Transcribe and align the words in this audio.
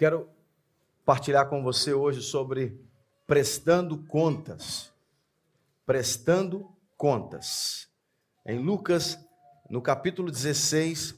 Quero 0.00 0.30
partilhar 1.04 1.46
com 1.50 1.62
você 1.62 1.92
hoje 1.92 2.22
sobre 2.22 2.80
prestando 3.26 3.98
contas. 3.98 4.90
Prestando 5.84 6.74
contas. 6.96 7.86
Em 8.46 8.58
Lucas, 8.58 9.18
no 9.68 9.82
capítulo 9.82 10.30
16, 10.30 11.14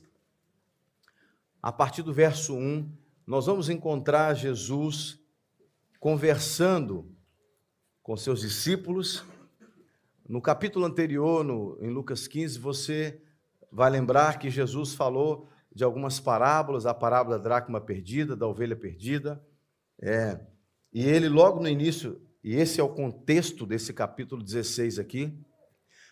a 1.62 1.71
partir 1.71 2.03
do 2.03 2.12
verso 2.12 2.56
1, 2.56 2.92
nós 3.24 3.46
vamos 3.46 3.68
encontrar 3.68 4.34
Jesus 4.34 5.17
conversando 6.01 7.09
com 8.03 8.17
seus 8.17 8.41
discípulos. 8.41 9.25
No 10.29 10.43
capítulo 10.43 10.87
anterior, 10.87 11.45
no, 11.45 11.79
em 11.80 11.89
Lucas 11.89 12.27
15, 12.27 12.59
você 12.59 13.23
vai 13.71 13.89
lembrar 13.91 14.41
que 14.41 14.51
Jesus 14.51 14.93
falou 14.93 15.46
de 15.75 15.84
algumas 15.84 16.20
parábolas, 16.20 16.86
a 16.86 16.95
parábola 16.95 17.39
da 17.39 17.45
dracma 17.45 17.80
perdida, 17.80 18.36
da 18.36 18.46
ovelha 18.46 18.77
perdida. 18.77 19.43
É, 20.00 20.39
e 20.93 21.04
ele, 21.04 21.29
logo 21.29 21.61
no 21.61 21.68
início, 21.68 22.21
e 22.45 22.54
esse 22.54 22.81
é 22.81 22.82
o 22.82 22.89
contexto 22.89 23.64
desse 23.64 23.93
capítulo 23.93 24.43
16 24.43 24.98
aqui, 24.98 25.32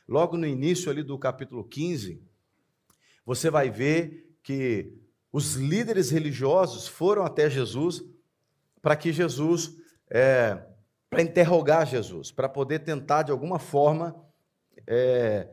logo 0.09 0.37
no 0.37 0.47
início 0.47 0.91
ali 0.91 1.03
do 1.03 1.19
capítulo 1.19 1.65
15, 1.65 2.23
você 3.25 3.51
vai 3.51 3.71
ver 3.71 4.37
que 4.43 4.99
os 5.33 5.55
líderes 5.55 6.11
religiosos 6.11 6.89
foram 6.89 7.25
até 7.25 7.49
Jesus 7.49 8.03
para 8.83 8.97
que 8.97 9.13
Jesus, 9.13 9.77
é, 10.11 10.61
para 11.09 11.23
interrogar 11.23 11.87
Jesus, 11.87 12.33
para 12.33 12.49
poder 12.49 12.81
tentar 12.81 13.23
de 13.23 13.31
alguma 13.31 13.59
forma 13.59 14.17
é, 14.87 15.49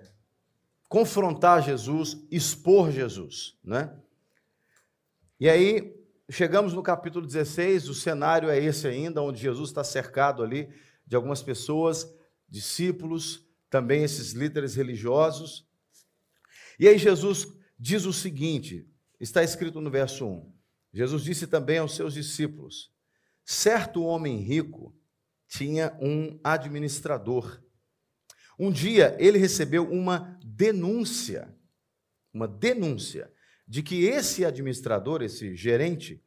confrontar 0.87 1.63
Jesus, 1.63 2.17
expor 2.31 2.91
Jesus, 2.91 3.57
né? 3.63 3.93
E 5.39 5.49
aí 5.49 5.95
chegamos 6.29 6.73
no 6.73 6.81
capítulo 6.81 7.25
16, 7.25 7.89
o 7.89 7.93
cenário 7.93 8.49
é 8.49 8.57
esse 8.57 8.87
ainda, 8.87 9.21
onde 9.21 9.39
Jesus 9.39 9.69
está 9.69 9.83
cercado 9.83 10.43
ali 10.43 10.69
de 11.05 11.15
algumas 11.15 11.43
pessoas, 11.43 12.11
discípulos, 12.49 13.45
também 13.69 14.03
esses 14.03 14.31
líderes 14.31 14.75
religiosos. 14.75 15.67
E 16.79 16.87
aí 16.87 16.97
Jesus 16.97 17.47
diz 17.77 18.05
o 18.05 18.13
seguinte, 18.13 18.89
está 19.19 19.43
escrito 19.43 19.81
no 19.81 19.89
verso 19.89 20.25
1. 20.25 20.53
Jesus 20.93 21.23
disse 21.23 21.47
também 21.47 21.77
aos 21.77 21.95
seus 21.95 22.13
discípulos: 22.13 22.91
Certo 23.45 24.03
homem 24.03 24.37
rico 24.37 24.95
tinha 25.47 25.97
um 26.01 26.39
administrador 26.43 27.61
um 28.57 28.71
dia 28.71 29.15
ele 29.19 29.37
recebeu 29.37 29.89
uma 29.89 30.39
denúncia, 30.43 31.53
uma 32.33 32.47
denúncia 32.47 33.31
de 33.67 33.83
que 33.83 34.05
esse 34.05 34.45
administrador, 34.45 35.21
esse 35.21 35.55
gerente, 35.55 36.23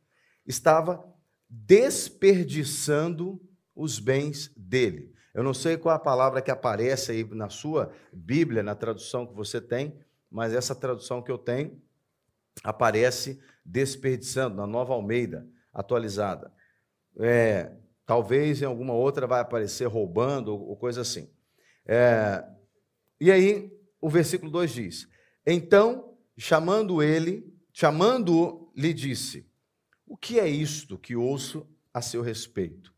estava 0.46 1.04
desperdiçando 1.48 3.40
os 3.74 3.98
bens 3.98 4.52
dele. 4.56 5.12
Eu 5.32 5.42
não 5.42 5.54
sei 5.54 5.76
qual 5.76 5.94
a 5.94 5.98
palavra 5.98 6.42
que 6.42 6.50
aparece 6.50 7.12
aí 7.12 7.24
na 7.24 7.48
sua 7.48 7.92
Bíblia, 8.12 8.62
na 8.62 8.74
tradução 8.74 9.26
que 9.26 9.34
você 9.34 9.60
tem, 9.60 9.98
mas 10.30 10.52
essa 10.52 10.74
tradução 10.74 11.22
que 11.22 11.30
eu 11.30 11.38
tenho 11.38 11.80
aparece 12.62 13.40
desperdiçando, 13.64 14.56
na 14.56 14.66
Nova 14.66 14.92
Almeida, 14.92 15.48
atualizada. 15.72 16.52
É, 17.18 17.72
talvez 18.04 18.60
em 18.60 18.64
alguma 18.64 18.92
outra 18.92 19.26
vai 19.26 19.40
aparecer 19.40 19.86
roubando 19.86 20.54
ou 20.54 20.76
coisa 20.76 21.00
assim. 21.00 21.30
É, 21.86 22.44
e 23.20 23.30
aí, 23.30 23.70
o 24.00 24.08
versículo 24.08 24.50
2 24.50 24.70
diz: 24.72 25.08
Então, 25.46 26.16
chamando 26.36 27.02
ele, 27.02 27.52
chamando-o, 27.72 28.72
lhe 28.76 28.94
disse: 28.94 29.50
O 30.06 30.16
que 30.16 30.38
é 30.40 30.48
isto 30.48 30.98
que 30.98 31.14
ouço 31.14 31.68
a 31.92 32.00
seu 32.00 32.22
respeito? 32.22 32.94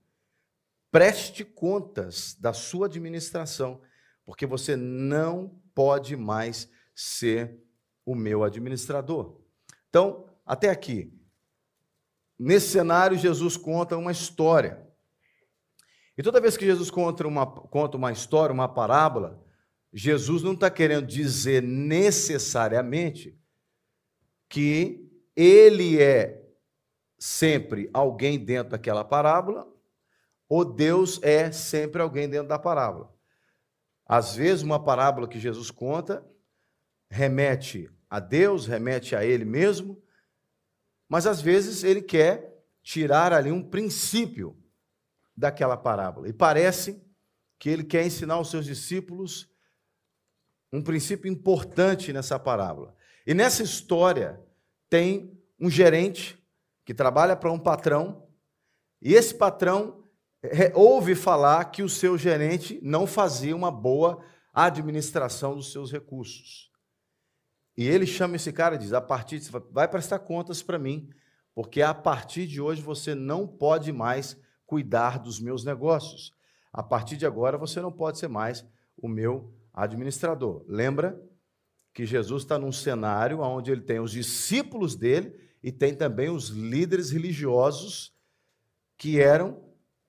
Preste 0.91 1.45
contas 1.45 2.35
da 2.39 2.53
sua 2.53 2.87
administração, 2.87 3.81
porque 4.25 4.47
você 4.47 4.77
não 4.77 5.59
pode 5.75 6.17
mais 6.17 6.69
ser 6.95 7.59
o 8.05 8.15
meu 8.15 8.45
administrador. 8.45 9.41
Então, 9.89 10.29
até 10.45 10.69
aqui, 10.69 11.13
nesse 12.39 12.69
cenário, 12.69 13.17
Jesus 13.17 13.57
conta 13.57 13.97
uma 13.97 14.13
história. 14.13 14.87
E 16.17 16.23
toda 16.23 16.41
vez 16.41 16.57
que 16.57 16.67
Jesus 16.67 16.91
conta 16.91 17.27
uma, 17.27 17.47
conta 17.47 17.97
uma 17.97 18.13
história, 18.13 18.53
uma 18.53 18.69
parábola, 18.69 19.43
Jesus 19.93 20.43
não 20.43 20.53
está 20.53 20.71
querendo 20.71 21.07
dizer 21.07 21.63
necessariamente 21.63 23.39
que 24.49 25.11
ele 25.35 26.01
é 26.01 26.43
sempre 27.19 27.89
alguém 27.93 28.39
dentro 28.39 28.73
daquela 28.73 29.05
parábola, 29.05 29.67
ou 30.49 30.65
Deus 30.65 31.23
é 31.23 31.51
sempre 31.51 32.03
alguém 32.03 32.29
dentro 32.29 32.49
da 32.49 32.59
parábola. 32.59 33.15
Às 34.05 34.35
vezes, 34.35 34.63
uma 34.63 34.83
parábola 34.83 35.29
que 35.29 35.39
Jesus 35.39 35.71
conta 35.71 36.27
remete 37.09 37.89
a 38.11 38.21
Deus, 38.21 38.67
remete 38.67 39.17
a 39.17 39.25
Ele 39.25 39.45
mesmo, 39.45 40.03
mas 41.09 41.27
às 41.27 41.43
vezes 41.43 41.85
ele 41.85 42.01
quer 42.01 42.65
tirar 42.83 43.35
ali 43.35 43.53
um 43.53 43.63
princípio 43.63 44.57
daquela 45.43 45.77
parábola. 45.77 46.29
E 46.29 46.33
parece 46.33 47.03
que 47.59 47.69
ele 47.69 47.83
quer 47.83 48.07
ensinar 48.07 48.35
aos 48.35 48.49
seus 48.49 48.65
discípulos 48.65 49.51
um 50.73 50.81
princípio 50.81 51.31
importante 51.31 52.13
nessa 52.13 52.39
parábola. 52.39 52.95
E 53.27 53.35
nessa 53.35 53.63
história 53.63 54.41
tem 54.89 55.37
um 55.59 55.69
gerente 55.69 56.41
que 56.85 56.95
trabalha 56.95 57.35
para 57.37 57.51
um 57.51 57.59
patrão, 57.59 58.27
e 59.01 59.15
esse 59.15 59.35
patrão 59.35 60.05
ouve 60.75 61.15
falar 61.17 61.65
que 61.67 61.83
o 61.83 61.89
seu 61.89 62.17
gerente 62.17 62.79
não 62.81 63.05
fazia 63.05 63.55
uma 63.55 63.71
boa 63.71 64.25
administração 64.55 65.57
dos 65.57 65.73
seus 65.73 65.91
recursos. 65.91 66.71
E 67.77 67.89
ele 67.89 68.07
chama 68.07 68.37
esse 68.37 68.53
cara 68.53 68.77
e 68.77 68.79
diz: 68.79 68.93
a 68.93 69.01
partir 69.01 69.41
de 69.41 69.51
vai 69.71 69.89
prestar 69.89 70.21
contas 70.21 70.63
para 70.63 70.79
mim, 70.79 71.11
porque 71.55 71.83
a 71.83 71.95
partir 71.95 72.47
de 72.47 72.61
hoje 72.61 72.81
você 72.81 73.15
não 73.15 73.47
pode 73.47 73.93
mais 73.93 74.37
cuidar 74.73 75.19
dos 75.19 75.39
meus 75.39 75.67
negócios. 75.67 76.33
A 76.73 76.83
partir 76.83 77.19
de 77.19 77.27
agora, 77.27 77.59
você 77.59 77.79
não 77.79 77.93
pode 77.93 78.19
ser 78.19 78.27
mais 78.27 78.67
o 78.97 79.07
meu 79.07 79.53
administrador. 79.71 80.65
Lembra 80.67 81.23
que 81.93 82.07
Jesus 82.07 82.43
está 82.43 82.59
num 82.59 82.73
cenário 82.73 83.41
onde 83.41 83.71
ele 83.71 83.83
tem 83.83 84.01
os 84.01 84.13
discípulos 84.13 84.97
dele 84.97 85.39
e 85.63 85.71
tem 85.71 85.95
também 85.95 86.31
os 86.31 86.49
líderes 86.49 87.11
religiosos 87.11 88.15
que 88.97 89.21
eram 89.21 89.63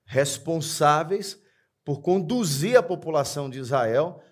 responsáveis 0.06 1.38
por 1.84 2.00
conduzir 2.00 2.78
a 2.78 2.82
população 2.82 3.50
de 3.50 3.58
Israel 3.58 4.22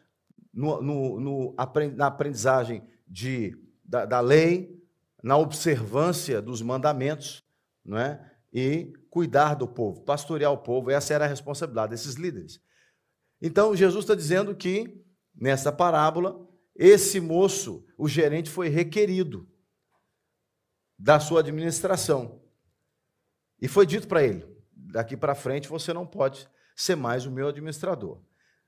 no, 0.51 0.81
no, 0.81 1.21
no, 1.21 1.57
na 1.95 2.07
aprendizagem 2.07 2.83
de, 3.07 3.55
da, 3.85 4.07
da 4.07 4.21
lei, 4.21 4.83
na 5.23 5.37
observância 5.37 6.41
dos 6.41 6.63
mandamentos, 6.63 7.45
não 7.85 7.99
é? 7.99 8.32
E 8.53 8.93
cuidar 9.09 9.55
do 9.55 9.67
povo, 9.67 10.03
pastorear 10.03 10.53
o 10.53 10.59
povo. 10.59 10.91
Essa 10.91 11.15
era 11.15 11.25
a 11.25 11.29
responsabilidade 11.29 11.91
desses 11.91 12.15
líderes. 12.15 12.61
Então, 13.41 13.75
Jesus 13.75 14.05
está 14.05 14.15
dizendo 14.15 14.55
que, 14.55 15.03
nessa 15.35 15.73
parábola, 15.73 16.47
esse 16.75 17.21
moço, 17.21 17.85
o 17.97 18.09
gerente, 18.09 18.51
foi 18.51 18.69
requerido 18.69 19.49
da 20.99 21.19
sua 21.19 21.41
administração. 21.41 22.41
E 23.61 23.67
foi 23.67 23.87
dito 23.87 24.07
para 24.07 24.23
ele: 24.23 24.47
daqui 24.73 25.17
para 25.17 25.35
frente 25.35 25.69
você 25.69 25.93
não 25.93 26.07
pode 26.07 26.49
ser 26.77 26.95
mais 26.95 27.27
o 27.27 27.31
meu 27.31 27.49
administrador. 27.49 28.23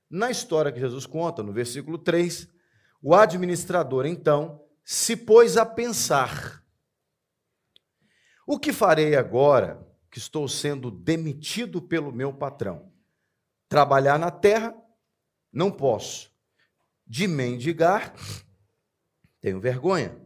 Na 0.09 0.29
história 0.29 0.71
que 0.71 0.79
Jesus 0.79 1.05
conta, 1.05 1.41
no 1.41 1.51
versículo 1.51 1.97
3, 1.97 2.47
o 3.01 3.13
administrador, 3.13 4.05
então, 4.05 4.63
se 4.83 5.15
pôs 5.15 5.57
a 5.57 5.65
pensar 5.65 6.64
o 8.45 8.59
que 8.59 8.71
farei 8.71 9.15
agora 9.15 9.85
que 10.11 10.19
estou 10.19 10.47
sendo 10.47 10.91
demitido 10.91 11.81
pelo 11.81 12.11
meu 12.11 12.33
patrão? 12.33 12.91
Trabalhar 13.67 14.19
na 14.19 14.31
terra? 14.31 14.75
Não 15.51 15.71
posso. 15.71 16.31
De 17.05 17.27
mendigar? 17.27 18.13
Tenho 19.41 19.59
vergonha. 19.59 20.19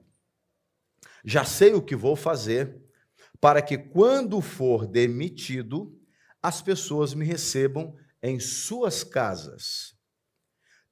Já 1.23 1.45
sei 1.45 1.73
o 1.73 1.81
que 1.81 1.95
vou 1.95 2.15
fazer 2.15 2.81
para 3.39 3.61
que, 3.61 3.77
quando 3.77 4.41
for 4.41 4.85
demitido, 4.85 5.97
as 6.41 6.61
pessoas 6.61 7.13
me 7.13 7.25
recebam 7.25 7.95
em 8.21 8.39
suas 8.39 9.03
casas. 9.03 9.97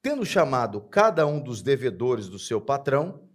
Tendo 0.00 0.24
chamado 0.24 0.80
cada 0.80 1.26
um 1.26 1.42
dos 1.42 1.62
devedores 1.62 2.28
do 2.28 2.38
seu 2.38 2.60
patrão, 2.60 3.28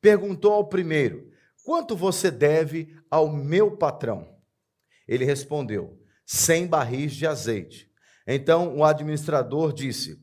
perguntou 0.00 0.52
ao 0.52 0.68
primeiro: 0.68 1.32
Quanto 1.64 1.96
você 1.96 2.30
deve 2.30 2.94
ao 3.10 3.32
meu 3.32 3.74
patrão? 3.74 4.38
Ele 5.08 5.24
respondeu: 5.24 5.98
Cem 6.26 6.66
barris 6.66 7.14
de 7.14 7.26
azeite. 7.26 7.90
Então 8.26 8.76
o 8.76 8.84
administrador 8.84 9.72
disse: 9.72 10.22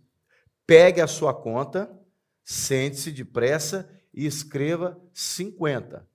Pegue 0.67 1.01
a 1.01 1.07
sua 1.07 1.33
conta, 1.33 1.91
sente-se 2.43 3.11
depressa 3.11 3.89
e 4.13 4.27
escreva 4.27 5.01
50. 5.13 6.07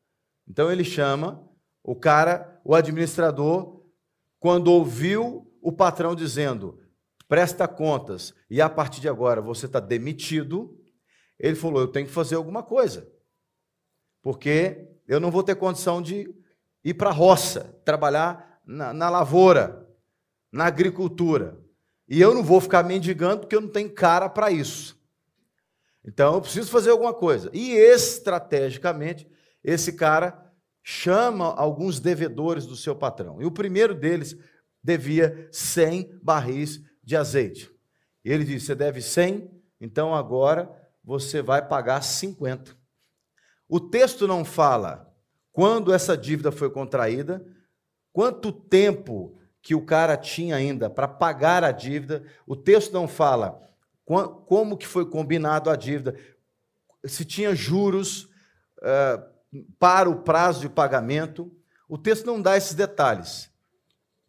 Então 0.48 0.70
ele 0.70 0.84
chama 0.84 1.44
O 1.82 1.96
cara, 1.96 2.60
o 2.64 2.72
administrador, 2.72 3.84
quando 4.38 4.68
ouviu 4.68 5.52
o 5.60 5.72
patrão 5.72 6.14
dizendo: 6.14 6.80
presta 7.26 7.66
contas 7.66 8.32
e 8.48 8.60
a 8.60 8.70
partir 8.70 9.00
de 9.00 9.08
agora 9.08 9.42
você 9.42 9.66
está 9.66 9.80
demitido, 9.80 10.80
ele 11.36 11.56
falou: 11.56 11.80
eu 11.80 11.88
tenho 11.88 12.06
que 12.06 12.12
fazer 12.12 12.36
alguma 12.36 12.62
coisa, 12.62 13.12
porque 14.22 14.95
eu 15.06 15.20
não 15.20 15.30
vou 15.30 15.42
ter 15.42 15.54
condição 15.54 16.02
de 16.02 16.32
ir 16.84 16.94
para 16.94 17.10
a 17.10 17.12
roça, 17.12 17.74
trabalhar 17.84 18.60
na, 18.64 18.92
na 18.92 19.08
lavoura, 19.08 19.86
na 20.50 20.66
agricultura. 20.66 21.58
E 22.08 22.20
eu 22.20 22.34
não 22.34 22.42
vou 22.42 22.60
ficar 22.60 22.82
mendigando 22.82 23.40
porque 23.40 23.56
eu 23.56 23.60
não 23.60 23.68
tenho 23.68 23.90
cara 23.90 24.28
para 24.28 24.50
isso. 24.50 24.96
Então 26.04 26.34
eu 26.34 26.40
preciso 26.40 26.70
fazer 26.70 26.90
alguma 26.90 27.12
coisa. 27.12 27.50
E 27.52 27.72
estrategicamente, 27.72 29.28
esse 29.62 29.92
cara 29.92 30.46
chama 30.82 31.52
alguns 31.54 31.98
devedores 31.98 32.64
do 32.64 32.76
seu 32.76 32.94
patrão. 32.94 33.42
E 33.42 33.44
o 33.44 33.50
primeiro 33.50 33.92
deles 33.92 34.36
devia 34.82 35.48
100 35.50 36.20
barris 36.22 36.80
de 37.02 37.16
azeite. 37.16 37.68
E 38.24 38.30
ele 38.30 38.44
disse: 38.44 38.66
Você 38.66 38.74
deve 38.76 39.02
100, 39.02 39.50
então 39.80 40.14
agora 40.14 40.70
você 41.02 41.42
vai 41.42 41.66
pagar 41.66 42.02
50. 42.02 42.76
O 43.68 43.80
texto 43.80 44.26
não 44.26 44.44
fala 44.44 45.12
quando 45.52 45.92
essa 45.92 46.16
dívida 46.16 46.52
foi 46.52 46.70
contraída, 46.70 47.44
quanto 48.12 48.52
tempo 48.52 49.36
que 49.62 49.74
o 49.74 49.84
cara 49.84 50.16
tinha 50.16 50.54
ainda 50.54 50.88
para 50.88 51.08
pagar 51.08 51.64
a 51.64 51.72
dívida. 51.72 52.22
O 52.46 52.54
texto 52.54 52.92
não 52.92 53.08
fala 53.08 53.60
como 54.04 54.76
que 54.76 54.86
foi 54.86 55.04
combinado 55.04 55.68
a 55.68 55.74
dívida, 55.74 56.16
se 57.04 57.24
tinha 57.24 57.54
juros 57.54 58.30
uh, 58.78 59.66
para 59.78 60.08
o 60.08 60.22
prazo 60.22 60.60
de 60.60 60.68
pagamento. 60.68 61.52
O 61.88 61.98
texto 61.98 62.26
não 62.26 62.40
dá 62.40 62.56
esses 62.56 62.74
detalhes, 62.74 63.50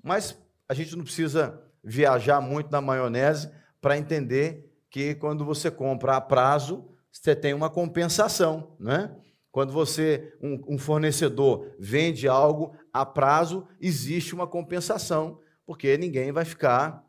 mas 0.01 0.35
a 0.67 0.73
gente 0.73 0.95
não 0.95 1.03
precisa 1.03 1.61
viajar 1.83 2.41
muito 2.41 2.71
na 2.71 2.81
maionese 2.81 3.51
para 3.79 3.97
entender 3.97 4.75
que 4.89 5.13
quando 5.15 5.45
você 5.45 5.69
compra 5.69 6.15
a 6.17 6.21
prazo, 6.21 6.89
você 7.11 7.35
tem 7.35 7.53
uma 7.53 7.69
compensação, 7.69 8.75
né? 8.79 9.15
Quando 9.57 9.74
você, 9.74 10.38
um, 10.39 10.75
um 10.75 10.77
fornecedor, 10.77 11.75
vende 11.80 12.27
algo 12.27 12.77
a 12.94 13.04
prazo, 13.04 13.68
existe 13.81 14.36
uma 14.36 14.45
compensação, 14.45 15.42
porque 15.65 15.98
ninguém 15.98 16.31
vai 16.31 16.45
ficar 16.45 17.04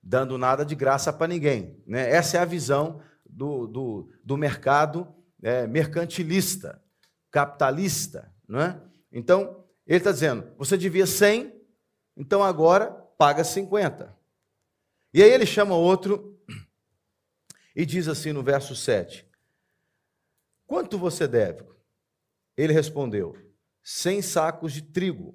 dando 0.00 0.38
nada 0.38 0.64
de 0.64 0.76
graça 0.76 1.12
para 1.12 1.26
ninguém. 1.26 1.82
Né? 1.84 2.12
Essa 2.12 2.36
é 2.36 2.40
a 2.40 2.44
visão 2.44 3.02
do, 3.28 3.66
do, 3.66 4.08
do 4.22 4.36
mercado 4.36 5.12
é, 5.42 5.66
mercantilista, 5.66 6.80
capitalista. 7.28 8.32
Não 8.46 8.60
é? 8.60 8.80
Então, 9.10 9.64
ele 9.84 9.98
está 9.98 10.12
dizendo: 10.12 10.52
você 10.56 10.78
devia 10.78 11.08
100, 11.08 11.52
então 12.16 12.40
agora 12.40 12.92
paga 13.18 13.42
50. 13.42 14.16
E 15.12 15.20
aí 15.24 15.30
ele 15.32 15.44
chama 15.44 15.74
outro 15.74 16.40
e 17.74 17.84
diz 17.84 18.06
assim 18.06 18.32
no 18.32 18.44
verso 18.44 18.76
7: 18.76 19.27
Quanto 20.68 20.98
você 20.98 21.26
deve? 21.26 21.64
Ele 22.54 22.74
respondeu: 22.74 23.34
Cem 23.82 24.20
sacos 24.20 24.74
de 24.74 24.82
trigo. 24.82 25.34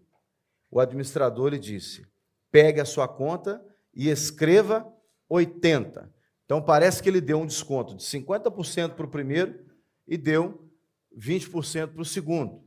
O 0.70 0.80
administrador 0.80 1.50
lhe 1.50 1.60
disse: 1.60 2.08
Pegue 2.52 2.80
a 2.80 2.86
sua 2.86 3.08
conta 3.08 3.62
e 3.94 4.10
escreva 4.10 4.88
80. 5.28 6.14
Então 6.46 6.62
parece 6.62 7.02
que 7.02 7.10
ele 7.10 7.20
deu 7.20 7.40
um 7.40 7.48
desconto 7.48 7.96
de 7.96 8.04
50% 8.04 8.94
para 8.94 9.06
o 9.08 9.10
primeiro 9.10 9.60
e 10.08 10.18
deu 10.18 10.72
20% 11.18 11.94
para 11.94 12.02
o 12.02 12.06
segundo. 12.06 12.64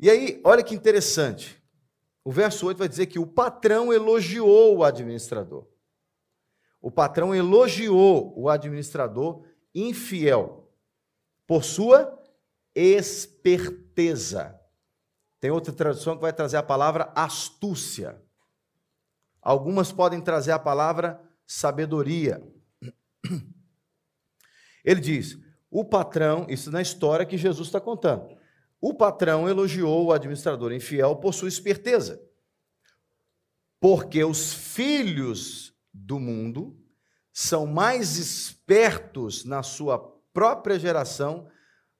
E 0.00 0.08
aí, 0.08 0.40
olha 0.42 0.64
que 0.64 0.74
interessante. 0.74 1.62
O 2.24 2.32
verso 2.32 2.66
8 2.66 2.78
vai 2.78 2.88
dizer 2.88 3.06
que 3.06 3.18
o 3.18 3.26
patrão 3.26 3.92
elogiou 3.92 4.78
o 4.78 4.84
administrador. 4.84 5.68
O 6.80 6.90
patrão 6.90 7.34
elogiou 7.34 8.32
o 8.34 8.48
administrador 8.48 9.44
infiel 9.74 10.61
por 11.52 11.64
sua 11.64 12.18
esperteza. 12.74 14.58
Tem 15.38 15.50
outra 15.50 15.70
tradução 15.70 16.16
que 16.16 16.22
vai 16.22 16.32
trazer 16.32 16.56
a 16.56 16.62
palavra 16.62 17.12
astúcia. 17.14 18.18
Algumas 19.42 19.92
podem 19.92 20.18
trazer 20.18 20.52
a 20.52 20.58
palavra 20.58 21.20
sabedoria. 21.46 22.42
Ele 24.82 24.98
diz: 24.98 25.38
o 25.70 25.84
patrão, 25.84 26.46
isso 26.48 26.70
na 26.70 26.80
história 26.80 27.26
que 27.26 27.36
Jesus 27.36 27.68
está 27.68 27.78
contando. 27.78 28.34
O 28.80 28.94
patrão 28.94 29.46
elogiou 29.46 30.06
o 30.06 30.12
administrador 30.12 30.72
infiel 30.72 31.16
por 31.16 31.34
sua 31.34 31.48
esperteza. 31.48 32.18
Porque 33.78 34.24
os 34.24 34.54
filhos 34.54 35.74
do 35.92 36.18
mundo 36.18 36.82
são 37.30 37.66
mais 37.66 38.16
espertos 38.16 39.44
na 39.44 39.62
sua 39.62 40.21
própria 40.32 40.78
geração 40.78 41.48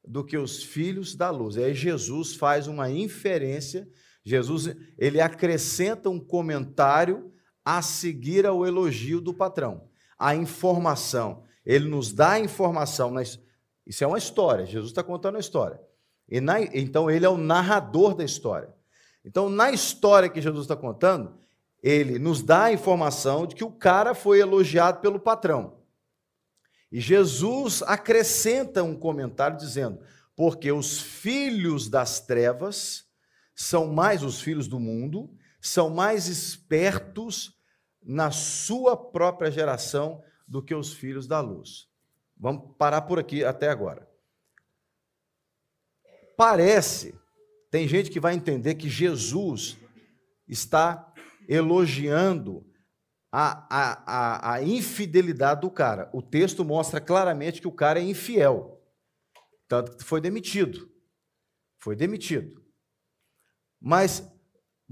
do 0.04 0.24
que 0.24 0.36
os 0.36 0.62
filhos 0.62 1.14
da 1.14 1.30
luz. 1.30 1.56
E 1.56 1.64
aí 1.64 1.74
Jesus 1.74 2.34
faz 2.34 2.66
uma 2.66 2.90
inferência, 2.90 3.88
Jesus 4.24 4.74
ele 4.98 5.20
acrescenta 5.20 6.08
um 6.10 6.18
comentário 6.18 7.32
a 7.64 7.80
seguir 7.80 8.46
ao 8.46 8.66
elogio 8.66 9.20
do 9.20 9.32
patrão. 9.32 9.88
A 10.18 10.34
informação. 10.34 11.44
Ele 11.64 11.88
nos 11.88 12.12
dá 12.12 12.32
a 12.32 12.40
informação. 12.40 13.14
Isso 13.86 14.02
é 14.02 14.06
uma 14.06 14.18
história. 14.18 14.66
Jesus 14.66 14.90
está 14.90 15.02
contando 15.02 15.36
a 15.36 15.40
história. 15.40 15.80
E 16.28 16.40
na... 16.40 16.60
Então, 16.60 17.10
ele 17.10 17.24
é 17.24 17.28
o 17.28 17.36
narrador 17.36 18.14
da 18.14 18.24
história. 18.24 18.74
Então, 19.24 19.48
na 19.48 19.70
história 19.70 20.28
que 20.28 20.40
Jesus 20.40 20.64
está 20.64 20.76
contando, 20.76 21.36
ele 21.82 22.18
nos 22.18 22.42
dá 22.42 22.64
a 22.64 22.72
informação 22.72 23.46
de 23.46 23.54
que 23.54 23.64
o 23.64 23.70
cara 23.70 24.14
foi 24.14 24.40
elogiado 24.40 25.00
pelo 25.00 25.20
patrão. 25.20 25.81
E 26.92 27.00
Jesus 27.00 27.82
acrescenta 27.82 28.84
um 28.84 28.94
comentário 28.94 29.56
dizendo: 29.56 29.98
porque 30.36 30.70
os 30.70 31.00
filhos 31.00 31.88
das 31.88 32.20
trevas 32.20 33.06
são 33.54 33.86
mais 33.86 34.22
os 34.22 34.42
filhos 34.42 34.68
do 34.68 34.78
mundo, 34.78 35.34
são 35.58 35.88
mais 35.88 36.28
espertos 36.28 37.58
na 38.02 38.30
sua 38.30 38.96
própria 38.96 39.50
geração 39.50 40.22
do 40.46 40.62
que 40.62 40.74
os 40.74 40.92
filhos 40.92 41.26
da 41.26 41.40
luz. 41.40 41.88
Vamos 42.36 42.74
parar 42.76 43.02
por 43.02 43.18
aqui 43.18 43.42
até 43.42 43.70
agora. 43.70 44.06
Parece, 46.36 47.14
tem 47.70 47.88
gente 47.88 48.10
que 48.10 48.20
vai 48.20 48.34
entender 48.34 48.74
que 48.74 48.88
Jesus 48.88 49.78
está 50.46 51.10
elogiando 51.48 52.66
a, 53.32 53.66
a, 53.70 54.54
a, 54.54 54.62
infidelidade 54.62 55.62
do 55.62 55.70
cara. 55.70 56.10
O 56.12 56.20
texto 56.20 56.64
mostra 56.64 57.00
claramente 57.00 57.60
que 57.60 57.68
o 57.68 57.72
cara 57.72 57.98
é 57.98 58.02
infiel. 58.02 58.78
Tanto 59.66 59.96
que 59.96 60.04
foi 60.04 60.20
demitido. 60.20 60.88
Foi 61.78 61.96
demitido. 61.96 62.62
Mas 63.80 64.30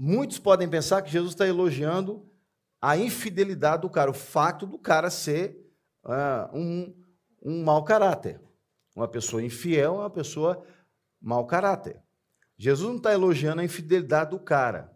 Muitos 0.03 0.39
podem 0.39 0.67
pensar 0.67 1.03
que 1.03 1.11
Jesus 1.11 1.33
está 1.33 1.45
elogiando 1.45 2.27
a 2.81 2.97
infidelidade 2.97 3.83
do 3.83 3.89
cara, 3.89 4.09
o 4.09 4.15
fato 4.15 4.65
do 4.65 4.79
cara 4.79 5.11
ser 5.11 5.71
uh, 6.03 6.57
um, 6.57 7.05
um 7.43 7.63
mau 7.63 7.83
caráter. 7.83 8.41
Uma 8.95 9.07
pessoa 9.07 9.43
infiel 9.43 9.93
é 9.93 9.99
uma 9.99 10.09
pessoa 10.09 10.65
mau 11.21 11.45
caráter. 11.45 12.01
Jesus 12.57 12.89
não 12.89 12.97
está 12.97 13.13
elogiando 13.13 13.61
a 13.61 13.63
infidelidade 13.63 14.31
do 14.31 14.39
cara. 14.39 14.91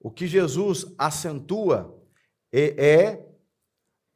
O 0.00 0.10
que 0.10 0.26
Jesus 0.26 0.86
acentua 0.96 1.97
é, 2.52 2.86
é 2.86 3.28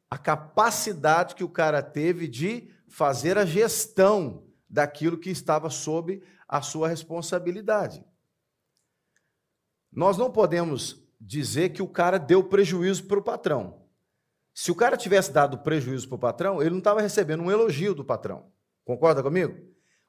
a 0.09 0.17
capacidade 0.17 1.35
que 1.35 1.43
o 1.43 1.49
cara 1.49 1.81
teve 1.81 2.27
de 2.27 2.69
fazer 2.87 3.37
a 3.37 3.45
gestão 3.45 4.43
daquilo 4.69 5.17
que 5.17 5.29
estava 5.29 5.69
sob 5.69 6.21
a 6.47 6.61
sua 6.61 6.87
responsabilidade. 6.87 8.03
Nós 9.91 10.17
não 10.17 10.31
podemos 10.31 11.03
dizer 11.19 11.69
que 11.69 11.81
o 11.81 11.87
cara 11.87 12.17
deu 12.17 12.43
prejuízo 12.43 13.05
para 13.05 13.19
o 13.19 13.23
patrão. 13.23 13.81
Se 14.53 14.71
o 14.71 14.75
cara 14.75 14.97
tivesse 14.97 15.31
dado 15.31 15.57
prejuízo 15.59 16.07
para 16.07 16.15
o 16.15 16.19
patrão, 16.19 16.61
ele 16.61 16.71
não 16.71 16.79
estava 16.79 17.01
recebendo 17.01 17.41
um 17.41 17.51
elogio 17.51 17.95
do 17.95 18.03
patrão. 18.03 18.51
Concorda 18.85 19.23
comigo? 19.23 19.57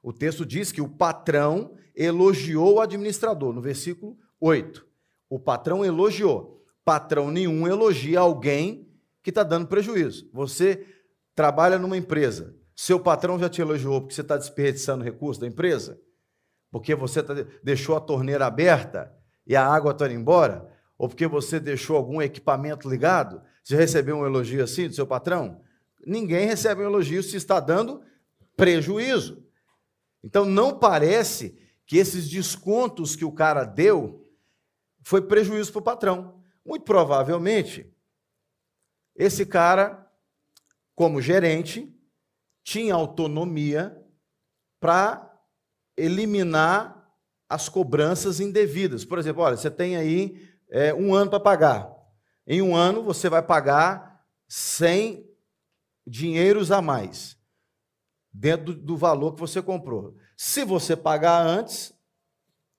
O 0.03 0.13
texto 0.13 0.45
diz 0.45 0.71
que 0.71 0.81
o 0.81 0.89
patrão 0.89 1.75
elogiou 1.95 2.75
o 2.75 2.79
administrador, 2.81 3.53
no 3.53 3.61
versículo 3.61 4.17
8. 4.39 4.85
O 5.29 5.39
patrão 5.39 5.83
elogiou. 5.83 6.63
Patrão 6.85 7.29
nenhum 7.29 7.67
elogia 7.67 8.21
alguém 8.21 8.87
que 9.21 9.31
está 9.31 9.43
dando 9.43 9.67
prejuízo. 9.67 10.29
Você 10.31 10.85
trabalha 11.35 11.77
numa 11.77 11.97
empresa, 11.97 12.55
seu 12.73 12.99
patrão 12.99 13.37
já 13.37 13.49
te 13.49 13.59
elogiou 13.59 13.99
porque 13.99 14.13
você 14.13 14.21
está 14.21 14.37
desperdiçando 14.37 15.03
recurso 15.03 15.41
da 15.41 15.47
empresa? 15.47 15.99
Porque 16.71 16.95
você 16.95 17.21
tá, 17.21 17.33
deixou 17.61 17.97
a 17.97 17.99
torneira 17.99 18.45
aberta? 18.45 19.13
e 19.45 19.55
a 19.55 19.65
água 19.65 19.91
está 19.91 20.05
indo 20.05 20.15
embora? 20.15 20.71
Ou 20.97 21.07
porque 21.07 21.27
você 21.27 21.59
deixou 21.59 21.97
algum 21.97 22.21
equipamento 22.21 22.89
ligado? 22.89 23.41
Você 23.63 23.75
recebeu 23.75 24.17
um 24.17 24.25
elogio 24.25 24.63
assim 24.63 24.87
do 24.87 24.95
seu 24.95 25.05
patrão? 25.05 25.61
Ninguém 26.05 26.47
recebe 26.47 26.81
um 26.81 26.85
elogio 26.85 27.21
se 27.21 27.35
está 27.35 27.59
dando 27.59 28.01
prejuízo. 28.55 29.43
Então 30.23 30.45
não 30.45 30.77
parece 30.77 31.57
que 31.85 31.97
esses 31.97 32.29
descontos 32.29 33.15
que 33.15 33.25
o 33.25 33.31
cara 33.31 33.63
deu 33.63 34.23
foi 35.03 35.21
prejuízo 35.21 35.71
para 35.71 35.79
o 35.79 35.83
patrão. 35.83 36.41
Muito 36.65 36.83
provavelmente, 36.83 37.93
esse 39.15 39.45
cara, 39.45 40.11
como 40.95 41.21
gerente, 41.21 41.93
tinha 42.63 42.95
autonomia 42.95 43.95
para 44.79 45.31
eliminar 45.95 46.95
as 47.47 47.69
cobranças 47.69 48.39
indevidas. 48.39 49.05
Por 49.05 49.19
exemplo, 49.19 49.43
olha, 49.43 49.55
você 49.55 49.69
tem 49.69 49.95
aí 49.95 50.49
é, 50.69 50.93
um 50.93 51.13
ano 51.13 51.29
para 51.29 51.39
pagar. 51.39 51.95
Em 52.47 52.61
um 52.61 52.75
ano 52.75 53.03
você 53.03 53.29
vai 53.29 53.43
pagar 53.43 54.25
100 54.47 55.25
dinheiros 56.05 56.71
a 56.71 56.81
mais, 56.81 57.37
dentro 58.31 58.65
do, 58.65 58.75
do 58.75 58.97
valor 58.97 59.33
que 59.33 59.39
você 59.39 59.61
comprou. 59.61 60.15
Se 60.35 60.63
você 60.63 60.95
pagar 60.95 61.45
antes, 61.45 61.93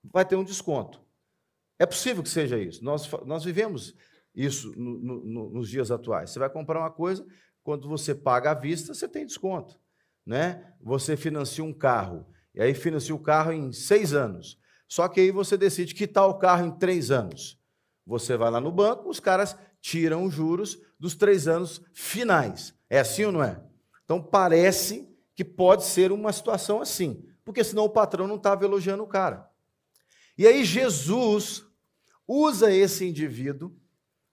vai 0.05 0.25
ter 0.25 0.37
um 0.37 0.45
desconto. 0.45 1.06
É 1.79 1.87
possível 1.87 2.23
que 2.23 2.29
seja 2.29 2.59
isso. 2.59 2.85
Nós, 2.85 3.09
nós 3.25 3.45
vivemos 3.45 3.95
isso 4.35 4.73
no, 4.77 4.99
no, 4.99 5.51
nos 5.51 5.69
dias 5.69 5.91
atuais. 5.91 6.31
Você 6.31 6.39
vai 6.39 6.51
comprar 6.51 6.81
uma 6.81 6.91
coisa, 6.91 7.27
quando 7.63 7.89
você 7.89 8.15
paga 8.15 8.51
à 8.51 8.55
vista, 8.55 8.95
você 8.95 9.09
tem 9.09 9.27
desconto. 9.27 9.79
Né? 10.25 10.73
Você 10.81 11.17
financia 11.17 11.63
um 11.63 11.73
carro, 11.73 12.27
e 12.55 12.61
aí 12.61 12.75
financia 12.75 13.15
o 13.15 13.19
carro 13.19 13.53
em 13.53 13.73
seis 13.73 14.13
anos. 14.13 14.59
Só 14.89 15.09
que 15.09 15.21
aí 15.21 15.31
você 15.31 15.57
decide 15.57 15.95
quitar 15.95 16.27
o 16.27 16.39
carro 16.39 16.67
em 16.67 16.71
três 16.79 17.11
anos. 17.11 17.59
Você 18.07 18.37
vai 18.37 18.51
lá 18.51 18.61
no 18.61 18.71
banco, 18.71 19.09
os 19.09 19.21
caras 19.21 19.57
tiram 19.81 20.25
os 20.25 20.33
juros 20.33 20.79
dos 20.99 21.15
três 21.15 21.49
anos 21.49 21.83
finais. 21.93 22.75
É 22.89 23.01
assim 23.01 23.25
ou 23.25 23.33
não 23.33 23.43
é? 23.43 23.63
Então 24.05 24.23
parece 24.23 25.09
que 25.35 25.45
pode 25.45 25.85
ser 25.85 26.13
uma 26.13 26.33
situação 26.33 26.81
assim, 26.81 27.23
porque 27.45 27.63
senão 27.63 27.85
o 27.85 27.91
patrão 27.91 28.27
não 28.27 28.37
estava 28.37 28.65
elogiando 28.65 29.03
o 29.03 29.09
cara. 29.09 29.49
E 30.39 30.47
aí 30.47 30.65
Jesus 30.65 31.66
usa 32.27 32.73
esse 32.73 33.05
indivíduo 33.05 33.75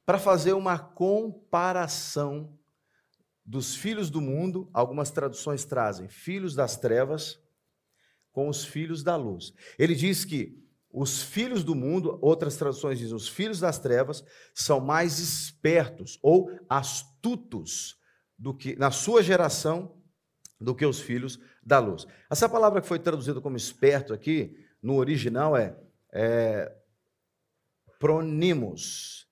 para 0.05 0.19
fazer 0.19 0.53
uma 0.53 0.77
comparação 0.77 2.57
dos 3.45 3.75
filhos 3.75 4.09
do 4.09 4.21
mundo, 4.21 4.69
algumas 4.73 5.11
traduções 5.11 5.65
trazem 5.65 6.07
filhos 6.07 6.55
das 6.55 6.77
trevas, 6.77 7.39
com 8.31 8.49
os 8.49 8.65
filhos 8.65 9.03
da 9.03 9.15
luz. 9.15 9.53
Ele 9.77 9.93
diz 9.93 10.25
que 10.25 10.59
os 10.89 11.21
filhos 11.23 11.63
do 11.63 11.75
mundo, 11.75 12.17
outras 12.21 12.55
traduções 12.55 12.99
dizem, 12.99 13.15
os 13.15 13.27
filhos 13.27 13.59
das 13.59 13.79
trevas 13.79 14.23
são 14.53 14.79
mais 14.79 15.19
espertos 15.19 16.19
ou 16.21 16.51
astutos 16.69 17.97
do 18.37 18.53
que 18.53 18.75
na 18.75 18.91
sua 18.91 19.23
geração 19.23 19.95
do 20.59 20.73
que 20.75 20.85
os 20.85 20.99
filhos 20.99 21.39
da 21.63 21.79
luz. 21.79 22.05
Essa 22.29 22.47
palavra 22.47 22.81
que 22.81 22.87
foi 22.87 22.99
traduzida 22.99 23.41
como 23.41 23.57
esperto 23.57 24.13
aqui, 24.13 24.55
no 24.81 24.95
original 24.95 25.55
é, 25.55 25.77
é 26.11 26.75
pronimos, 28.03 29.29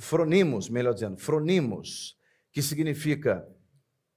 fronimos, 0.00 0.68
melhor 0.68 0.92
dizendo, 0.92 1.16
fronimos, 1.18 2.18
que 2.50 2.60
significa 2.60 3.48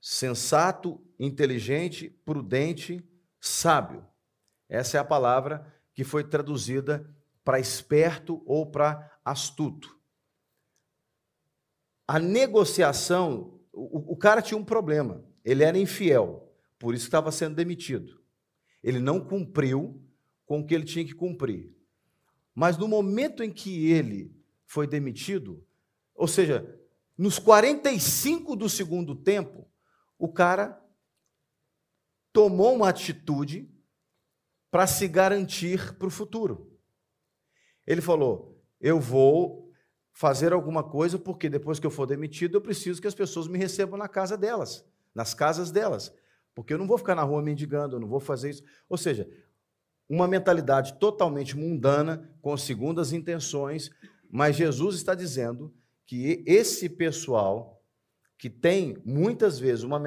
sensato, 0.02 1.00
inteligente, 1.20 2.10
prudente, 2.26 3.08
sábio. 3.40 4.04
Essa 4.68 4.98
é 4.98 5.00
a 5.00 5.06
palavra 5.06 5.72
que 5.94 6.04
foi 6.04 6.24
traduzida 6.24 7.08
para 7.44 7.60
esperto 7.60 8.42
ou 8.44 8.72
para 8.72 9.20
astuto. 9.24 9.96
A 12.08 12.18
negociação, 12.18 13.62
o, 13.72 14.14
o 14.14 14.18
cara 14.18 14.42
tinha 14.42 14.58
um 14.58 14.66
problema. 14.66 15.24
Ele 15.44 15.64
era 15.64 15.78
infiel, 15.78 16.52
por 16.80 16.96
isso 16.96 17.06
estava 17.06 17.32
sendo 17.32 17.54
demitido. 17.54 18.20
Ele 18.82 19.00
não 19.00 19.24
cumpriu 19.24 20.04
com 20.44 20.62
o 20.62 20.66
que 20.66 20.74
ele 20.74 20.86
tinha 20.86 21.06
que 21.06 21.14
cumprir. 21.14 21.75
Mas 22.56 22.78
no 22.78 22.88
momento 22.88 23.44
em 23.44 23.52
que 23.52 23.92
ele 23.92 24.34
foi 24.66 24.88
demitido, 24.88 25.62
ou 26.16 26.28
seja, 26.28 26.80
nos 27.18 27.38
45 27.38 28.56
do 28.56 28.70
segundo 28.70 29.14
tempo, 29.14 29.70
o 30.18 30.32
cara 30.32 30.82
tomou 32.32 32.74
uma 32.74 32.90
atitude 32.90 33.70
para 34.72 34.88
se 34.88 35.08
garantir 35.08 35.94
para 35.98 36.08
o 36.08 36.12
futuro. 36.12 36.78
Ele 37.86 38.02
falou: 38.02 38.62
Eu 38.80 39.00
vou 39.00 39.72
fazer 40.12 40.54
alguma 40.54 40.84
coisa, 40.84 41.20
porque 41.20 41.50
depois 41.50 41.80
que 41.80 41.86
eu 41.86 41.92
for 41.92 42.06
demitido, 42.06 42.56
eu 42.56 42.62
preciso 42.62 43.02
que 43.02 43.08
as 43.08 43.16
pessoas 43.16 43.48
me 43.48 43.58
recebam 43.58 43.98
na 43.98 44.08
casa 44.08 44.38
delas, 44.38 44.86
nas 45.14 45.34
casas 45.34 45.72
delas. 45.72 46.14
Porque 46.54 46.74
eu 46.74 46.78
não 46.78 46.88
vou 46.88 46.98
ficar 46.98 47.16
na 47.16 47.24
rua 47.24 47.42
mendigando, 47.42 47.98
eu 47.98 48.00
não 48.00 48.08
vou 48.08 48.22
fazer 48.22 48.50
isso. 48.50 48.64
Ou 48.88 48.98
seja, 48.98 49.30
uma 50.08 50.28
mentalidade 50.28 51.00
totalmente 51.00 51.58
mundana, 51.58 52.30
com 52.42 52.56
segundas 52.56 53.12
intenções, 53.12 53.90
mas 54.30 54.56
Jesus 54.56 54.96
está 54.96 55.16
dizendo 55.16 55.74
que 56.06 56.44
esse 56.46 56.88
pessoal 56.88 57.84
que 58.38 58.50
tem 58.50 59.02
muitas 59.06 59.58
vezes 59.58 59.84
uma 59.84 60.00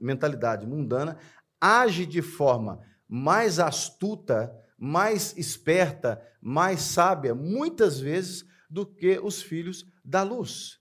mentalidade 0.00 0.66
mundana 0.66 1.18
age 1.60 2.06
de 2.06 2.22
forma 2.22 2.80
mais 3.08 3.58
astuta, 3.58 4.54
mais 4.78 5.36
esperta, 5.36 6.20
mais 6.40 6.80
sábia, 6.80 7.34
muitas 7.34 8.00
vezes, 8.00 8.44
do 8.68 8.86
que 8.86 9.18
os 9.18 9.42
filhos 9.42 9.86
da 10.04 10.22
luz. 10.22 10.80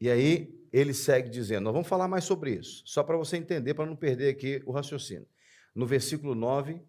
E 0.00 0.10
aí 0.10 0.63
ele 0.76 0.92
segue 0.92 1.30
dizendo, 1.30 1.62
nós 1.64 1.72
vamos 1.72 1.86
falar 1.86 2.08
mais 2.08 2.24
sobre 2.24 2.52
isso, 2.52 2.82
só 2.84 3.04
para 3.04 3.16
você 3.16 3.36
entender, 3.36 3.74
para 3.74 3.86
não 3.86 3.94
perder 3.94 4.30
aqui 4.30 4.60
o 4.66 4.72
raciocínio. 4.72 5.28
No 5.72 5.86
versículo 5.86 6.34
9, 6.34 6.82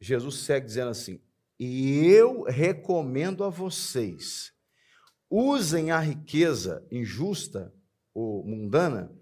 Jesus 0.00 0.36
segue 0.36 0.64
dizendo 0.64 0.90
assim: 0.90 1.20
E 1.60 2.06
eu 2.06 2.44
recomendo 2.44 3.44
a 3.44 3.50
vocês, 3.50 4.54
usem 5.28 5.90
a 5.90 5.98
riqueza 5.98 6.82
injusta 6.90 7.74
ou 8.14 8.42
mundana 8.42 9.14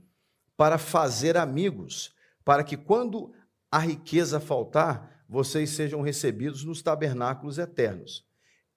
para 0.56 0.78
fazer 0.78 1.36
amigos, 1.36 2.14
para 2.44 2.62
que 2.62 2.76
quando 2.76 3.34
a 3.68 3.80
riqueza 3.80 4.38
faltar, 4.38 5.24
vocês 5.28 5.70
sejam 5.70 6.02
recebidos 6.02 6.62
nos 6.62 6.82
tabernáculos 6.82 7.58
eternos. 7.58 8.24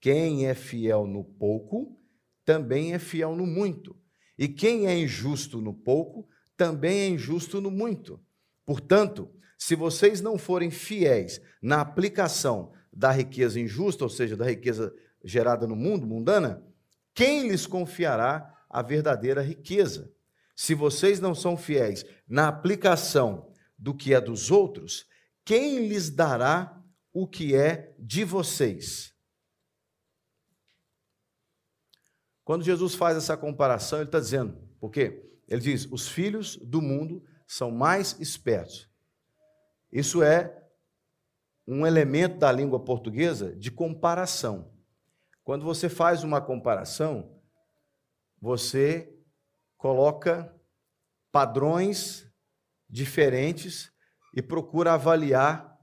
Quem 0.01 0.47
é 0.47 0.55
fiel 0.55 1.05
no 1.05 1.23
pouco, 1.23 1.95
também 2.43 2.95
é 2.95 2.97
fiel 2.97 3.35
no 3.35 3.45
muito. 3.45 3.95
E 4.39 4.47
quem 4.47 4.87
é 4.87 4.97
injusto 4.97 5.59
no 5.59 5.73
pouco, 5.73 6.25
também 6.55 6.99
é 6.99 7.07
injusto 7.09 7.59
no 7.59 7.69
muito. 7.69 8.17
Portanto, 8.65 9.29
se 9.57 9.75
vocês 9.75 10.21
não 10.21 10.37
forem 10.37 10.71
fiéis 10.71 11.41
na 11.61 11.81
aplicação 11.81 12.71
da 12.91 13.11
riqueza 13.11 13.59
injusta, 13.59 14.05
ou 14.05 14.09
seja, 14.09 14.37
da 14.37 14.45
riqueza 14.45 14.95
gerada 15.25 15.67
no 15.67 15.75
mundo, 15.75 16.07
mundana, 16.07 16.63
quem 17.13 17.49
lhes 17.49 17.67
confiará 17.67 18.57
a 18.69 18.81
verdadeira 18.81 19.41
riqueza? 19.41 20.09
Se 20.55 20.73
vocês 20.73 21.19
não 21.19 21.35
são 21.35 21.57
fiéis 21.57 22.05
na 22.25 22.47
aplicação 22.47 23.51
do 23.77 23.93
que 23.93 24.13
é 24.13 24.21
dos 24.21 24.49
outros, 24.49 25.05
quem 25.43 25.85
lhes 25.85 26.09
dará 26.09 26.81
o 27.11 27.27
que 27.27 27.53
é 27.53 27.93
de 27.99 28.23
vocês? 28.23 29.13
Quando 32.49 32.63
Jesus 32.63 32.95
faz 32.95 33.15
essa 33.15 33.37
comparação, 33.37 33.99
ele 33.99 34.07
está 34.07 34.19
dizendo, 34.19 34.57
por 34.79 34.89
quê? 34.89 35.23
Ele 35.47 35.61
diz: 35.61 35.85
os 35.91 36.07
filhos 36.07 36.57
do 36.57 36.81
mundo 36.81 37.23
são 37.45 37.69
mais 37.69 38.19
espertos. 38.19 38.89
Isso 39.91 40.23
é 40.23 40.59
um 41.67 41.85
elemento 41.85 42.39
da 42.39 42.51
língua 42.51 42.83
portuguesa 42.83 43.55
de 43.55 43.69
comparação. 43.69 44.73
Quando 45.43 45.63
você 45.63 45.87
faz 45.87 46.23
uma 46.23 46.41
comparação, 46.41 47.39
você 48.41 49.15
coloca 49.77 50.51
padrões 51.31 52.27
diferentes 52.89 53.91
e 54.35 54.41
procura 54.41 54.93
avaliar 54.93 55.77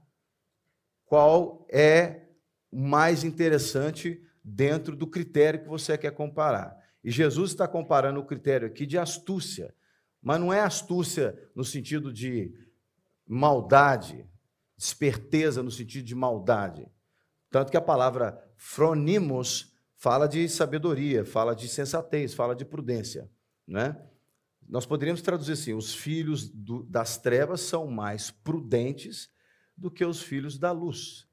qual 1.05 1.65
é 1.71 2.27
o 2.69 2.77
mais 2.81 3.23
interessante 3.23 4.21
dentro 4.49 4.95
do 4.95 5.05
critério 5.05 5.61
que 5.61 5.67
você 5.67 5.97
quer 5.97 6.11
comparar. 6.11 6.77
E 7.03 7.11
Jesus 7.11 7.51
está 7.51 7.67
comparando 7.67 8.21
o 8.21 8.25
critério 8.25 8.67
aqui 8.67 8.85
de 8.85 8.97
astúcia, 8.97 9.75
mas 10.21 10.39
não 10.39 10.53
é 10.53 10.61
astúcia 10.61 11.37
no 11.53 11.65
sentido 11.65 12.13
de 12.13 12.53
maldade, 13.27 14.25
esperteza 14.77 15.61
no 15.61 15.69
sentido 15.69 16.05
de 16.05 16.15
maldade. 16.15 16.89
Tanto 17.49 17.71
que 17.71 17.77
a 17.77 17.81
palavra 17.81 18.41
fronimos 18.55 19.73
fala 19.95 20.27
de 20.27 20.47
sabedoria, 20.47 21.25
fala 21.25 21.53
de 21.53 21.67
sensatez, 21.67 22.33
fala 22.33 22.55
de 22.55 22.63
prudência. 22.63 23.29
Né? 23.67 24.01
Nós 24.67 24.85
poderíamos 24.85 25.21
traduzir 25.21 25.53
assim: 25.53 25.73
os 25.73 25.93
filhos 25.93 26.49
do, 26.49 26.83
das 26.83 27.17
trevas 27.17 27.61
são 27.61 27.87
mais 27.87 28.31
prudentes 28.31 29.29
do 29.75 29.91
que 29.91 30.05
os 30.05 30.21
filhos 30.21 30.57
da 30.57 30.71
luz. 30.71 31.27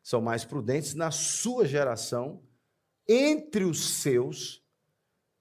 São 0.00 0.20
mais 0.20 0.44
prudentes 0.44 0.94
na 0.94 1.10
sua 1.10 1.66
geração, 1.66 2.42
entre 3.08 3.64
os 3.64 3.80
seus, 3.80 4.62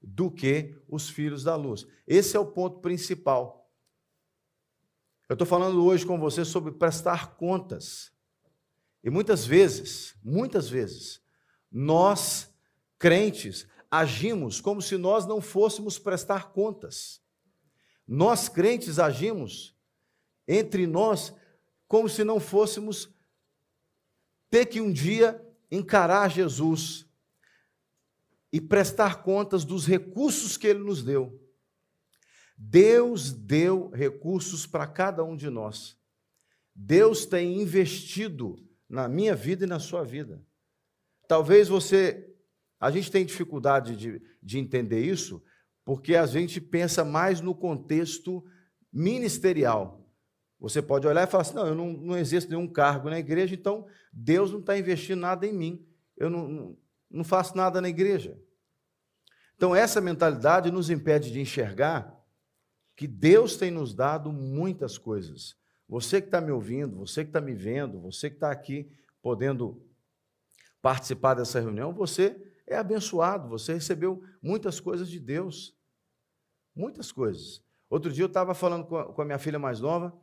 do 0.02 0.32
que 0.32 0.76
os 0.88 1.10
filhos 1.10 1.44
da 1.44 1.56
luz. 1.56 1.86
Esse 2.08 2.36
é 2.36 2.40
o 2.40 2.46
ponto 2.46 2.80
principal. 2.80 3.70
Eu 5.30 5.34
estou 5.34 5.48
falando 5.48 5.86
hoje 5.86 6.06
com 6.06 6.20
você 6.20 6.44
sobre 6.44 6.72
prestar 6.74 7.36
contas. 7.36 8.12
E 9.04 9.10
muitas 9.10 9.46
vezes, 9.46 10.16
muitas 10.24 10.68
vezes, 10.68 11.22
nós, 11.72 12.54
crentes, 12.98 13.68
agimos 13.90 14.60
como 14.60 14.82
se 14.82 14.98
nós 14.98 15.26
não 15.26 15.40
fôssemos 15.40 15.98
prestar 15.98 16.52
contas. 16.52 17.22
Nós, 18.08 18.50
crentes, 18.50 19.00
agimos 19.00 19.76
entre 20.48 20.86
nós 20.86 21.34
como 21.88 22.10
se 22.10 22.24
não 22.24 22.40
fôssemos 22.40 23.10
ter 24.50 24.66
que 24.66 24.82
um 24.82 24.92
dia 24.92 25.42
encarar 25.70 26.30
Jesus 26.30 27.06
e 28.52 28.60
prestar 28.60 29.24
contas 29.24 29.64
dos 29.64 29.86
recursos 29.86 30.58
que 30.58 30.68
ele 30.68 30.80
nos 30.80 31.04
deu. 31.04 31.40
Deus 32.58 33.32
deu 33.32 33.90
recursos 33.90 34.68
para 34.68 34.86
cada 34.86 35.24
um 35.24 35.36
de 35.36 35.50
nós. 35.50 35.98
Deus 36.76 37.26
tem 37.26 37.62
investido 37.62 38.56
na 38.88 39.08
minha 39.08 39.36
vida 39.36 39.64
e 39.64 39.68
na 39.68 39.80
sua 39.80 40.04
vida. 40.04 40.46
Talvez 41.28 41.68
você. 41.68 42.28
A 42.80 42.90
gente 42.92 43.12
tem 43.12 43.26
dificuldade 43.26 43.96
de, 43.96 44.22
de 44.42 44.58
entender 44.58 45.02
isso, 45.02 45.42
porque 45.86 46.16
a 46.16 46.26
gente 46.26 46.60
pensa 46.60 47.06
mais 47.06 47.40
no 47.40 47.56
contexto 47.56 48.44
ministerial. 48.92 50.02
Você 50.60 50.82
pode 50.82 51.08
olhar 51.08 51.28
e 51.28 51.32
falar 51.32 51.42
assim: 51.42 51.56
não, 51.56 51.68
eu 51.68 51.76
não, 51.76 51.94
não 51.94 52.18
exerço 52.18 52.50
nenhum 52.50 52.68
cargo 52.68 53.10
na 53.10 53.20
igreja, 53.20 53.56
então 53.56 53.88
Deus 54.12 54.52
não 54.52 54.60
está 54.60 54.78
investindo 54.78 55.20
nada 55.20 55.48
em 55.48 55.54
mim. 55.54 55.86
Eu 56.18 56.30
não, 56.30 56.78
não, 57.12 57.24
faço 57.24 57.56
nada 57.56 57.82
na 57.82 57.90
igreja. 57.90 58.40
Então, 59.56 59.76
essa 59.76 60.02
mentalidade 60.02 60.72
nos 60.72 60.90
impede 60.90 61.32
de 61.32 61.40
enxergar 61.40 62.20
que 62.96 63.08
Deus 63.08 63.56
tem 63.56 63.72
nos 63.72 63.94
dado 63.94 64.32
muitas 64.32 64.98
coisas. 64.98 65.56
Você 65.88 66.22
que 66.22 66.28
está 66.28 66.40
me 66.40 66.52
ouvindo, 66.52 66.98
você 66.98 67.24
que 67.24 67.30
está 67.30 67.42
me 67.42 67.54
vendo, 67.54 68.00
você 68.00 68.30
que 68.30 68.38
está 68.38 68.52
aqui 68.52 68.92
podendo 69.22 69.86
participar 70.82 71.36
dessa 71.36 71.60
reunião, 71.60 71.94
você 71.94 72.54
é 72.66 72.78
abençoado, 72.78 73.50
você 73.50 73.74
recebeu 73.74 74.24
muitas 74.42 74.80
coisas 74.80 75.10
de 75.10 75.20
Deus. 75.20 75.76
Muitas 76.76 77.12
coisas. 77.12 77.62
Outro 77.90 78.12
dia 78.12 78.24
eu 78.24 78.28
estava 78.28 78.54
falando 78.54 78.86
com 78.86 79.22
a 79.22 79.26
minha 79.26 79.38
filha 79.38 79.60
mais 79.60 79.80
nova 79.82 80.18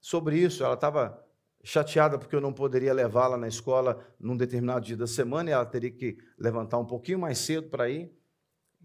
sobre 0.00 0.38
isso. 0.38 0.64
Ela 0.64 0.74
estava 0.74 1.22
chateada 1.62 2.18
porque 2.18 2.34
eu 2.34 2.40
não 2.40 2.52
poderia 2.52 2.92
levá-la 2.92 3.36
na 3.36 3.48
escola 3.48 4.06
num 4.18 4.36
determinado 4.36 4.84
dia 4.84 4.96
da 4.96 5.06
semana 5.06 5.50
e 5.50 5.52
ela 5.52 5.66
teria 5.66 5.90
que 5.90 6.18
levantar 6.38 6.78
um 6.78 6.86
pouquinho 6.86 7.18
mais 7.18 7.38
cedo 7.38 7.68
para 7.68 7.90
ir. 7.90 8.12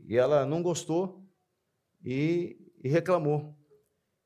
E 0.06 0.18
ela 0.18 0.46
não 0.46 0.62
gostou 0.62 1.24
e 2.04 2.64
e 2.84 2.90
reclamou. 2.90 3.58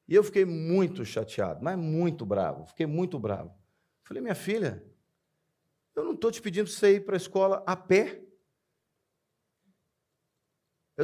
E 0.07 0.15
eu 0.15 0.23
fiquei 0.23 0.43
muito 0.43 1.05
chateado, 1.05 1.63
mas 1.63 1.77
muito 1.77 2.25
bravo, 2.25 2.65
fiquei 2.65 2.87
muito 2.87 3.19
bravo. 3.19 3.53
Falei, 4.03 4.21
minha 4.21 4.35
filha, 4.35 4.83
eu 5.95 6.03
não 6.03 6.13
estou 6.13 6.31
te 6.31 6.41
pedindo 6.41 6.65
para 6.65 6.73
você 6.73 6.95
ir 6.95 7.05
para 7.05 7.15
a 7.15 7.17
escola 7.17 7.63
a 7.67 7.75
pé. 7.75 8.23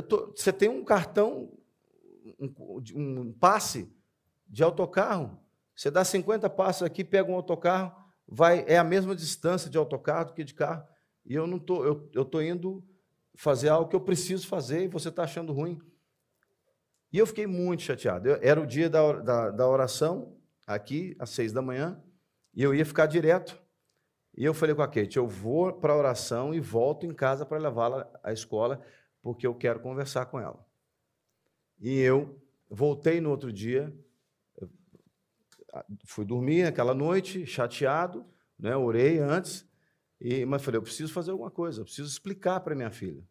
Tô, 0.09 0.31
você 0.31 0.51
tem 0.51 0.69
um 0.69 0.83
cartão, 0.83 1.55
um, 2.39 2.81
um, 2.95 3.33
passe 3.33 3.93
de 4.47 4.63
autocarro. 4.63 5.39
Você 5.75 5.89
dá 5.89 6.03
50 6.03 6.49
passos 6.49 6.83
aqui, 6.83 7.03
pega 7.03 7.31
um 7.31 7.35
autocarro, 7.35 7.93
vai, 8.27 8.63
é 8.67 8.77
a 8.77 8.83
mesma 8.83 9.15
distância 9.15 9.69
de 9.69 9.77
autocarro 9.77 10.27
do 10.27 10.33
que 10.33 10.43
de 10.43 10.53
carro. 10.53 10.87
E 11.25 11.33
eu 11.33 11.47
não 11.47 11.57
tô, 11.57 11.83
eu 11.85 12.21
estou 12.21 12.41
indo 12.41 12.83
fazer 13.35 13.69
algo 13.69 13.89
que 13.89 13.95
eu 13.95 14.01
preciso 14.01 14.47
fazer 14.47 14.83
e 14.83 14.87
você 14.87 15.09
está 15.09 15.23
achando 15.23 15.53
ruim. 15.53 15.81
E 17.11 17.17
eu 17.17 17.27
fiquei 17.27 17.45
muito 17.45 17.83
chateado. 17.83 18.27
Eu, 18.27 18.39
era 18.41 18.59
o 18.59 18.65
dia 18.65 18.89
da, 18.89 19.13
da, 19.13 19.51
da, 19.51 19.67
oração, 19.67 20.35
aqui, 20.65 21.15
às 21.19 21.29
seis 21.29 21.53
da 21.53 21.61
manhã, 21.61 22.01
e 22.53 22.63
eu 22.63 22.73
ia 22.73 22.85
ficar 22.85 23.05
direto. 23.05 23.61
E 24.35 24.43
eu 24.43 24.53
falei 24.53 24.73
com 24.73 24.81
a 24.81 24.87
Kate: 24.87 25.17
eu 25.17 25.27
vou 25.27 25.73
para 25.73 25.93
a 25.93 25.97
oração 25.97 26.53
e 26.53 26.59
volto 26.59 27.05
em 27.05 27.13
casa 27.13 27.45
para 27.45 27.59
levá-la 27.59 28.09
à 28.23 28.33
escola, 28.33 28.81
porque 29.21 29.45
eu 29.45 29.53
quero 29.53 29.79
conversar 29.79 30.25
com 30.25 30.39
ela. 30.39 30.65
E 31.79 31.99
eu 31.99 32.41
voltei 32.69 33.21
no 33.21 33.29
outro 33.29 33.53
dia, 33.53 33.93
fui 36.05 36.25
dormir 36.25 36.63
aquela 36.63 36.93
noite, 36.93 37.45
chateado, 37.45 38.25
né, 38.57 38.75
orei 38.75 39.19
antes, 39.19 39.67
e, 40.19 40.45
mas 40.45 40.63
falei: 40.63 40.77
eu 40.77 40.83
preciso 40.83 41.11
fazer 41.11 41.31
alguma 41.31 41.51
coisa, 41.51 41.81
eu 41.81 41.85
preciso 41.85 42.07
explicar 42.07 42.59
para 42.61 42.75
minha 42.75 42.91
filha. 42.91 43.23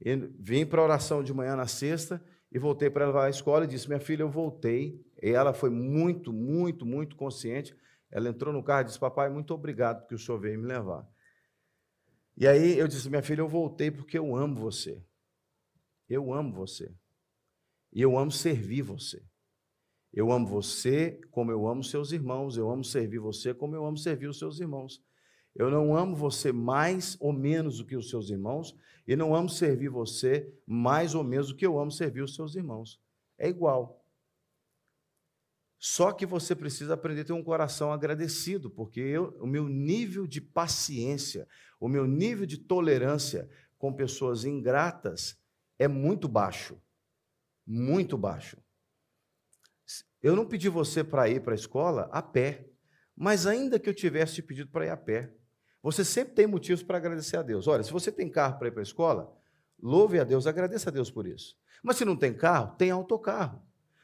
E 0.00 0.14
vim 0.38 0.66
para 0.66 0.80
a 0.80 0.84
oração 0.84 1.22
de 1.22 1.32
manhã 1.32 1.56
na 1.56 1.66
sexta 1.66 2.22
e 2.52 2.58
voltei 2.58 2.88
para 2.88 3.06
levar 3.06 3.26
à 3.26 3.30
escola 3.30 3.64
e 3.64 3.68
disse: 3.68 3.88
Minha 3.88 4.00
filha, 4.00 4.22
eu 4.22 4.30
voltei. 4.30 5.04
E 5.20 5.30
ela 5.30 5.52
foi 5.52 5.70
muito, 5.70 6.32
muito, 6.32 6.86
muito 6.86 7.16
consciente. 7.16 7.76
Ela 8.10 8.28
entrou 8.28 8.52
no 8.52 8.62
carro 8.62 8.82
e 8.82 8.84
disse: 8.84 8.98
Papai, 8.98 9.28
muito 9.28 9.52
obrigado 9.52 10.00
porque 10.00 10.14
o 10.14 10.18
senhor 10.18 10.38
veio 10.38 10.58
me 10.58 10.66
levar. 10.66 11.08
E 12.36 12.46
aí 12.46 12.78
eu 12.78 12.86
disse: 12.86 13.08
Minha 13.08 13.22
filha, 13.22 13.40
eu 13.40 13.48
voltei 13.48 13.90
porque 13.90 14.18
eu 14.18 14.36
amo 14.36 14.54
você. 14.54 15.02
Eu 16.08 16.32
amo 16.32 16.52
você. 16.52 16.94
E 17.92 18.00
eu 18.00 18.16
amo 18.16 18.30
servir 18.30 18.82
você. 18.82 19.22
Eu 20.12 20.32
amo 20.32 20.46
você 20.46 21.20
como 21.30 21.50
eu 21.50 21.66
amo 21.66 21.84
seus 21.84 22.12
irmãos. 22.12 22.56
Eu 22.56 22.70
amo 22.70 22.84
servir 22.84 23.18
você 23.18 23.52
como 23.52 23.74
eu 23.74 23.84
amo 23.84 23.96
servir 23.96 24.28
os 24.28 24.38
seus 24.38 24.60
irmãos. 24.60 25.02
Eu 25.54 25.70
não 25.70 25.96
amo 25.96 26.14
você 26.14 26.52
mais 26.52 27.16
ou 27.20 27.32
menos 27.32 27.78
do 27.78 27.84
que 27.84 27.96
os 27.96 28.08
seus 28.08 28.30
irmãos, 28.30 28.76
e 29.06 29.16
não 29.16 29.34
amo 29.34 29.48
servir 29.48 29.88
você 29.88 30.52
mais 30.64 31.14
ou 31.14 31.24
menos 31.24 31.48
do 31.48 31.56
que 31.56 31.66
eu 31.66 31.78
amo 31.78 31.90
servir 31.90 32.22
os 32.22 32.34
seus 32.34 32.54
irmãos. 32.54 33.00
É 33.36 33.48
igual. 33.48 34.04
Só 35.78 36.12
que 36.12 36.26
você 36.26 36.54
precisa 36.54 36.94
aprender 36.94 37.22
a 37.22 37.24
ter 37.24 37.32
um 37.32 37.42
coração 37.42 37.92
agradecido, 37.92 38.70
porque 38.70 39.00
eu, 39.00 39.36
o 39.40 39.46
meu 39.46 39.68
nível 39.68 40.26
de 40.26 40.40
paciência, 40.40 41.48
o 41.80 41.88
meu 41.88 42.06
nível 42.06 42.46
de 42.46 42.58
tolerância 42.58 43.48
com 43.78 43.92
pessoas 43.92 44.44
ingratas 44.44 45.40
é 45.78 45.88
muito 45.88 46.28
baixo. 46.28 46.80
Muito 47.66 48.16
baixo. 48.18 48.60
Eu 50.22 50.34
não 50.34 50.46
pedi 50.46 50.68
você 50.68 51.04
para 51.04 51.28
ir 51.28 51.42
para 51.42 51.52
a 51.52 51.56
escola 51.56 52.08
a 52.12 52.20
pé, 52.20 52.66
mas 53.16 53.46
ainda 53.46 53.78
que 53.78 53.88
eu 53.88 53.94
tivesse 53.94 54.34
te 54.34 54.42
pedido 54.42 54.70
para 54.70 54.86
ir 54.86 54.90
a 54.90 54.96
pé, 54.96 55.32
você 55.82 56.04
sempre 56.04 56.34
tem 56.34 56.46
motivos 56.46 56.82
para 56.82 56.98
agradecer 56.98 57.36
a 57.36 57.42
Deus. 57.42 57.66
Olha, 57.66 57.82
se 57.82 57.92
você 57.92 58.10
tem 58.10 58.28
carro 58.28 58.58
para 58.58 58.68
ir 58.68 58.72
para 58.72 58.80
a 58.80 58.82
escola, 58.82 59.32
louve 59.80 60.18
a 60.18 60.24
Deus, 60.24 60.46
agradeça 60.46 60.90
a 60.90 60.92
Deus 60.92 61.10
por 61.10 61.26
isso. 61.26 61.56
Mas 61.82 61.96
se 61.96 62.04
não 62.04 62.16
tem 62.16 62.34
carro, 62.34 62.74
tem 62.76 62.90
autocarro. 62.90 63.62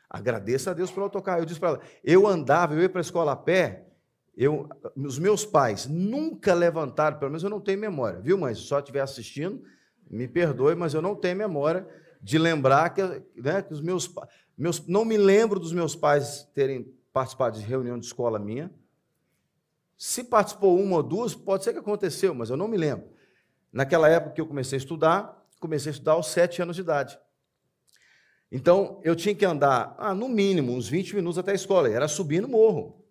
Agradeça 0.09 0.71
a 0.71 0.75
Deus 0.75 0.91
pelo 0.91 1.05
autocarro. 1.05 1.41
Eu 1.41 1.45
disse 1.45 1.59
para 1.59 1.71
ela, 1.71 1.81
eu 2.05 2.27
andava, 2.27 2.75
eu 2.75 2.83
ia 2.83 2.89
para 2.89 3.01
a 3.01 3.03
escola 3.03 3.33
a 3.33 3.37
pé, 3.37 3.89
eu, 4.37 4.69
os 4.97 5.19
meus 5.19 5.45
pais 5.45 5.87
nunca 5.87 6.55
levantaram, 6.55 7.19
pelo 7.19 7.31
menos 7.31 7.43
eu 7.43 7.51
não 7.51 7.61
tenho 7.61 7.79
memória, 7.79 8.21
viu, 8.21 8.37
mãe? 8.37 8.55
Se 8.55 8.63
só 8.63 8.79
estiver 8.79 9.01
assistindo, 9.01 9.63
me 10.11 10.29
perdoe, 10.29 10.75
mas 10.75 10.95
eu 10.95 11.03
não 11.03 11.15
tenho 11.15 11.37
memória 11.37 11.87
de 12.21 12.39
lembrar 12.39 12.91
que, 12.91 13.03
né, 13.37 13.63
que 13.63 13.73
os 13.73 13.81
meus, 13.81 14.13
meus. 14.57 14.87
Não 14.87 15.05
me 15.05 15.17
lembro 15.17 15.59
dos 15.59 15.73
meus 15.73 15.95
pais 15.95 16.49
terem 16.55 16.93
participado 17.13 17.59
de 17.59 17.65
reunião 17.65 17.99
de 17.99 18.07
escola 18.07 18.39
minha. 18.39 18.73
Se 19.97 20.25
participou 20.25 20.79
uma 20.81 20.97
ou 20.97 21.03
duas, 21.03 21.35
pode 21.35 21.65
ser 21.65 21.73
que 21.73 21.79
aconteceu, 21.79 22.35
mas 22.35 22.51
eu 22.51 22.57
não 22.57 22.69
me 22.69 22.77
lembro. 22.77 23.09
Naquela 23.73 24.09
época 24.09 24.35
que 24.35 24.41
eu 24.41 24.47
comecei 24.47 24.77
a 24.77 24.81
estudar, 24.81 25.47
comecei 25.61 25.91
a 25.91 25.93
estudar 25.93 26.13
aos 26.13 26.27
sete 26.29 26.61
anos 26.61 26.77
de 26.77 26.83
idade. 26.83 27.19
Então, 28.51 29.01
eu 29.03 29.17
tinha 29.17 29.35
que 29.35 29.45
andar, 29.45 29.95
ah, 29.99 30.15
no 30.15 30.29
mínimo, 30.29 30.73
uns 30.73 30.89
20 30.89 31.17
minutos 31.17 31.39
até 31.39 31.53
a 31.53 31.55
escola, 31.57 31.89
era 31.89 32.07
subir 32.07 32.41
no 32.41 32.49
morro. 32.49 33.05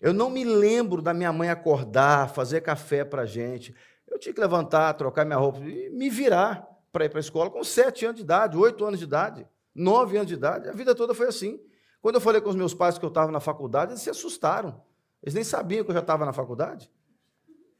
Eu 0.00 0.12
não 0.12 0.30
me 0.30 0.44
lembro 0.44 1.02
da 1.02 1.12
minha 1.12 1.32
mãe 1.32 1.50
acordar, 1.50 2.30
fazer 2.30 2.60
café 2.60 3.04
para 3.04 3.22
a 3.22 3.26
gente. 3.26 3.74
Eu 4.06 4.18
tinha 4.18 4.32
que 4.32 4.40
levantar, 4.40 4.94
trocar 4.94 5.24
minha 5.24 5.38
roupa 5.38 5.58
e 5.58 5.90
me 5.90 6.08
virar 6.08 6.66
para 6.92 7.04
ir 7.04 7.08
para 7.08 7.18
a 7.18 7.20
escola 7.20 7.50
com 7.50 7.62
sete 7.62 8.06
anos 8.06 8.16
de 8.16 8.22
idade, 8.22 8.56
oito 8.56 8.84
anos 8.84 8.98
de 8.98 9.04
idade, 9.04 9.46
nove 9.78 10.16
anos 10.16 10.28
de 10.28 10.34
idade. 10.34 10.68
A 10.68 10.72
vida 10.72 10.94
toda 10.94 11.14
foi 11.14 11.28
assim. 11.28 11.60
Quando 12.00 12.16
eu 12.16 12.20
falei 12.20 12.40
com 12.40 12.50
os 12.50 12.56
meus 12.56 12.74
pais 12.74 12.98
que 12.98 13.04
eu 13.04 13.08
estava 13.08 13.32
na 13.32 13.40
faculdade, 13.40 13.92
eles 13.92 14.02
se 14.02 14.10
assustaram. 14.10 14.82
Eles 15.22 15.34
nem 15.34 15.44
sabiam 15.44 15.84
que 15.84 15.90
eu 15.90 15.94
já 15.94 16.00
estava 16.00 16.24
na 16.24 16.32
faculdade. 16.32 16.90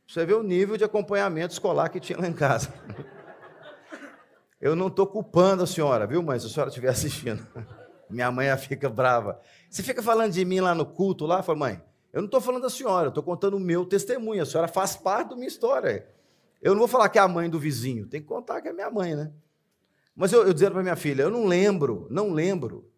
Você 0.07 0.25
vê 0.25 0.33
o 0.33 0.43
nível 0.43 0.77
de 0.77 0.85
acompanhamento 0.85 1.53
escolar 1.53 1.89
que 1.91 2.01
tinha 2.01 2.19
lá 2.19 2.27
em 2.27 2.33
casa. 2.33 2.73
Eu 4.61 4.75
não 4.75 4.89
estou 4.89 5.07
culpando 5.07 5.63
a 5.63 5.67
senhora, 5.69 6.05
viu, 6.05 6.21
mãe? 6.21 6.39
Se 6.41 6.47
a 6.47 6.49
senhora 6.49 6.69
estiver 6.69 6.89
assistindo. 6.89 7.47
Minha 8.11 8.29
mãe 8.31 8.57
fica 8.57 8.89
brava. 8.89 9.41
Você 9.71 9.85
fica 9.85 10.03
falando 10.03 10.33
de 10.33 10.45
mim 10.45 10.61
lá 10.61 10.75
no 10.75 10.85
culto, 10.85 11.27
lá? 11.27 11.43
Fala, 11.45 11.59
mãe, 11.59 11.83
eu 12.13 12.21
não 12.21 12.27
estou 12.27 12.41
falando 12.41 12.63
da 12.63 12.71
senhora, 12.71 13.09
estou 13.09 13.23
contando 13.23 13.57
o 13.57 13.61
meu 13.61 13.85
testemunho. 13.85 14.43
A 14.43 14.47
senhora 14.47 14.67
faz 14.67 14.97
parte 14.97 15.31
da 15.31 15.37
minha 15.37 15.47
história. 15.47 16.09
Eu 16.61 16.73
não 16.73 16.81
vou 16.81 16.89
falar 16.89 17.09
que 17.09 17.19
é 17.19 17.23
a 17.23 17.29
mãe 17.29 17.49
do 17.49 17.59
vizinho, 17.59 18.07
tem 18.09 18.21
que 18.21 18.27
contar 18.27 18.61
que 18.61 18.69
é 18.69 18.73
minha 18.73 18.91
mãe, 18.91 19.15
né? 19.15 19.31
Mas 20.18 20.33
eu, 20.33 20.44
eu 20.44 20.52
dizendo 20.52 20.72
para 20.72 20.83
minha 20.83 20.96
filha, 20.96 21.22
eu 21.22 21.31
não 21.31 21.46
lembro, 21.46 22.09
não 22.11 22.33
lembro 22.33 22.90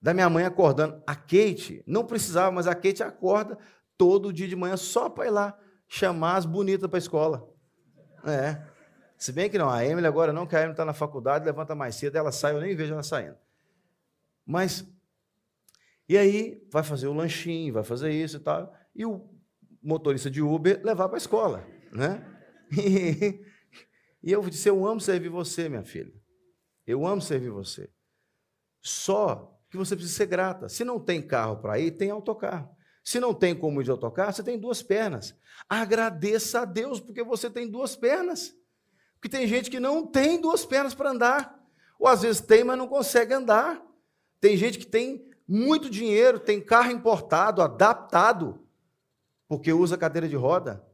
da 0.00 0.14
minha 0.14 0.30
mãe 0.30 0.44
acordando. 0.44 1.02
A 1.04 1.16
Kate 1.16 1.82
não 1.84 2.06
precisava, 2.06 2.52
mas 2.52 2.68
a 2.68 2.76
Kate 2.76 3.02
acorda 3.02 3.58
todo 3.96 4.32
dia 4.32 4.46
de 4.46 4.54
manhã 4.54 4.76
só 4.76 5.08
para 5.08 5.26
ir 5.26 5.30
lá 5.30 5.58
chamar 5.88 6.36
as 6.36 6.46
bonitas 6.46 6.88
para 6.88 6.96
a 6.96 7.00
escola. 7.00 7.52
É. 8.24 8.64
Se 9.16 9.32
bem 9.32 9.50
que 9.50 9.58
não, 9.58 9.68
a 9.68 9.84
Emily 9.84 10.06
agora 10.06 10.32
não, 10.32 10.46
que 10.46 10.54
a 10.54 10.60
Emily 10.60 10.74
está 10.74 10.84
na 10.84 10.94
faculdade, 10.94 11.44
levanta 11.44 11.74
mais 11.74 11.96
cedo, 11.96 12.14
ela 12.14 12.30
sai, 12.30 12.54
eu 12.54 12.60
nem 12.60 12.76
vejo 12.76 12.92
ela 12.92 13.02
saindo. 13.02 13.36
Mas 14.46 14.86
E 16.08 16.16
aí 16.16 16.64
vai 16.70 16.84
fazer 16.84 17.08
o 17.08 17.12
lanchinho, 17.12 17.74
vai 17.74 17.82
fazer 17.82 18.12
isso 18.12 18.36
e 18.36 18.40
tal. 18.40 18.72
E 18.94 19.04
o 19.04 19.28
motorista 19.82 20.30
de 20.30 20.40
Uber 20.40 20.80
levar 20.84 21.08
para 21.08 21.16
a 21.16 21.18
escola. 21.18 21.66
Né? 21.92 22.24
E, 22.70 23.40
e 24.22 24.30
eu 24.30 24.42
disse: 24.42 24.68
Eu 24.68 24.86
amo 24.86 25.00
servir 25.00 25.30
você, 25.30 25.70
minha 25.70 25.82
filha. 25.82 26.17
Eu 26.88 27.06
amo 27.06 27.20
servir 27.20 27.50
você. 27.50 27.90
Só 28.80 29.60
que 29.68 29.76
você 29.76 29.94
precisa 29.94 30.16
ser 30.16 30.26
grata. 30.26 30.70
Se 30.70 30.84
não 30.84 30.98
tem 30.98 31.20
carro 31.20 31.58
para 31.58 31.78
ir, 31.78 31.90
tem 31.90 32.10
autocarro. 32.10 32.74
Se 33.04 33.20
não 33.20 33.34
tem 33.34 33.54
como 33.54 33.82
ir 33.82 33.84
de 33.84 33.90
autocarro, 33.90 34.32
você 34.32 34.42
tem 34.42 34.58
duas 34.58 34.82
pernas. 34.82 35.36
Agradeça 35.68 36.60
a 36.60 36.64
Deus 36.64 36.98
porque 36.98 37.22
você 37.22 37.50
tem 37.50 37.68
duas 37.68 37.94
pernas. 37.94 38.56
Porque 39.14 39.28
tem 39.28 39.46
gente 39.46 39.70
que 39.70 39.78
não 39.78 40.06
tem 40.06 40.40
duas 40.40 40.64
pernas 40.64 40.94
para 40.94 41.10
andar. 41.10 41.62
Ou 41.98 42.08
às 42.08 42.22
vezes 42.22 42.40
tem, 42.40 42.64
mas 42.64 42.78
não 42.78 42.88
consegue 42.88 43.34
andar. 43.34 43.84
Tem 44.40 44.56
gente 44.56 44.78
que 44.78 44.86
tem 44.86 45.28
muito 45.46 45.90
dinheiro, 45.90 46.40
tem 46.40 46.58
carro 46.58 46.90
importado, 46.90 47.60
adaptado, 47.60 48.66
porque 49.46 49.74
usa 49.74 49.98
cadeira 49.98 50.26
de 50.26 50.36
roda. 50.36 50.87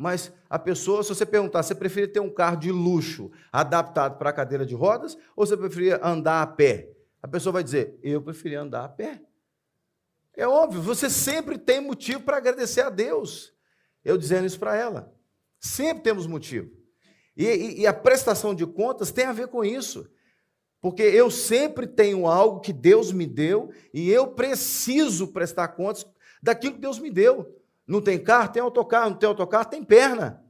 Mas 0.00 0.32
a 0.48 0.60
pessoa, 0.60 1.02
se 1.02 1.08
você 1.08 1.26
perguntar, 1.26 1.60
você 1.60 1.74
preferia 1.74 2.06
ter 2.06 2.20
um 2.20 2.30
carro 2.30 2.56
de 2.56 2.70
luxo 2.70 3.32
adaptado 3.50 4.16
para 4.16 4.30
a 4.30 4.32
cadeira 4.32 4.64
de 4.64 4.72
rodas 4.72 5.18
ou 5.34 5.44
você 5.44 5.56
preferia 5.56 5.98
andar 6.00 6.40
a 6.40 6.46
pé? 6.46 6.92
A 7.20 7.26
pessoa 7.26 7.52
vai 7.52 7.64
dizer: 7.64 7.98
Eu 8.00 8.22
preferia 8.22 8.60
andar 8.60 8.84
a 8.84 8.88
pé. 8.88 9.20
É 10.36 10.46
óbvio, 10.46 10.80
você 10.80 11.10
sempre 11.10 11.58
tem 11.58 11.80
motivo 11.80 12.20
para 12.20 12.36
agradecer 12.36 12.82
a 12.82 12.90
Deus. 12.90 13.52
Eu 14.04 14.16
dizendo 14.16 14.46
isso 14.46 14.60
para 14.60 14.76
ela. 14.76 15.12
Sempre 15.58 16.04
temos 16.04 16.28
motivo. 16.28 16.70
E, 17.36 17.44
e, 17.44 17.80
e, 17.80 17.86
a 17.86 17.92
prestação 17.92 18.54
de 18.54 18.64
contas 18.64 19.10
tem 19.10 19.24
a 19.24 19.32
ver 19.32 19.48
com 19.48 19.64
isso. 19.64 20.08
Porque 20.80 21.02
eu 21.02 21.28
sempre 21.28 21.88
tenho 21.88 22.28
algo 22.28 22.60
que 22.60 22.72
Deus 22.72 23.10
me 23.10 23.26
deu 23.26 23.72
e 23.92 24.08
eu 24.10 24.28
preciso 24.28 25.32
prestar 25.32 25.66
contas 25.68 26.06
daquilo 26.40 26.74
que 26.74 26.80
Deus 26.80 27.00
me 27.00 27.10
deu. 27.10 27.57
Não 27.88 28.02
tem 28.02 28.22
carro? 28.22 28.52
Tem 28.52 28.62
autocarro. 28.62 29.10
Não 29.10 29.16
tem 29.16 29.26
autocarro? 29.26 29.70
Tem 29.70 29.82
perna. 29.82 30.44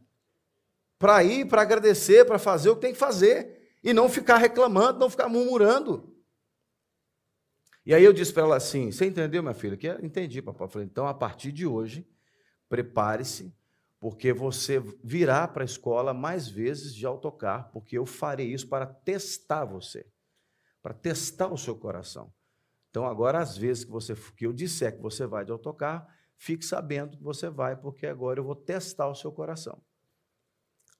Para 0.98 1.22
ir, 1.22 1.46
para 1.46 1.62
agradecer, 1.62 2.26
para 2.26 2.38
fazer 2.38 2.70
o 2.70 2.74
que 2.74 2.82
tem 2.82 2.92
que 2.92 2.98
fazer. 2.98 3.78
E 3.84 3.92
não 3.92 4.08
ficar 4.08 4.38
reclamando, 4.38 4.98
não 4.98 5.08
ficar 5.08 5.28
murmurando. 5.28 6.12
E 7.86 7.94
aí 7.94 8.02
eu 8.02 8.12
disse 8.12 8.32
para 8.32 8.42
ela 8.42 8.56
assim: 8.56 8.90
Você 8.90 9.06
entendeu, 9.06 9.40
minha 9.40 9.54
filha? 9.54 9.76
Que 9.76 9.88
entendi, 10.02 10.42
papai. 10.42 10.66
Eu 10.66 10.70
falei: 10.70 10.86
Então, 10.86 11.06
a 11.06 11.14
partir 11.14 11.52
de 11.52 11.64
hoje, 11.64 12.04
prepare-se, 12.68 13.54
porque 14.00 14.32
você 14.32 14.82
virá 15.02 15.46
para 15.46 15.62
a 15.62 15.64
escola 15.64 16.12
mais 16.12 16.48
vezes 16.48 16.92
de 16.92 17.06
autocarro, 17.06 17.70
porque 17.72 17.96
eu 17.96 18.04
farei 18.04 18.52
isso 18.52 18.68
para 18.68 18.84
testar 18.84 19.64
você, 19.64 20.04
para 20.82 20.92
testar 20.92 21.52
o 21.52 21.56
seu 21.56 21.76
coração. 21.76 22.32
Então, 22.90 23.06
agora, 23.06 23.38
às 23.38 23.56
vezes 23.56 23.84
que, 23.84 23.90
você, 23.90 24.14
que 24.36 24.44
eu 24.44 24.52
disser 24.52 24.96
que 24.96 25.02
você 25.02 25.24
vai 25.24 25.44
de 25.44 25.52
autocarro, 25.52 26.06
fique 26.38 26.64
sabendo 26.64 27.16
que 27.16 27.22
você 27.22 27.50
vai, 27.50 27.76
porque 27.76 28.06
agora 28.06 28.40
eu 28.40 28.44
vou 28.44 28.56
testar 28.56 29.08
o 29.08 29.14
seu 29.14 29.30
coração. 29.30 29.82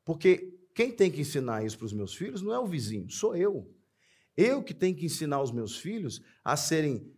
Porque 0.05 0.55
quem 0.75 0.91
tem 0.91 1.11
que 1.11 1.21
ensinar 1.21 1.65
isso 1.65 1.79
para 1.79 1.87
os 1.87 1.93
meus 1.93 2.15
filhos 2.15 2.43
não 2.43 2.53
é 2.53 2.59
o 2.59 2.67
vizinho, 2.67 3.09
sou 3.11 3.37
eu. 3.37 3.75
Eu 4.37 4.63
que 4.63 4.75
tenho 4.75 4.97
que 4.97 5.07
ensinar 5.07 5.41
os 5.41 5.51
meus 5.51 5.79
filhos 5.79 6.23
a 6.45 6.57
serem 6.57 7.13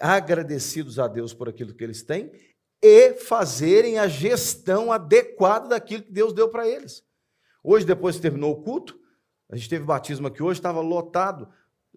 agradecidos 0.00 0.98
a 0.98 1.08
Deus 1.08 1.34
por 1.34 1.48
aquilo 1.48 1.74
que 1.74 1.84
eles 1.84 2.02
têm 2.02 2.32
e 2.82 3.14
fazerem 3.14 3.98
a 3.98 4.06
gestão 4.06 4.92
adequada 4.92 5.68
daquilo 5.68 6.02
que 6.02 6.12
Deus 6.12 6.32
deu 6.32 6.48
para 6.48 6.68
eles. 6.68 7.04
Hoje, 7.62 7.84
depois 7.84 8.16
que 8.16 8.22
terminou 8.22 8.52
o 8.52 8.62
culto, 8.62 8.98
a 9.48 9.56
gente 9.56 9.68
teve 9.68 9.84
batismo 9.84 10.26
aqui 10.26 10.42
hoje, 10.42 10.58
estava 10.58 10.80
lotado. 10.80 11.48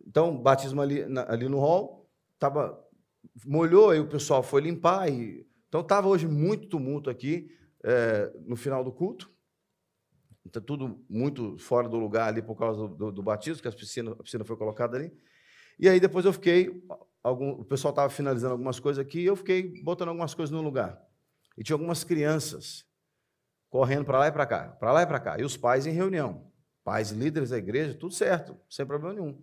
Então, 0.06 0.36
batismo 0.36 0.82
ali, 0.82 1.06
ali 1.28 1.48
no 1.48 1.60
hall, 1.60 2.10
tava, 2.38 2.84
molhou, 3.46 3.92
aí 3.92 4.00
o 4.00 4.10
pessoal 4.10 4.42
foi 4.42 4.62
limpar. 4.62 5.12
E, 5.12 5.48
então, 5.70 5.82
estava 5.82 6.08
hoje 6.08 6.28
muito 6.28 6.68
tumulto 6.68 7.12
aqui 7.12 7.56
é, 7.84 8.34
no 8.44 8.56
final 8.56 8.84
do 8.84 8.92
culto. 8.92 9.32
Está 10.44 10.60
tudo 10.60 11.06
muito 11.08 11.60
fora 11.60 11.88
do 11.88 11.98
lugar 11.98 12.28
ali 12.28 12.42
por 12.42 12.56
causa 12.56 12.88
do, 12.88 13.12
do, 13.12 13.22
batismo, 13.22 13.62
que 13.62 13.68
a 13.68 13.72
piscina, 13.72 14.12
a 14.14 14.24
piscina 14.24 14.44
foi 14.44 14.58
colocada 14.58 14.98
ali. 14.98 15.16
E 15.78 15.88
aí 15.88 16.00
depois 16.00 16.26
eu 16.26 16.34
fiquei, 16.34 16.84
algum, 17.22 17.52
o 17.52 17.64
pessoal 17.64 17.92
estava 17.92 18.10
finalizando 18.10 18.54
algumas 18.54 18.80
coisas 18.80 19.06
aqui, 19.06 19.20
e 19.20 19.26
eu 19.26 19.36
fiquei 19.36 19.80
botando 19.84 20.10
algumas 20.10 20.34
coisas 20.34 20.52
no 20.52 20.62
lugar. 20.62 21.00
E 21.56 21.64
tinha 21.64 21.76
algumas 21.76 22.04
crianças 22.04 22.84
correndo 23.70 24.06
para 24.06 24.18
lá 24.18 24.28
e 24.28 24.32
para 24.32 24.48
cá, 24.48 24.70
para 24.70 24.92
lá 24.92 25.04
e 25.04 25.06
para 25.06 25.20
cá. 25.20 25.40
E 25.40 25.44
os 25.44 25.56
pais 25.56 25.86
em 25.86 25.92
reunião, 25.92 26.52
pais 26.84 27.12
líderes 27.12 27.52
da 27.52 27.60
igreja, 27.60 27.94
tudo 27.94 28.16
certo, 28.16 28.60
sem 28.68 28.88
problema 28.88 29.14
nenhum. 29.14 29.40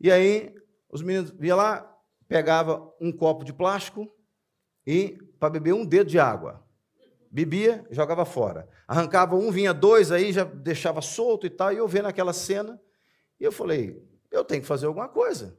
E 0.00 0.12
aí 0.12 0.54
os 0.88 1.02
meninos 1.02 1.30
vinham 1.32 1.56
lá, 1.56 1.92
pegava 2.28 2.94
um 3.00 3.10
copo 3.10 3.44
de 3.44 3.52
plástico 3.52 4.08
e 4.88 5.18
para 5.38 5.50
beber 5.50 5.74
um 5.74 5.84
dedo 5.84 6.08
de 6.08 6.18
água 6.18 6.66
bebia, 7.30 7.86
jogava 7.90 8.24
fora. 8.24 8.68
Arrancava 8.86 9.36
um, 9.36 9.50
vinha 9.50 9.74
dois, 9.74 10.10
aí 10.10 10.32
já 10.32 10.44
deixava 10.44 11.00
solto 11.00 11.46
e 11.46 11.50
tal. 11.50 11.72
E 11.72 11.76
eu 11.76 11.86
vendo 11.86 12.06
aquela 12.06 12.32
cena, 12.32 12.80
e 13.38 13.44
eu 13.44 13.52
falei: 13.52 14.02
eu 14.30 14.44
tenho 14.44 14.62
que 14.62 14.66
fazer 14.66 14.86
alguma 14.86 15.08
coisa. 15.08 15.58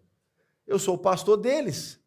Eu 0.66 0.78
sou 0.78 0.96
o 0.96 1.00
pastor 1.00 1.38
deles. 1.38 2.00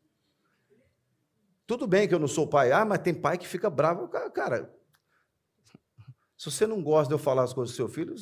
Tudo 1.66 1.86
bem 1.86 2.06
que 2.06 2.14
eu 2.14 2.18
não 2.18 2.28
sou 2.28 2.46
pai, 2.46 2.72
ah, 2.72 2.84
mas 2.84 2.98
tem 2.98 3.14
pai 3.14 3.38
que 3.38 3.46
fica 3.46 3.70
bravo. 3.70 4.08
Cara, 4.08 4.74
se 6.36 6.50
você 6.50 6.66
não 6.66 6.82
gosta 6.82 7.08
de 7.08 7.14
eu 7.14 7.18
falar 7.18 7.44
as 7.44 7.52
coisas 7.52 7.72
do 7.72 7.76
seu 7.76 7.88
filho, 7.88 8.14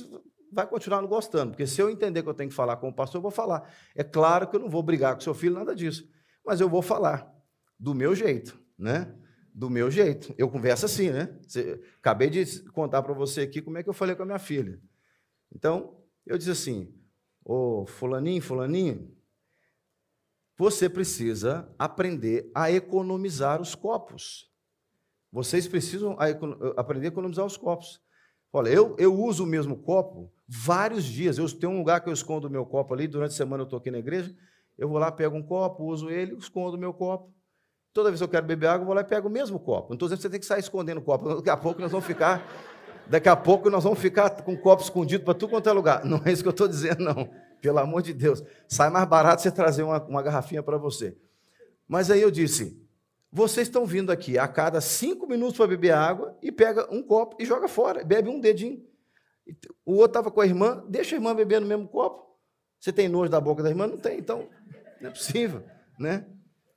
vai 0.53 0.67
continuar 0.67 1.01
não 1.01 1.09
gostando, 1.09 1.53
porque 1.53 1.67
se 1.67 1.81
eu 1.81 1.89
entender 1.89 2.23
que 2.23 2.29
eu 2.29 2.35
tenho 2.35 2.51
que 2.51 2.57
falar 2.57 2.77
com 2.77 2.89
o 2.89 2.95
pastor, 2.95 3.19
eu 3.19 3.23
vou 3.23 3.31
falar. 3.31 3.73
É 3.95 4.05
claro 4.05 4.47
que 4.47 4.57
eu 4.57 4.61
não 4.61 4.69
vou 4.69 4.83
brigar 4.83 5.15
com 5.15 5.21
seu 5.21 5.35
filho, 5.35 5.55
nada 5.55 5.75
disso, 5.75 6.09
mas 6.45 6.61
eu 6.61 6.69
vou 6.69 6.83
falar 6.83 7.35
do 7.79 7.95
meu 7.95 8.15
jeito, 8.15 8.60
né? 8.81 9.14
do 9.55 9.69
meu 9.69 9.90
jeito. 9.90 10.35
Eu 10.38 10.49
converso 10.49 10.87
assim, 10.87 11.11
né? 11.11 11.38
Acabei 11.99 12.31
de 12.31 12.62
contar 12.71 13.03
para 13.03 13.12
você 13.12 13.43
aqui 13.43 13.61
como 13.61 13.79
é 13.79 13.83
que 13.83 13.88
eu 13.88 13.95
falei 13.95 14.14
com 14.14 14.23
a 14.23 14.27
minha 14.27 14.38
filha. 14.38 14.81
Então, 15.53 16.03
eu 16.27 16.38
disse 16.38 16.51
assim: 16.51 16.95
Ô 17.45 17.85
Fulaninho, 17.87 18.43
Fulaninho, 18.43 19.14
você 20.57 20.88
precisa 20.88 21.73
aprender 21.79 22.51
a 22.55 22.71
economizar 22.71 23.61
os 23.61 23.75
copos. 23.75 24.51
Vocês 25.33 25.69
precisam 25.69 26.16
aprender 26.77 27.07
a 27.07 27.09
economizar 27.09 27.47
os 27.47 27.57
copos. 27.57 28.01
Olha, 28.53 28.69
eu, 28.69 28.97
eu 28.99 29.14
uso 29.14 29.45
o 29.45 29.47
mesmo 29.47 29.77
copo 29.77 30.33
vários 30.47 31.05
dias. 31.05 31.38
Eu 31.38 31.49
tenho 31.49 31.73
um 31.73 31.79
lugar 31.79 32.01
que 32.01 32.09
eu 32.09 32.12
escondo 32.12 32.49
o 32.49 32.51
meu 32.51 32.66
copo 32.66 32.93
ali, 32.93 33.07
durante 33.07 33.31
a 33.31 33.37
semana 33.37 33.62
eu 33.62 33.64
estou 33.64 33.79
aqui 33.79 33.90
na 33.90 33.99
igreja. 33.99 34.35
Eu 34.77 34.88
vou 34.88 34.99
lá, 34.99 35.12
pego 35.12 35.37
um 35.37 35.43
copo, 35.43 35.85
uso 35.85 36.11
ele, 36.11 36.35
escondo 36.35 36.77
o 36.77 36.81
meu 36.81 36.93
copo. 36.93 37.33
Toda 37.92 38.09
vez 38.11 38.20
que 38.20 38.24
eu 38.24 38.29
quero 38.29 38.46
beber 38.46 38.68
água, 38.68 38.83
eu 38.83 38.87
vou 38.87 38.94
lá 38.94 39.00
e 39.00 39.05
pego 39.05 39.29
o 39.29 39.31
mesmo 39.31 39.59
copo. 39.59 39.94
Não 39.94 40.09
você 40.09 40.29
tem 40.29 40.38
que 40.38 40.46
sair 40.46 40.61
escondendo 40.61 40.98
o 40.98 41.03
copo. 41.03 41.37
Daqui 41.37 41.50
a 41.50 41.57
pouco 41.57 41.81
nós 41.81 41.90
vamos 41.90 42.07
ficar. 42.07 42.40
Daqui 43.09 43.29
a 43.29 43.35
pouco 43.35 43.68
nós 43.68 43.83
vamos 43.83 43.98
ficar 43.98 44.31
com 44.42 44.53
o 44.53 44.59
copo 44.59 44.83
escondido 44.83 45.24
para 45.24 45.35
tudo 45.35 45.50
quanto 45.50 45.68
é 45.68 45.72
lugar. 45.72 46.05
Não 46.05 46.22
é 46.24 46.31
isso 46.31 46.42
que 46.42 46.48
eu 46.48 46.53
estou 46.53 46.68
dizendo, 46.68 47.03
não. 47.03 47.29
Pelo 47.61 47.79
amor 47.79 48.03
de 48.03 48.14
Deus. 48.14 48.42
Sai 48.68 48.90
mais 48.90 49.09
barato 49.09 49.42
você 49.42 49.50
trazer 49.50 49.83
uma, 49.83 50.00
uma 50.05 50.22
garrafinha 50.22 50.62
para 50.62 50.79
você. 50.79 51.16
Mas 51.88 52.11
aí 52.11 52.22
eu 52.22 52.31
disse: 52.31 52.81
vocês 53.33 53.66
estão 53.66 53.85
vindo 53.85 54.11
aqui 54.11 54.38
a 54.38 54.46
cada 54.46 54.81
cinco 54.81 55.26
minutos 55.26 55.57
para 55.57 55.66
beber 55.66 55.92
água 55.92 56.37
e 56.40 56.53
pega 56.53 56.87
um 56.94 57.03
copo 57.03 57.37
e 57.40 57.44
joga 57.44 57.66
fora, 57.66 58.05
bebe 58.05 58.29
um 58.29 58.40
dedinho. 58.40 58.85
O 59.85 59.94
outro 59.94 60.07
estava 60.07 60.31
com 60.31 60.40
a 60.40 60.46
irmã, 60.46 60.85
deixa 60.88 61.16
a 61.16 61.18
irmã 61.18 61.35
beber 61.35 61.61
no 61.61 61.66
mesmo 61.66 61.88
copo. 61.88 62.37
Você 62.79 62.92
tem 62.92 63.09
nojo 63.09 63.31
da 63.31 63.40
boca 63.40 63.62
da 63.62 63.68
irmã? 63.68 63.87
Não 63.87 63.98
tem, 63.98 64.18
então 64.18 64.48
não 65.00 65.11
é 65.11 65.12
possível, 65.12 65.64
né? 65.98 66.24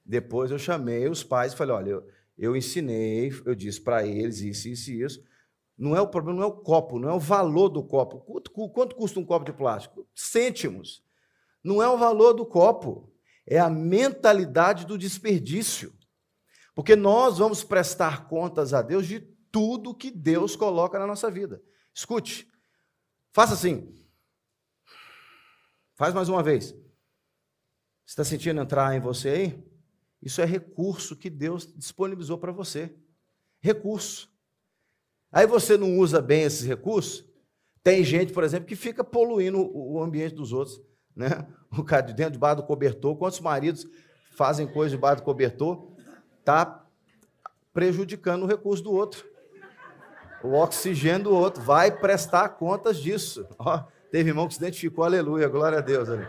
Depois 0.05 0.51
eu 0.51 0.59
chamei 0.59 1.07
os 1.07 1.23
pais 1.23 1.53
e 1.53 1.55
falei: 1.55 1.75
olha, 1.75 1.89
eu, 1.89 2.07
eu 2.37 2.55
ensinei, 2.55 3.31
eu 3.45 3.55
disse 3.55 3.81
para 3.81 4.05
eles 4.05 4.41
isso, 4.41 4.67
isso 4.67 4.91
e 4.91 5.01
isso. 5.01 5.23
Não 5.77 5.95
é 5.95 6.01
o 6.01 6.07
problema, 6.07 6.39
não 6.39 6.47
é 6.47 6.49
o 6.49 6.57
copo, 6.57 6.99
não 6.99 7.09
é 7.09 7.13
o 7.13 7.19
valor 7.19 7.69
do 7.69 7.83
copo. 7.83 8.19
Quanto, 8.19 8.51
quanto 8.51 8.95
custa 8.95 9.19
um 9.19 9.25
copo 9.25 9.45
de 9.45 9.53
plástico? 9.53 10.07
Cêntimos. 10.13 11.03
Não 11.63 11.81
é 11.81 11.87
o 11.87 11.97
valor 11.97 12.33
do 12.33 12.45
copo, 12.45 13.11
é 13.47 13.57
a 13.57 13.69
mentalidade 13.69 14.85
do 14.85 14.97
desperdício. 14.97 15.93
Porque 16.75 16.95
nós 16.95 17.37
vamos 17.37 17.63
prestar 17.63 18.27
contas 18.27 18.73
a 18.73 18.81
Deus 18.81 19.07
de 19.07 19.19
tudo 19.51 19.95
que 19.95 20.11
Deus 20.11 20.55
coloca 20.55 20.99
na 20.99 21.07
nossa 21.07 21.29
vida. 21.29 21.61
Escute, 21.93 22.47
faça 23.31 23.53
assim. 23.53 23.93
Faz 25.95 26.13
mais 26.13 26.27
uma 26.27 26.41
vez. 26.41 26.75
Está 28.05 28.23
sentindo 28.23 28.59
entrar 28.59 28.95
em 28.95 28.99
você 28.99 29.29
aí? 29.29 29.72
Isso 30.23 30.41
é 30.41 30.45
recurso 30.45 31.17
que 31.17 31.29
Deus 31.29 31.67
disponibilizou 31.75 32.37
para 32.37 32.51
você. 32.51 32.95
Recurso. 33.61 34.31
Aí 35.29 35.45
você 35.45 35.77
não 35.77 35.97
usa 35.97 36.21
bem 36.21 36.43
esses 36.43 36.65
recursos. 36.65 37.25
Tem 37.83 38.03
gente, 38.05 38.31
por 38.31 38.43
exemplo, 38.43 38.65
que 38.65 38.75
fica 38.75 39.03
poluindo 39.03 39.59
o 39.59 40.01
ambiente 40.01 40.33
dos 40.33 40.53
outros. 40.53 40.81
Né? 41.15 41.27
O 41.75 41.83
cara 41.83 42.03
de 42.03 42.13
dentro, 42.13 42.33
debaixo 42.33 42.57
do 42.57 42.67
cobertor. 42.67 43.15
Quantos 43.15 43.39
maridos 43.39 43.87
fazem 44.35 44.67
coisa 44.67 44.95
debaixo 44.95 45.23
do 45.23 45.25
cobertor? 45.25 45.91
Está 46.39 46.85
prejudicando 47.73 48.43
o 48.43 48.45
recurso 48.45 48.83
do 48.83 48.93
outro. 48.93 49.25
O 50.43 50.53
oxigênio 50.53 51.23
do 51.23 51.35
outro. 51.35 51.63
Vai 51.63 51.89
prestar 51.91 52.47
contas 52.49 52.97
disso. 52.97 53.47
Ó, 53.57 53.83
teve 54.11 54.29
irmão 54.29 54.47
que 54.47 54.53
se 54.53 54.59
identificou, 54.59 55.03
aleluia, 55.03 55.47
glória 55.47 55.79
a 55.79 55.81
Deus. 55.81 56.07
Ali. 56.07 56.27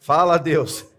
Fala 0.00 0.34
a 0.34 0.38
Deus. 0.38 0.91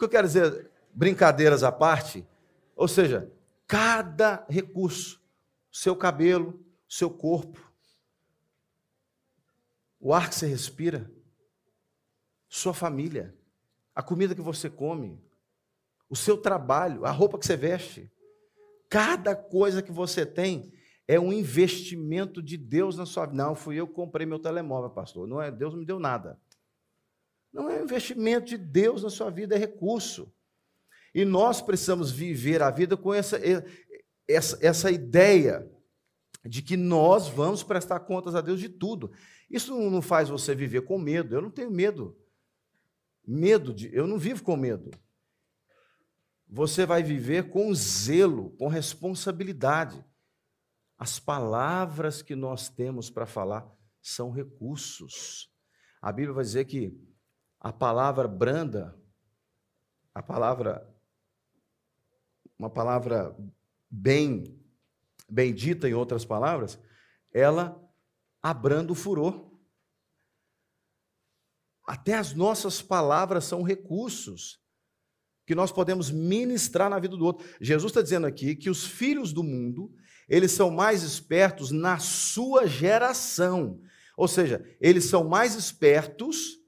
Que 0.00 0.04
eu 0.06 0.08
quero 0.08 0.26
dizer, 0.26 0.70
brincadeiras 0.94 1.62
à 1.62 1.70
parte, 1.70 2.26
ou 2.74 2.88
seja, 2.88 3.30
cada 3.66 4.44
recurso, 4.48 5.22
seu 5.70 5.94
cabelo, 5.94 6.58
seu 6.88 7.10
corpo, 7.10 7.60
o 10.00 10.14
ar 10.14 10.30
que 10.30 10.34
você 10.34 10.46
respira, 10.46 11.10
sua 12.48 12.72
família, 12.72 13.36
a 13.94 14.02
comida 14.02 14.34
que 14.34 14.40
você 14.40 14.70
come, 14.70 15.22
o 16.08 16.16
seu 16.16 16.38
trabalho, 16.38 17.04
a 17.04 17.10
roupa 17.10 17.38
que 17.38 17.44
você 17.44 17.56
veste, 17.56 18.10
cada 18.88 19.36
coisa 19.36 19.82
que 19.82 19.92
você 19.92 20.24
tem 20.24 20.72
é 21.06 21.20
um 21.20 21.32
investimento 21.32 22.42
de 22.42 22.56
Deus 22.56 22.96
na 22.96 23.04
sua 23.04 23.26
vida. 23.26 23.44
Não, 23.44 23.54
fui 23.54 23.76
eu 23.76 23.86
que 23.86 23.92
comprei 23.92 24.24
meu 24.24 24.38
telemóvel, 24.38 24.90
pastor. 24.90 25.28
Não 25.28 25.42
é, 25.42 25.50
Deus 25.50 25.74
não 25.74 25.80
me 25.80 25.86
deu 25.86 26.00
nada. 26.00 26.40
Não 27.52 27.68
é 27.68 27.82
investimento 27.82 28.46
de 28.46 28.56
Deus 28.56 29.02
na 29.02 29.10
sua 29.10 29.30
vida, 29.30 29.54
é 29.54 29.58
recurso. 29.58 30.32
E 31.14 31.24
nós 31.24 31.60
precisamos 31.60 32.10
viver 32.10 32.62
a 32.62 32.70
vida 32.70 32.96
com 32.96 33.12
essa, 33.12 33.40
essa, 34.28 34.58
essa 34.60 34.90
ideia 34.90 35.68
de 36.44 36.62
que 36.62 36.76
nós 36.76 37.28
vamos 37.28 37.62
prestar 37.62 38.00
contas 38.00 38.34
a 38.34 38.40
Deus 38.40 38.60
de 38.60 38.68
tudo. 38.68 39.12
Isso 39.50 39.76
não 39.90 40.00
faz 40.00 40.28
você 40.28 40.54
viver 40.54 40.82
com 40.82 40.98
medo. 40.98 41.34
Eu 41.34 41.42
não 41.42 41.50
tenho 41.50 41.70
medo. 41.70 42.16
Medo 43.26 43.74
de, 43.74 43.94
eu 43.94 44.06
não 44.06 44.18
vivo 44.18 44.42
com 44.42 44.56
medo. 44.56 44.90
Você 46.48 46.86
vai 46.86 47.02
viver 47.02 47.50
com 47.50 47.72
zelo, 47.74 48.50
com 48.56 48.68
responsabilidade. 48.68 50.04
As 50.96 51.18
palavras 51.18 52.22
que 52.22 52.34
nós 52.34 52.68
temos 52.68 53.10
para 53.10 53.26
falar 53.26 53.68
são 54.00 54.30
recursos. 54.30 55.52
A 56.00 56.10
Bíblia 56.10 56.34
vai 56.34 56.44
dizer 56.44 56.64
que 56.64 56.98
a 57.60 57.72
palavra 57.72 58.26
branda, 58.26 58.98
a 60.14 60.22
palavra 60.22 60.86
uma 62.58 62.68
palavra 62.68 63.34
bem 63.90 64.60
bendita 65.26 65.88
em 65.88 65.94
outras 65.94 66.26
palavras, 66.26 66.78
ela 67.32 67.80
abranda 68.42 68.92
o 68.92 68.94
furor. 68.94 69.50
Até 71.86 72.14
as 72.14 72.34
nossas 72.34 72.82
palavras 72.82 73.44
são 73.44 73.62
recursos 73.62 74.60
que 75.46 75.54
nós 75.54 75.72
podemos 75.72 76.10
ministrar 76.10 76.90
na 76.90 76.98
vida 76.98 77.16
do 77.16 77.24
outro. 77.24 77.48
Jesus 77.60 77.90
está 77.90 78.02
dizendo 78.02 78.26
aqui 78.26 78.54
que 78.54 78.68
os 78.68 78.86
filhos 78.86 79.32
do 79.32 79.42
mundo, 79.42 79.92
eles 80.28 80.52
são 80.52 80.70
mais 80.70 81.02
espertos 81.02 81.70
na 81.70 81.98
sua 81.98 82.66
geração. 82.66 83.80
Ou 84.16 84.28
seja, 84.28 84.64
eles 84.80 85.06
são 85.06 85.24
mais 85.24 85.54
espertos 85.54 86.59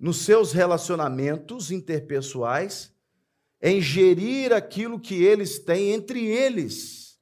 nos 0.00 0.24
seus 0.24 0.52
relacionamentos 0.52 1.70
interpessoais, 1.70 2.90
em 3.60 3.82
gerir 3.82 4.50
aquilo 4.50 4.98
que 4.98 5.22
eles 5.22 5.58
têm 5.58 5.92
entre 5.92 6.24
eles. 6.24 7.20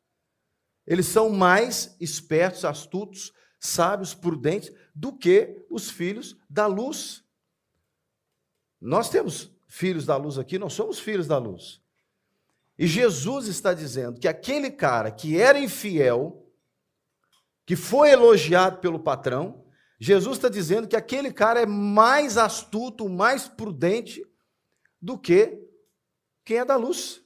Eles 0.86 1.06
são 1.06 1.28
mais 1.28 1.96
espertos, 2.00 2.64
astutos, 2.64 3.32
sábios, 3.58 4.14
prudentes 4.14 4.72
do 4.94 5.12
que 5.12 5.66
os 5.68 5.90
filhos 5.90 6.36
da 6.48 6.66
luz. 6.66 7.24
Nós 8.80 9.10
temos 9.10 9.50
filhos 9.66 10.06
da 10.06 10.16
luz 10.16 10.38
aqui, 10.38 10.56
nós 10.56 10.72
somos 10.72 11.00
filhos 11.00 11.26
da 11.26 11.36
luz. 11.36 11.82
E 12.78 12.86
Jesus 12.86 13.48
está 13.48 13.74
dizendo 13.74 14.20
que 14.20 14.28
aquele 14.28 14.70
cara 14.70 15.10
que 15.10 15.36
era 15.40 15.58
infiel, 15.58 16.48
que 17.66 17.74
foi 17.74 18.10
elogiado 18.10 18.78
pelo 18.78 19.00
patrão, 19.00 19.64
Jesus 19.98 20.36
está 20.36 20.48
dizendo 20.48 20.86
que 20.86 20.94
aquele 20.94 21.32
cara 21.32 21.60
é 21.60 21.66
mais 21.66 22.36
astuto, 22.36 23.08
mais 23.08 23.48
prudente 23.48 24.24
do 25.00 25.18
que 25.18 25.60
quem 26.44 26.58
é 26.58 26.64
da 26.64 26.76
luz. 26.76 27.22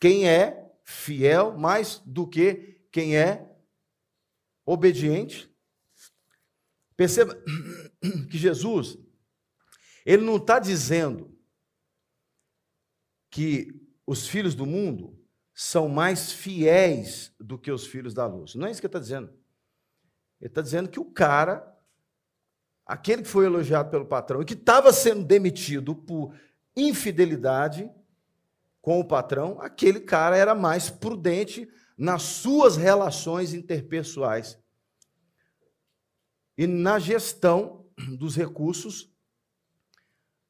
Quem 0.00 0.28
é 0.28 0.72
fiel 0.84 1.58
mais 1.58 1.98
do 2.06 2.26
que 2.26 2.80
quem 2.90 3.16
é 3.16 3.46
obediente. 4.64 5.52
Perceba 6.96 7.34
que 8.30 8.38
Jesus, 8.38 8.98
ele 10.06 10.24
não 10.24 10.36
está 10.36 10.58
dizendo 10.58 11.36
que 13.30 13.86
os 14.06 14.26
filhos 14.26 14.54
do 14.54 14.64
mundo 14.64 15.18
são 15.52 15.88
mais 15.88 16.32
fiéis 16.32 17.34
do 17.38 17.58
que 17.58 17.70
os 17.70 17.86
filhos 17.86 18.14
da 18.14 18.26
luz. 18.26 18.54
Não 18.54 18.66
é 18.66 18.70
isso 18.70 18.80
que 18.80 18.86
ele 18.86 18.90
está 18.90 19.00
dizendo. 19.00 19.32
Ele 20.40 20.48
está 20.48 20.62
dizendo 20.62 20.88
que 20.88 21.00
o 21.00 21.04
cara, 21.04 21.76
aquele 22.86 23.22
que 23.22 23.28
foi 23.28 23.46
elogiado 23.46 23.90
pelo 23.90 24.06
patrão 24.06 24.42
e 24.42 24.44
que 24.44 24.54
estava 24.54 24.92
sendo 24.92 25.24
demitido 25.24 25.94
por 25.94 26.34
infidelidade 26.76 27.90
com 28.80 29.00
o 29.00 29.04
patrão, 29.04 29.60
aquele 29.60 30.00
cara 30.00 30.36
era 30.36 30.54
mais 30.54 30.88
prudente 30.88 31.68
nas 31.96 32.22
suas 32.22 32.76
relações 32.76 33.52
interpessoais 33.52 34.58
e 36.56 36.66
na 36.66 36.98
gestão 36.98 37.84
dos 38.16 38.36
recursos 38.36 39.12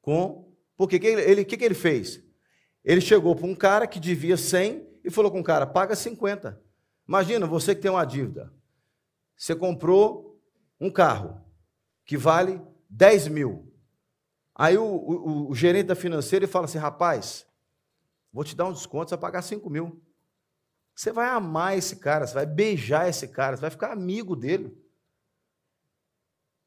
com. 0.00 0.48
Porque 0.76 0.98
que 0.98 1.06
ele, 1.06 1.44
que, 1.44 1.56
que 1.56 1.64
ele 1.64 1.74
fez? 1.74 2.22
Ele 2.84 3.00
chegou 3.00 3.34
para 3.34 3.46
um 3.46 3.54
cara 3.54 3.86
que 3.86 3.98
devia 3.98 4.36
100 4.36 4.86
e 5.04 5.10
falou 5.10 5.30
com 5.30 5.40
o 5.40 5.44
cara: 5.44 5.66
paga 5.66 5.96
50. 5.96 6.60
Imagina 7.06 7.46
você 7.46 7.74
que 7.74 7.82
tem 7.82 7.90
uma 7.90 8.04
dívida. 8.04 8.52
Você 9.38 9.54
comprou 9.54 10.42
um 10.80 10.90
carro 10.90 11.40
que 12.04 12.16
vale 12.16 12.60
10 12.90 13.28
mil. 13.28 13.72
Aí 14.52 14.76
o, 14.76 14.84
o, 14.84 15.50
o 15.50 15.54
gerente 15.54 15.86
da 15.86 15.94
financeira 15.94 16.48
fala 16.48 16.64
assim: 16.64 16.78
rapaz, 16.78 17.46
vou 18.32 18.42
te 18.42 18.56
dar 18.56 18.66
um 18.66 18.72
desconto, 18.72 19.08
você 19.08 19.14
vai 19.14 19.22
pagar 19.22 19.42
5 19.42 19.70
mil. 19.70 20.02
Você 20.94 21.12
vai 21.12 21.28
amar 21.28 21.78
esse 21.78 21.96
cara, 21.96 22.26
você 22.26 22.34
vai 22.34 22.46
beijar 22.46 23.08
esse 23.08 23.28
cara, 23.28 23.56
você 23.56 23.60
vai 23.60 23.70
ficar 23.70 23.92
amigo 23.92 24.34
dele. 24.34 24.76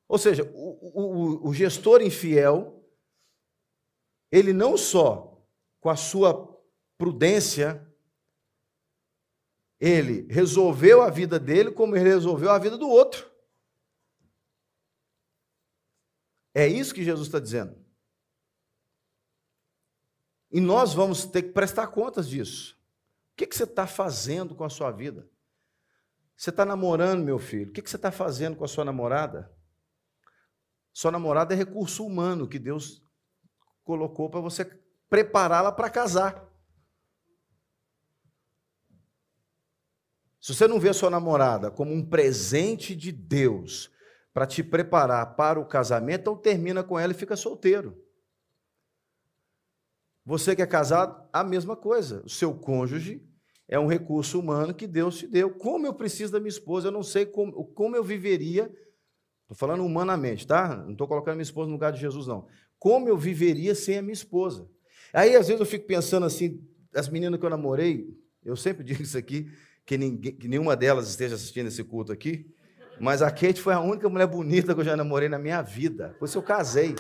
Ou 0.08 0.18
seja, 0.18 0.50
o, 0.54 1.02
o, 1.02 1.50
o 1.50 1.54
gestor 1.54 2.02
infiel, 2.02 2.82
ele 4.32 4.54
não 4.54 4.78
só 4.78 5.46
com 5.82 5.90
a 5.90 5.98
sua 5.98 6.58
prudência, 6.98 7.86
ele 9.82 10.28
resolveu 10.32 11.02
a 11.02 11.10
vida 11.10 11.40
dele, 11.40 11.72
como 11.72 11.96
ele 11.96 12.08
resolveu 12.08 12.52
a 12.52 12.60
vida 12.60 12.78
do 12.78 12.88
outro. 12.88 13.28
É 16.54 16.68
isso 16.68 16.94
que 16.94 17.04
Jesus 17.04 17.28
está 17.28 17.40
dizendo. 17.40 17.76
E 20.52 20.62
nós 20.62 20.94
vamos 20.94 21.26
ter 21.26 21.42
que 21.42 21.50
prestar 21.50 21.88
contas 21.88 22.30
disso. 22.30 22.78
O 23.34 23.38
que, 23.38 23.48
que 23.48 23.56
você 23.56 23.64
está 23.64 23.88
fazendo 23.88 24.54
com 24.54 24.64
a 24.64 24.70
sua 24.70 24.92
vida? 24.92 25.28
Você 26.36 26.52
está 26.52 26.64
namorando, 26.64 27.24
meu 27.24 27.40
filho? 27.40 27.70
O 27.70 27.74
que, 27.74 27.82
que 27.82 27.90
você 27.90 27.96
está 27.96 28.12
fazendo 28.12 28.58
com 28.58 28.66
a 28.66 28.68
sua 28.68 28.86
namorada? 28.86 29.52
Sua 30.94 31.10
namorada 31.10 31.56
é 31.56 31.58
recurso 31.58 32.06
humano 32.06 32.48
que 32.48 32.60
Deus 32.60 33.02
colocou 33.84 34.30
para 34.30 34.42
você 34.42 34.66
prepará-la 35.10 35.72
para 35.72 35.90
casar. 35.90 36.51
Se 40.42 40.56
você 40.56 40.68
não 40.68 40.80
vê 40.80 40.90
a 40.90 40.94
sua 40.94 41.12
namorada 41.12 41.70
como 41.70 41.94
um 41.94 42.04
presente 42.04 42.96
de 42.96 43.12
Deus 43.12 43.92
para 44.34 44.48
te 44.48 44.64
preparar 44.64 45.36
para 45.36 45.60
o 45.60 45.66
casamento, 45.66 46.22
então 46.22 46.36
termina 46.36 46.84
com 46.84 46.98
ela 46.98 47.14
e 47.14 47.16
fica 47.16 47.36
solteiro. 47.36 47.96
Você 50.26 50.56
que 50.56 50.62
é 50.62 50.66
casado, 50.66 51.28
a 51.32 51.44
mesma 51.44 51.76
coisa. 51.76 52.24
O 52.26 52.30
seu 52.30 52.56
cônjuge 52.56 53.24
é 53.68 53.80
um 53.80 53.86
recurso 53.88 54.40
humano 54.40 54.74
que 54.74 54.88
Deus 54.88 55.20
te 55.20 55.28
deu. 55.28 55.52
Como 55.52 55.86
eu 55.86 55.94
preciso 55.94 56.32
da 56.32 56.40
minha 56.40 56.50
esposa, 56.50 56.88
eu 56.88 56.92
não 56.92 57.04
sei 57.04 57.26
como, 57.26 57.66
como 57.66 57.96
eu 57.96 58.04
viveria. 58.04 58.64
Estou 59.44 59.56
falando 59.56 59.86
humanamente, 59.86 60.48
tá? 60.48 60.76
Não 60.76 60.94
estou 60.94 61.08
colocando 61.08 61.36
minha 61.36 61.44
esposa 61.44 61.68
no 61.68 61.74
lugar 61.74 61.92
de 61.92 62.00
Jesus, 62.00 62.26
não. 62.26 62.48
Como 62.80 63.08
eu 63.08 63.18
viveria 63.18 63.76
sem 63.76 63.98
a 63.98 64.02
minha 64.02 64.14
esposa? 64.14 64.68
Aí, 65.14 65.36
às 65.36 65.48
vezes, 65.48 65.60
eu 65.60 65.66
fico 65.66 65.86
pensando 65.86 66.26
assim, 66.26 66.66
as 66.96 67.10
meninas 67.10 67.40
que 67.40 67.46
eu 67.46 67.50
namorei, 67.50 68.08
eu 68.44 68.56
sempre 68.56 68.84
digo 68.86 69.04
isso 69.04 69.18
aqui, 69.18 69.52
que, 69.92 69.98
ninguém, 69.98 70.34
que 70.34 70.48
nenhuma 70.48 70.74
delas 70.74 71.10
esteja 71.10 71.36
assistindo 71.36 71.68
esse 71.68 71.84
culto 71.84 72.14
aqui, 72.14 72.50
mas 72.98 73.22
a 73.22 73.30
Kate 73.30 73.60
foi 73.60 73.74
a 73.74 73.82
única 73.82 74.08
mulher 74.08 74.26
bonita 74.26 74.74
que 74.74 74.80
eu 74.80 74.86
já 74.86 74.96
namorei 74.96 75.28
na 75.28 75.38
minha 75.38 75.62
vida. 75.62 76.16
Por 76.18 76.24
isso 76.24 76.38
eu 76.38 76.42
casei. 76.42 76.96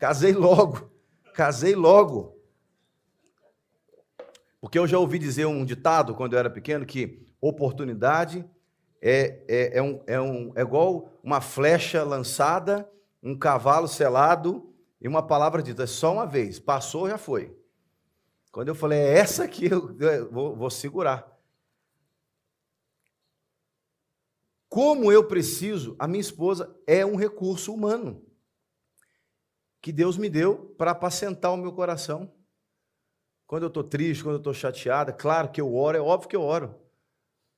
Casei 0.00 0.32
logo. 0.32 0.90
Casei 1.32 1.76
logo. 1.76 2.36
Porque 4.60 4.76
eu 4.76 4.84
já 4.84 4.98
ouvi 4.98 5.16
dizer 5.16 5.46
um 5.46 5.64
ditado 5.64 6.12
quando 6.12 6.32
eu 6.32 6.40
era 6.40 6.50
pequeno 6.50 6.84
que 6.84 7.24
oportunidade 7.40 8.44
é, 9.00 9.44
é, 9.46 9.78
é, 9.78 9.82
um, 9.82 10.00
é, 10.08 10.20
um, 10.20 10.52
é 10.56 10.62
igual 10.62 11.12
uma 11.22 11.40
flecha 11.40 12.02
lançada, 12.02 12.90
um 13.22 13.38
cavalo 13.38 13.86
selado 13.86 14.74
e 15.00 15.06
uma 15.06 15.22
palavra 15.22 15.62
dita. 15.62 15.84
É 15.84 15.86
só 15.86 16.14
uma 16.14 16.26
vez. 16.26 16.58
Passou, 16.58 17.08
já 17.08 17.16
foi. 17.16 17.56
Quando 18.50 18.68
eu 18.68 18.74
falei, 18.74 18.98
é 18.98 19.18
essa 19.18 19.44
aqui, 19.44 19.66
eu 19.70 19.94
vou, 20.32 20.56
vou 20.56 20.70
segurar. 20.70 21.33
Como 24.74 25.12
eu 25.12 25.22
preciso, 25.28 25.94
a 26.00 26.08
minha 26.08 26.20
esposa 26.20 26.76
é 26.84 27.06
um 27.06 27.14
recurso 27.14 27.72
humano 27.72 28.26
que 29.80 29.92
Deus 29.92 30.16
me 30.16 30.28
deu 30.28 30.74
para 30.76 30.90
apacentar 30.90 31.52
o 31.52 31.56
meu 31.56 31.72
coração. 31.72 32.34
Quando 33.46 33.62
eu 33.62 33.68
estou 33.68 33.84
triste, 33.84 34.24
quando 34.24 34.34
eu 34.34 34.38
estou 34.38 34.52
chateada, 34.52 35.12
claro 35.12 35.52
que 35.52 35.60
eu 35.60 35.72
oro, 35.72 35.96
é 35.96 36.00
óbvio 36.00 36.28
que 36.28 36.34
eu 36.34 36.42
oro. 36.42 36.74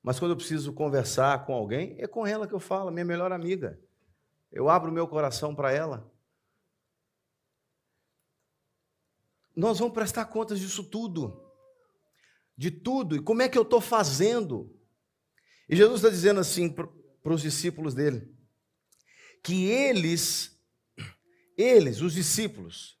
Mas 0.03 0.19
quando 0.19 0.33
eu 0.33 0.37
preciso 0.37 0.71
conversar 0.73 1.43
com 1.43 1.55
alguém, 1.55 1.95
é 1.97 2.05
com 2.05 2.27
ela 2.27 2.47
que 2.47 2.53
eu 2.53 2.59
falo, 2.59 2.91
minha 2.91 3.03
melhor 3.03 3.31
amiga. 3.31 3.81
Eu 4.51 4.69
abro 4.69 4.91
meu 4.91 5.07
coração 5.07 5.55
para 5.55 5.71
ela. 5.71 6.13
Nós 9.55 9.79
vamos 9.79 9.95
prestar 9.95 10.25
contas 10.25 10.59
disso 10.59 10.83
tudo. 10.83 11.51
De 12.55 12.69
tudo. 12.69 13.15
E 13.15 13.23
como 13.23 13.41
é 13.41 13.49
que 13.49 13.57
eu 13.57 13.63
estou 13.63 13.81
fazendo? 13.81 14.71
E 15.67 15.75
Jesus 15.75 15.97
está 16.01 16.09
dizendo 16.09 16.39
assim 16.39 16.71
para 17.27 17.35
os 17.35 17.41
discípulos 17.41 17.93
dele: 17.93 18.25
que 19.43 19.65
eles, 19.65 20.57
eles, 21.57 21.99
os 21.99 22.13
discípulos, 22.13 22.97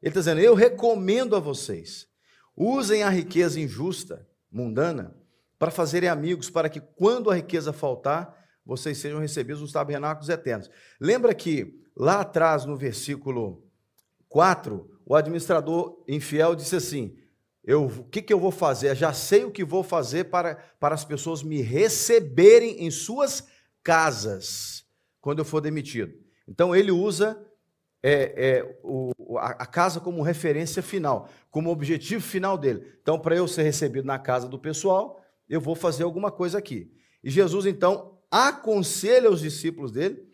ele 0.00 0.08
está 0.08 0.20
dizendo, 0.20 0.40
eu 0.40 0.54
recomendo 0.54 1.36
a 1.36 1.40
vocês, 1.40 2.08
usem 2.56 3.02
a 3.02 3.10
riqueza 3.10 3.60
injusta, 3.60 4.26
mundana, 4.50 5.14
para 5.58 5.70
fazerem 5.70 6.08
amigos, 6.08 6.48
para 6.48 6.70
que 6.70 6.80
quando 6.80 7.30
a 7.30 7.34
riqueza 7.34 7.70
faltar, 7.70 8.34
vocês 8.64 8.96
sejam 8.96 9.20
recebidos 9.20 9.60
nos 9.60 9.72
tabernáculos 9.72 10.30
eternos. 10.30 10.70
Lembra 10.98 11.34
que 11.34 11.78
lá 11.94 12.22
atrás, 12.22 12.64
no 12.64 12.78
versículo 12.78 13.62
4, 14.30 15.02
o 15.04 15.14
administrador 15.14 16.02
infiel 16.08 16.54
disse 16.54 16.76
assim: 16.76 17.14
eu, 17.62 17.84
o 17.84 18.04
que, 18.04 18.22
que 18.22 18.32
eu 18.32 18.40
vou 18.40 18.52
fazer? 18.52 18.88
Eu 18.88 18.94
já 18.94 19.12
sei 19.12 19.44
o 19.44 19.50
que 19.50 19.62
vou 19.62 19.82
fazer 19.82 20.24
para, 20.24 20.54
para 20.80 20.94
as 20.94 21.04
pessoas 21.04 21.42
me 21.42 21.60
receberem 21.60 22.86
em 22.86 22.90
suas 22.90 23.54
casas 23.86 24.84
quando 25.20 25.38
eu 25.38 25.44
for 25.44 25.60
demitido. 25.60 26.12
Então 26.48 26.74
ele 26.74 26.90
usa 26.90 27.40
é, 28.02 28.34
é, 28.36 28.78
o, 28.82 29.38
a, 29.38 29.64
casa 29.64 30.00
como 30.00 30.22
referência 30.22 30.82
final, 30.82 31.28
como 31.52 31.70
objetivo 31.70 32.20
final 32.20 32.58
dele. 32.58 32.84
Então, 33.00 33.16
para 33.16 33.36
eu 33.36 33.46
ser 33.46 33.62
recebido 33.62 34.04
na 34.04 34.18
casa 34.18 34.48
do 34.48 34.58
pessoal, 34.58 35.20
eu 35.48 35.60
vou 35.60 35.76
fazer 35.76 36.02
alguma 36.02 36.32
coisa 36.32 36.58
aqui. 36.58 36.92
E 37.22 37.30
Jesus, 37.30 37.64
então, 37.64 38.18
aconselha 38.28 39.30
os 39.30 39.40
discípulos 39.40 39.92
dele 39.92 40.26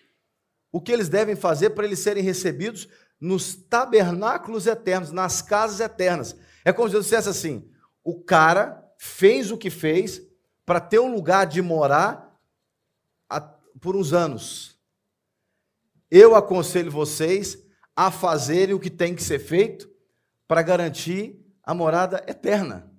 o 0.70 0.80
que 0.80 0.90
eles 0.90 1.10
devem 1.10 1.36
fazer 1.36 1.70
para 1.70 1.84
eles 1.84 1.98
serem 1.98 2.22
recebidos 2.22 2.88
nos 3.20 3.54
tabernáculos 3.54 4.66
eternos, 4.66 5.12
nas 5.12 5.42
casas 5.42 5.80
eternas. 5.80 6.34
É 6.64 6.72
como 6.72 6.88
se 6.88 6.92
Deus 6.92 7.04
dissesse 7.04 7.28
assim: 7.28 7.70
o 8.02 8.18
cara 8.22 8.82
fez 8.96 9.50
o 9.50 9.58
que 9.58 9.68
fez 9.68 10.22
para 10.64 10.80
ter 10.80 10.98
um 10.98 11.14
lugar 11.14 11.44
de 11.44 11.60
morar 11.60 12.31
por 13.80 13.96
uns 13.96 14.12
anos. 14.12 14.78
Eu 16.10 16.34
aconselho 16.34 16.90
vocês 16.90 17.58
a 17.96 18.10
fazerem 18.10 18.74
o 18.74 18.80
que 18.80 18.90
tem 18.90 19.14
que 19.14 19.22
ser 19.22 19.38
feito 19.38 19.90
para 20.46 20.62
garantir 20.62 21.42
a 21.62 21.72
morada 21.72 22.24
eterna 22.28 22.92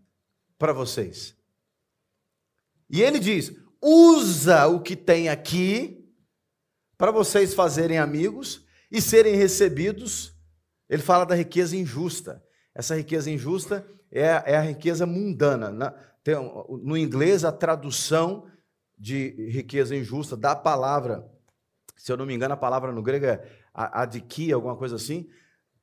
para 0.58 0.74
vocês. 0.74 1.36
E 2.90 3.02
ele 3.02 3.20
diz: 3.20 3.54
usa 3.82 4.68
o 4.68 4.82
que 4.82 4.96
tem 4.96 5.30
aqui 5.30 6.10
para 6.98 7.12
vocês 7.12 7.54
fazerem 7.54 7.98
amigos 7.98 8.66
e 8.92 9.02
serem 9.02 9.36
recebidos. 9.36 10.34
Ele 10.90 11.02
fala 11.02 11.26
da 11.26 11.36
riqueza 11.36 11.76
injusta. 11.76 12.44
Essa 12.74 12.96
riqueza 12.96 13.30
injusta 13.30 13.86
é, 14.12 14.54
é 14.54 14.56
a 14.56 14.62
riqueza 14.62 15.06
mundana. 15.06 15.96
No 16.82 16.96
inglês, 16.96 17.44
a 17.44 17.52
tradução 17.52 18.48
de 19.04 19.50
riqueza 19.50 19.94
injusta 19.94 20.38
da 20.38 20.56
palavra, 20.56 21.30
se 21.98 22.10
eu 22.10 22.16
não 22.16 22.26
me 22.26 22.34
engano, 22.34 22.54
a 22.54 22.58
palavra 22.58 22.90
no 22.90 23.04
grego 23.04 23.26
é 23.26 23.62
adikia, 23.74 24.56
alguma 24.56 24.78
coisa 24.78 24.96
assim. 24.96 25.30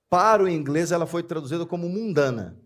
Para 0.09 0.43
o 0.43 0.49
inglês, 0.49 0.91
ela 0.91 1.07
foi 1.07 1.23
traduzida 1.23 1.67
como 1.67 1.87
mundana. 1.87 2.59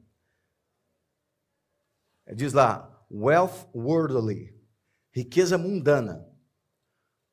Diz 2.36 2.52
lá, 2.52 3.04
wealth 3.10 3.68
worldly, 3.74 4.56
riqueza 5.10 5.58
mundana. 5.58 6.24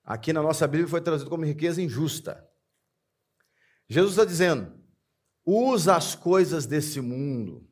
Aqui 0.04 0.34
na 0.34 0.42
nossa 0.42 0.68
Bíblia 0.68 0.90
foi 0.90 1.00
traduzido 1.00 1.30
como 1.30 1.46
riqueza 1.46 1.80
injusta. 1.80 2.44
Jesus 3.88 4.14
está 4.14 4.26
dizendo: 4.26 4.74
Usa 5.46 5.96
as 5.96 6.16
coisas 6.16 6.66
desse 6.66 7.00
mundo 7.00 7.70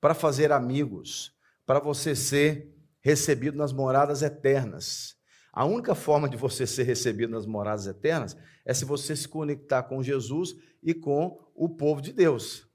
para 0.00 0.12
fazer 0.12 0.50
amigos, 0.50 1.38
para 1.64 1.78
você 1.78 2.16
ser 2.16 2.72
recebido 3.02 3.58
nas 3.58 3.72
moradas 3.72 4.22
eternas. 4.22 5.16
A 5.52 5.66
única 5.66 5.94
forma 5.94 6.28
de 6.28 6.36
você 6.36 6.66
ser 6.66 6.84
recebido 6.84 7.32
nas 7.32 7.44
moradas 7.44 7.86
eternas 7.86 8.36
é 8.64 8.72
se 8.72 8.86
você 8.86 9.14
se 9.14 9.28
conectar 9.28 9.82
com 9.82 10.02
Jesus 10.02 10.54
e 10.82 10.94
com 10.94 11.38
o 11.54 11.68
povo 11.68 12.00
de 12.00 12.12
Deus. 12.12 12.66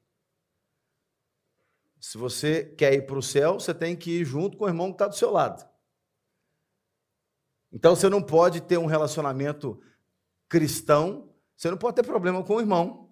Se 2.00 2.18
você 2.18 2.64
quer 2.64 2.94
ir 2.94 3.08
para 3.08 3.18
o 3.18 3.24
céu, 3.24 3.56
você 3.56 3.74
tem 3.74 3.96
que 3.96 4.20
ir 4.20 4.26
junto 4.26 4.58
com 4.58 4.66
o 4.66 4.68
irmão 4.68 4.90
que 4.90 4.96
está 4.96 5.08
do 5.08 5.16
seu 5.16 5.32
lado. 5.32 5.68
Então 7.72 7.96
você 7.96 8.08
não 8.08 8.22
pode 8.22 8.62
ter 8.62 8.78
um 8.78 8.86
relacionamento 8.86 9.82
cristão, 10.48 11.34
você 11.56 11.72
não 11.72 11.78
pode 11.78 11.96
ter 11.96 12.04
problema 12.04 12.44
com 12.44 12.56
o 12.56 12.60
irmão. 12.60 13.12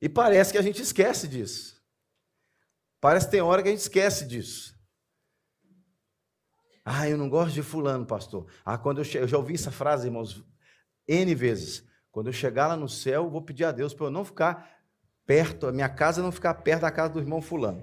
E 0.00 0.08
parece 0.08 0.52
que 0.52 0.58
a 0.58 0.62
gente 0.62 0.80
esquece 0.80 1.26
disso. 1.26 1.82
Parece 3.00 3.26
que 3.26 3.32
tem 3.32 3.40
hora 3.40 3.62
que 3.62 3.68
a 3.68 3.72
gente 3.72 3.80
esquece 3.80 4.26
disso. 4.26 4.75
Ah, 6.88 7.08
eu 7.08 7.18
não 7.18 7.28
gosto 7.28 7.52
de 7.52 7.62
fulano, 7.64 8.06
pastor. 8.06 8.46
Ah, 8.64 8.78
quando 8.78 8.98
eu, 8.98 9.04
che... 9.04 9.18
eu 9.18 9.26
já 9.26 9.36
ouvi 9.36 9.54
essa 9.54 9.72
frase, 9.72 10.06
irmãos, 10.06 10.44
N 11.08 11.34
vezes. 11.34 11.84
Quando 12.12 12.28
eu 12.28 12.32
chegar 12.32 12.68
lá 12.68 12.76
no 12.76 12.88
céu, 12.88 13.24
eu 13.24 13.30
vou 13.30 13.42
pedir 13.42 13.64
a 13.64 13.72
Deus 13.72 13.92
para 13.92 14.06
eu 14.06 14.10
não 14.10 14.24
ficar 14.24 14.78
perto, 15.26 15.66
a 15.66 15.72
minha 15.72 15.88
casa 15.88 16.22
não 16.22 16.30
ficar 16.30 16.54
perto 16.54 16.82
da 16.82 16.90
casa 16.92 17.12
do 17.12 17.18
irmão 17.18 17.42
fulano. 17.42 17.82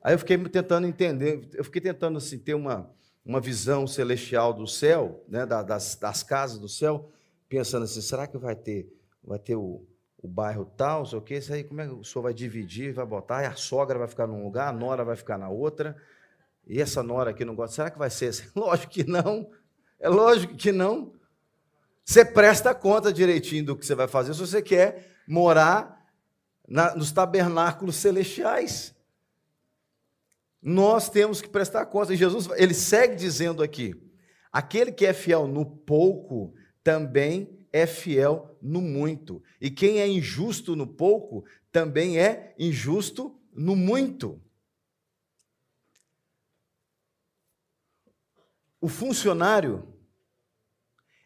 Aí 0.00 0.14
eu 0.14 0.18
fiquei 0.20 0.38
tentando 0.48 0.86
entender, 0.86 1.48
eu 1.52 1.64
fiquei 1.64 1.80
tentando 1.80 2.18
assim, 2.18 2.38
ter 2.38 2.54
uma, 2.54 2.88
uma 3.24 3.40
visão 3.40 3.88
celestial 3.88 4.54
do 4.54 4.68
céu, 4.68 5.24
né, 5.28 5.44
das, 5.44 5.96
das 5.96 6.22
casas 6.22 6.60
do 6.60 6.68
céu, 6.68 7.10
pensando 7.48 7.82
assim, 7.82 8.00
será 8.00 8.28
que 8.28 8.38
vai 8.38 8.54
ter, 8.54 8.88
vai 9.20 9.40
ter 9.40 9.56
o, 9.56 9.84
o 10.16 10.28
bairro 10.28 10.64
tal, 10.64 11.04
sei 11.04 11.18
o 11.18 11.22
quê, 11.22 11.38
isso 11.38 11.52
aí 11.52 11.64
como 11.64 11.80
é 11.80 11.88
que 11.88 11.92
o 11.92 12.04
senhor 12.04 12.22
vai 12.22 12.32
dividir, 12.32 12.92
vai 12.92 13.04
botar, 13.04 13.40
a 13.40 13.56
sogra 13.56 13.98
vai 13.98 14.06
ficar 14.06 14.28
num 14.28 14.44
lugar, 14.44 14.68
a 14.68 14.72
nora 14.72 15.04
vai 15.04 15.16
ficar 15.16 15.36
na 15.36 15.48
outra, 15.48 15.96
e 16.68 16.80
essa 16.80 17.02
nora 17.02 17.30
aqui 17.30 17.44
não 17.44 17.54
gosta, 17.54 17.76
será 17.76 17.90
que 17.90 17.98
vai 17.98 18.10
ser? 18.10 18.50
Lógico 18.54 18.92
que 18.92 19.04
não, 19.04 19.50
é 19.98 20.08
lógico 20.08 20.54
que 20.54 20.70
não. 20.70 21.12
Você 22.04 22.24
presta 22.24 22.74
conta 22.74 23.12
direitinho 23.12 23.64
do 23.64 23.76
que 23.76 23.84
você 23.84 23.94
vai 23.94 24.06
fazer 24.06 24.32
se 24.34 24.40
você 24.40 24.62
quer 24.62 25.16
morar 25.26 26.06
na, 26.66 26.94
nos 26.94 27.10
tabernáculos 27.10 27.96
celestiais. 27.96 28.94
Nós 30.62 31.08
temos 31.08 31.40
que 31.40 31.48
prestar 31.48 31.86
conta. 31.86 32.14
E 32.14 32.16
Jesus, 32.16 32.48
ele 32.56 32.74
segue 32.74 33.16
dizendo 33.16 33.62
aqui: 33.62 33.94
aquele 34.52 34.92
que 34.92 35.06
é 35.06 35.12
fiel 35.12 35.46
no 35.46 35.66
pouco 35.66 36.54
também 36.82 37.58
é 37.72 37.86
fiel 37.86 38.56
no 38.62 38.80
muito. 38.80 39.42
E 39.60 39.70
quem 39.70 40.00
é 40.00 40.08
injusto 40.08 40.74
no 40.74 40.86
pouco 40.86 41.44
também 41.70 42.18
é 42.18 42.54
injusto 42.58 43.38
no 43.52 43.76
muito. 43.76 44.40
O 48.80 48.88
funcionário, 48.88 49.86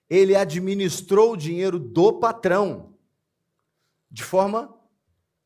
ele 0.09 0.35
administrou 0.35 1.33
o 1.33 1.37
dinheiro 1.37 1.79
do 1.79 2.15
patrão 2.15 2.95
de 4.11 4.23
forma 4.23 4.75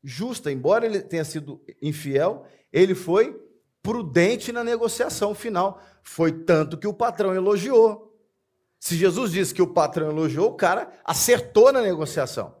justa. 0.03 0.51
Embora 0.51 0.85
ele 0.85 1.01
tenha 1.01 1.25
sido 1.25 1.61
infiel, 1.81 2.45
ele 2.71 2.95
foi 2.95 3.39
prudente 3.81 4.51
na 4.51 4.63
negociação 4.63 5.33
final. 5.33 5.81
Foi 6.03 6.31
tanto 6.31 6.77
que 6.77 6.87
o 6.87 6.93
patrão 6.93 7.33
elogiou. 7.33 8.07
Se 8.79 8.95
Jesus 8.95 9.31
disse 9.31 9.53
que 9.53 9.61
o 9.61 9.73
patrão 9.73 10.09
elogiou, 10.09 10.49
o 10.49 10.55
cara 10.55 10.91
acertou 11.03 11.71
na 11.71 11.81
negociação. 11.81 12.55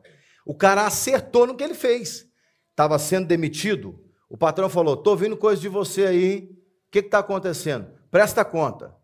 O 0.45 0.55
cara 0.55 0.85
acertou 0.85 1.45
no 1.45 1.55
que 1.55 1.63
ele 1.63 1.73
fez. 1.73 2.27
Estava 2.71 2.97
sendo 2.97 3.27
demitido. 3.27 3.99
O 4.29 4.37
patrão 4.37 4.69
falou: 4.69 4.95
estou 4.95 5.13
ouvindo 5.13 5.37
coisa 5.37 5.61
de 5.61 5.69
você 5.69 6.05
aí. 6.05 6.49
O 6.87 6.91
que 6.91 6.99
está 6.99 7.19
acontecendo? 7.19 7.87
Presta 8.09 8.43
conta. 8.45 8.96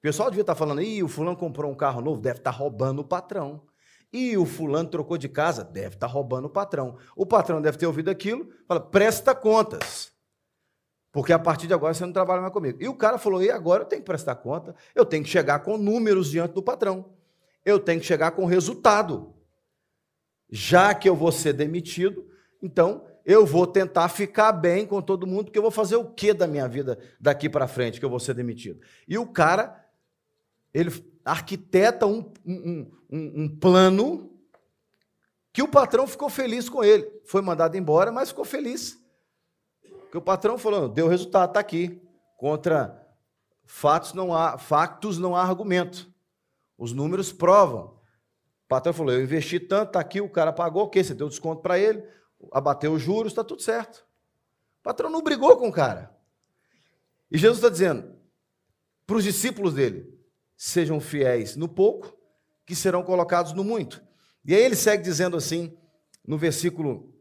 O 0.00 0.02
pessoal 0.02 0.30
devia 0.30 0.40
estar 0.40 0.54
tá 0.54 0.58
falando: 0.58 0.80
ih, 0.80 1.02
o 1.02 1.08
fulano 1.08 1.36
comprou 1.36 1.70
um 1.70 1.74
carro 1.74 2.00
novo, 2.00 2.20
deve 2.20 2.38
estar 2.38 2.52
tá 2.52 2.56
roubando 2.56 3.02
o 3.02 3.04
patrão. 3.04 3.62
E 4.10 4.36
o 4.36 4.46
fulano 4.46 4.88
trocou 4.88 5.16
de 5.16 5.28
casa, 5.28 5.62
deve 5.62 5.94
estar 5.94 6.08
tá 6.08 6.12
roubando 6.12 6.46
o 6.46 6.50
patrão. 6.50 6.96
O 7.14 7.26
patrão 7.26 7.60
deve 7.60 7.76
ter 7.76 7.86
ouvido 7.86 8.10
aquilo, 8.10 8.48
fala: 8.66 8.80
presta 8.80 9.34
contas. 9.34 10.10
Porque 11.12 11.32
a 11.32 11.38
partir 11.38 11.66
de 11.66 11.74
agora 11.74 11.92
você 11.92 12.06
não 12.06 12.12
trabalha 12.12 12.40
mais 12.40 12.52
comigo. 12.52 12.78
E 12.80 12.88
o 12.88 12.94
cara 12.94 13.18
falou: 13.18 13.42
e 13.42 13.50
agora 13.50 13.82
eu 13.82 13.86
tenho 13.86 14.00
que 14.00 14.06
prestar 14.06 14.36
conta, 14.36 14.74
eu 14.94 15.04
tenho 15.04 15.22
que 15.22 15.28
chegar 15.28 15.58
com 15.58 15.76
números 15.76 16.30
diante 16.30 16.54
do 16.54 16.62
patrão, 16.62 17.12
eu 17.62 17.78
tenho 17.78 18.00
que 18.00 18.06
chegar 18.06 18.30
com 18.30 18.46
resultado. 18.46 19.34
Já 20.50 20.94
que 20.94 21.08
eu 21.08 21.14
vou 21.14 21.30
ser 21.30 21.52
demitido, 21.52 22.26
então 22.62 23.04
eu 23.24 23.44
vou 23.44 23.66
tentar 23.66 24.08
ficar 24.08 24.50
bem 24.50 24.86
com 24.86 25.00
todo 25.02 25.26
mundo, 25.26 25.44
porque 25.44 25.58
eu 25.58 25.62
vou 25.62 25.70
fazer 25.70 25.96
o 25.96 26.06
que 26.06 26.32
da 26.32 26.46
minha 26.46 26.66
vida 26.66 26.98
daqui 27.20 27.48
para 27.48 27.68
frente 27.68 28.00
que 28.00 28.04
eu 28.04 28.10
vou 28.10 28.18
ser 28.18 28.34
demitido? 28.34 28.80
E 29.06 29.18
o 29.18 29.26
cara, 29.26 29.84
ele 30.72 30.90
arquiteta 31.24 32.06
um, 32.06 32.32
um, 32.46 32.90
um, 33.10 33.42
um 33.42 33.58
plano 33.58 34.30
que 35.52 35.62
o 35.62 35.68
patrão 35.68 36.06
ficou 36.06 36.28
feliz 36.28 36.68
com 36.68 36.82
ele. 36.82 37.10
Foi 37.24 37.42
mandado 37.42 37.76
embora, 37.76 38.12
mas 38.12 38.28
ficou 38.28 38.44
feliz. 38.44 38.98
Que 40.10 40.18
o 40.18 40.22
patrão 40.22 40.58
falou: 40.58 40.88
deu 40.88 41.08
resultado, 41.08 41.50
está 41.50 41.60
aqui. 41.60 42.02
Contra 42.36 42.96
fatos 43.66 44.12
não 44.14 44.34
há, 44.34 44.58
factos 44.58 45.18
não 45.18 45.36
há 45.36 45.42
argumento. 45.42 46.12
Os 46.78 46.92
números 46.92 47.32
provam. 47.32 47.98
O 48.64 48.68
patrão 48.68 48.92
falou: 48.92 49.12
eu 49.12 49.22
investi 49.22 49.60
tanto, 49.60 49.88
está 49.88 50.00
aqui, 50.00 50.20
o 50.20 50.30
cara 50.30 50.52
pagou, 50.52 50.84
o 50.84 50.88
quê? 50.88 51.02
Você 51.02 51.14
deu 51.14 51.28
desconto 51.28 51.62
para 51.62 51.78
ele, 51.78 52.02
abateu 52.52 52.92
os 52.92 53.02
juros, 53.02 53.32
está 53.32 53.44
tudo 53.44 53.62
certo. 53.62 54.06
O 54.80 54.82
patrão 54.82 55.10
não 55.10 55.22
brigou 55.22 55.56
com 55.56 55.68
o 55.68 55.72
cara. 55.72 56.16
E 57.30 57.36
Jesus 57.36 57.58
está 57.58 57.68
dizendo 57.68 58.16
para 59.06 59.16
os 59.16 59.24
discípulos 59.24 59.74
dele: 59.74 60.19
sejam 60.62 61.00
fiéis 61.00 61.56
no 61.56 61.66
pouco, 61.66 62.14
que 62.66 62.76
serão 62.76 63.02
colocados 63.02 63.54
no 63.54 63.64
muito. 63.64 64.04
E 64.44 64.54
aí 64.54 64.62
ele 64.62 64.76
segue 64.76 65.02
dizendo 65.02 65.34
assim, 65.34 65.74
no 66.22 66.36
versículo 66.36 67.14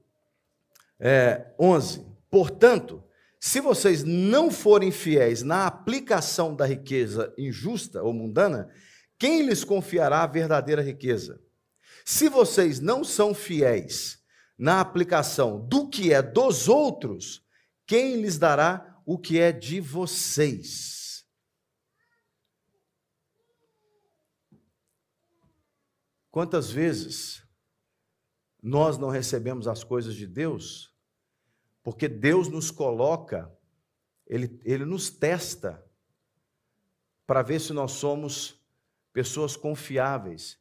é, 0.99 1.45
11: 1.57 2.05
Portanto, 2.29 3.01
se 3.39 3.61
vocês 3.61 4.03
não 4.03 4.51
forem 4.51 4.91
fiéis 4.91 5.41
na 5.41 5.65
aplicação 5.65 6.53
da 6.53 6.65
riqueza 6.65 7.33
injusta 7.37 8.03
ou 8.03 8.11
mundana, 8.11 8.69
quem 9.17 9.43
lhes 9.43 9.63
confiará 9.63 10.23
a 10.23 10.27
verdadeira 10.27 10.81
riqueza? 10.81 11.41
Se 12.03 12.27
vocês 12.27 12.81
não 12.81 13.05
são 13.05 13.33
fiéis 13.33 14.19
na 14.57 14.81
aplicação 14.81 15.65
do 15.65 15.87
que 15.87 16.11
é 16.11 16.21
dos 16.21 16.67
outros, 16.67 17.41
quem 17.87 18.21
lhes 18.21 18.37
dará 18.37 19.01
o 19.05 19.17
que 19.17 19.39
é 19.39 19.53
de 19.53 19.79
vocês? 19.79 20.98
Quantas 26.31 26.69
vezes 26.71 27.43
nós 28.61 28.97
não 28.97 29.09
recebemos 29.09 29.67
as 29.67 29.83
coisas 29.83 30.15
de 30.15 30.27
Deus 30.27 30.89
porque 31.83 32.07
Deus 32.07 32.49
nos 32.49 32.69
coloca, 32.69 33.51
Ele, 34.27 34.59
Ele 34.63 34.85
nos 34.85 35.09
testa 35.09 35.83
para 37.25 37.41
ver 37.41 37.59
se 37.59 37.73
nós 37.73 37.93
somos 37.93 38.59
pessoas 39.13 39.55
confiáveis. 39.55 40.59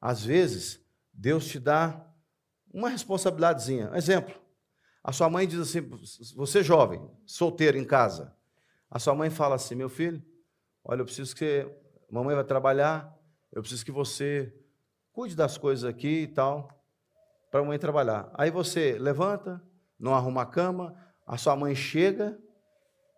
Às 0.00 0.24
vezes, 0.24 0.80
Deus 1.12 1.46
te 1.46 1.58
dá 1.58 2.06
uma 2.72 2.88
responsabilidadezinha. 2.88 3.90
Exemplo, 3.94 4.40
a 5.02 5.12
sua 5.12 5.28
mãe 5.28 5.48
diz 5.48 5.58
assim: 5.58 5.80
você 6.34 6.62
jovem, 6.62 7.10
solteiro 7.26 7.76
em 7.76 7.84
casa. 7.84 8.36
A 8.90 8.98
sua 8.98 9.14
mãe 9.14 9.30
fala 9.30 9.56
assim: 9.56 9.74
meu 9.74 9.88
filho, 9.88 10.24
olha, 10.84 11.00
eu 11.00 11.04
preciso 11.04 11.34
que 11.34 11.66
mamãe 12.10 12.34
vai 12.34 12.44
trabalhar, 12.44 13.12
eu 13.50 13.62
preciso 13.62 13.84
que 13.84 13.92
você 13.92 14.54
cuide 15.12 15.34
das 15.34 15.58
coisas 15.58 15.84
aqui 15.84 16.22
e 16.22 16.26
tal, 16.26 16.68
para 17.50 17.60
a 17.60 17.64
mãe 17.64 17.78
trabalhar. 17.78 18.30
Aí 18.34 18.50
você 18.50 18.96
levanta, 18.98 19.62
não 19.98 20.14
arruma 20.14 20.42
a 20.42 20.46
cama, 20.46 20.94
a 21.26 21.36
sua 21.36 21.56
mãe 21.56 21.74
chega, 21.74 22.38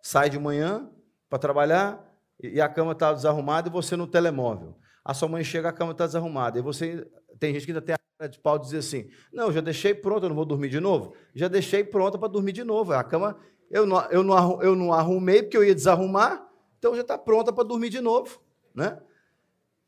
sai 0.01 0.29
de 0.29 0.37
manhã 0.39 0.89
para 1.29 1.39
trabalhar 1.39 2.03
e 2.41 2.59
a 2.59 2.67
cama 2.67 2.91
está 2.91 3.13
desarrumada 3.13 3.69
e 3.69 3.71
você 3.71 3.95
no 3.95 4.07
telemóvel. 4.07 4.77
A 5.03 5.13
sua 5.13 5.27
mãe 5.27 5.43
chega, 5.43 5.69
a 5.69 5.73
cama 5.73 5.91
está 5.91 6.05
desarrumada. 6.05 6.59
E 6.59 6.61
você 6.61 7.07
tem 7.39 7.53
gente 7.53 7.65
que 7.65 7.71
ainda 7.71 7.81
tem 7.81 7.95
a 7.95 7.99
cara 8.17 8.29
de 8.29 8.39
pau 8.39 8.57
dizer 8.57 8.77
assim: 8.77 9.09
Não, 9.33 9.51
já 9.51 9.61
deixei 9.61 9.93
pronta, 9.93 10.25
eu 10.25 10.29
não 10.29 10.35
vou 10.35 10.45
dormir 10.45 10.69
de 10.69 10.79
novo. 10.79 11.13
Já 11.35 11.47
deixei 11.47 11.83
pronta 11.83 12.17
para 12.17 12.27
dormir 12.27 12.53
de 12.53 12.63
novo. 12.63 12.93
A 12.93 13.03
cama 13.03 13.37
eu 13.73 13.87
não, 13.87 14.05
eu, 14.11 14.23
não, 14.23 14.61
eu 14.61 14.75
não 14.75 14.93
arrumei 14.93 15.41
porque 15.41 15.57
eu 15.57 15.63
ia 15.63 15.73
desarrumar, 15.73 16.47
então 16.77 16.93
já 16.93 17.01
está 17.01 17.17
pronta 17.17 17.51
para 17.51 17.63
dormir 17.63 17.89
de 17.89 17.99
novo. 17.99 18.39
Né? 18.73 19.01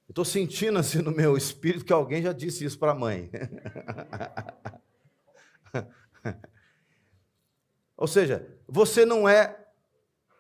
Estou 0.08 0.24
sentindo 0.24 0.78
assim 0.78 1.01
no 1.01 1.12
meu 1.12 1.36
espírito 1.36 1.84
que 1.84 1.93
alguém 1.93 2.22
já 2.22 2.32
disse 2.32 2.64
isso 2.64 2.78
para 2.78 2.91
a 2.91 2.95
mãe. 2.95 3.32
Ou 7.97 8.08
seja, 8.08 8.47
você 8.68 9.06
não 9.06 9.28
é 9.28 9.58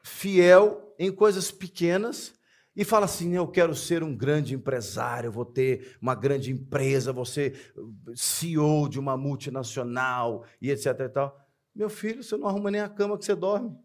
fiel 0.03 0.93
em 0.99 1.11
coisas 1.11 1.51
pequenas 1.51 2.33
e 2.75 2.83
fala 2.83 3.05
assim: 3.05 3.35
eu 3.35 3.47
quero 3.47 3.73
ser 3.73 4.03
um 4.03 4.15
grande 4.15 4.53
empresário, 4.53 5.31
vou 5.31 5.45
ter 5.45 5.97
uma 6.01 6.13
grande 6.13 6.51
empresa, 6.51 7.13
vou 7.13 7.25
ser 7.25 7.73
CEO 8.13 8.89
de 8.89 8.99
uma 8.99 9.17
multinacional 9.17 10.45
e 10.61 10.69
etc. 10.69 10.99
E 10.99 11.09
tal. 11.09 11.39
Meu 11.73 11.89
filho, 11.89 12.23
você 12.23 12.37
não 12.37 12.47
arruma 12.47 12.69
nem 12.69 12.81
a 12.81 12.89
cama 12.89 13.17
que 13.17 13.25
você 13.25 13.35
dorme. 13.35 13.75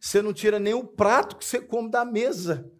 Você 0.00 0.22
não 0.22 0.32
tira 0.32 0.58
nem 0.58 0.74
o 0.74 0.84
prato 0.84 1.36
que 1.36 1.44
você 1.44 1.60
come 1.60 1.90
da 1.90 2.04
mesa. 2.04 2.70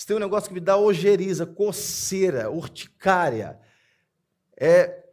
Você 0.00 0.06
tem 0.06 0.16
um 0.16 0.20
negócio 0.20 0.48
que 0.48 0.54
me 0.54 0.60
dá 0.60 0.78
ojeriza, 0.78 1.44
coceira, 1.44 2.50
urticária. 2.50 3.60
É 4.56 5.06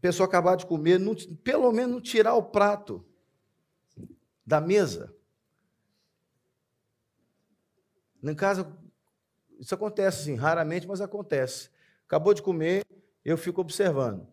pessoa 0.00 0.26
acabar 0.26 0.56
de 0.56 0.64
comer, 0.64 0.98
não, 0.98 1.14
pelo 1.44 1.70
menos 1.70 1.92
não 1.92 2.00
tirar 2.00 2.34
o 2.34 2.42
prato 2.42 3.04
da 4.44 4.58
mesa. 4.58 5.14
Em 8.22 8.34
casa, 8.34 8.74
isso 9.60 9.74
acontece 9.74 10.24
sim, 10.24 10.34
raramente, 10.34 10.88
mas 10.88 11.02
acontece. 11.02 11.68
Acabou 12.06 12.32
de 12.32 12.40
comer, 12.40 12.86
eu 13.22 13.36
fico 13.36 13.60
observando. 13.60 14.26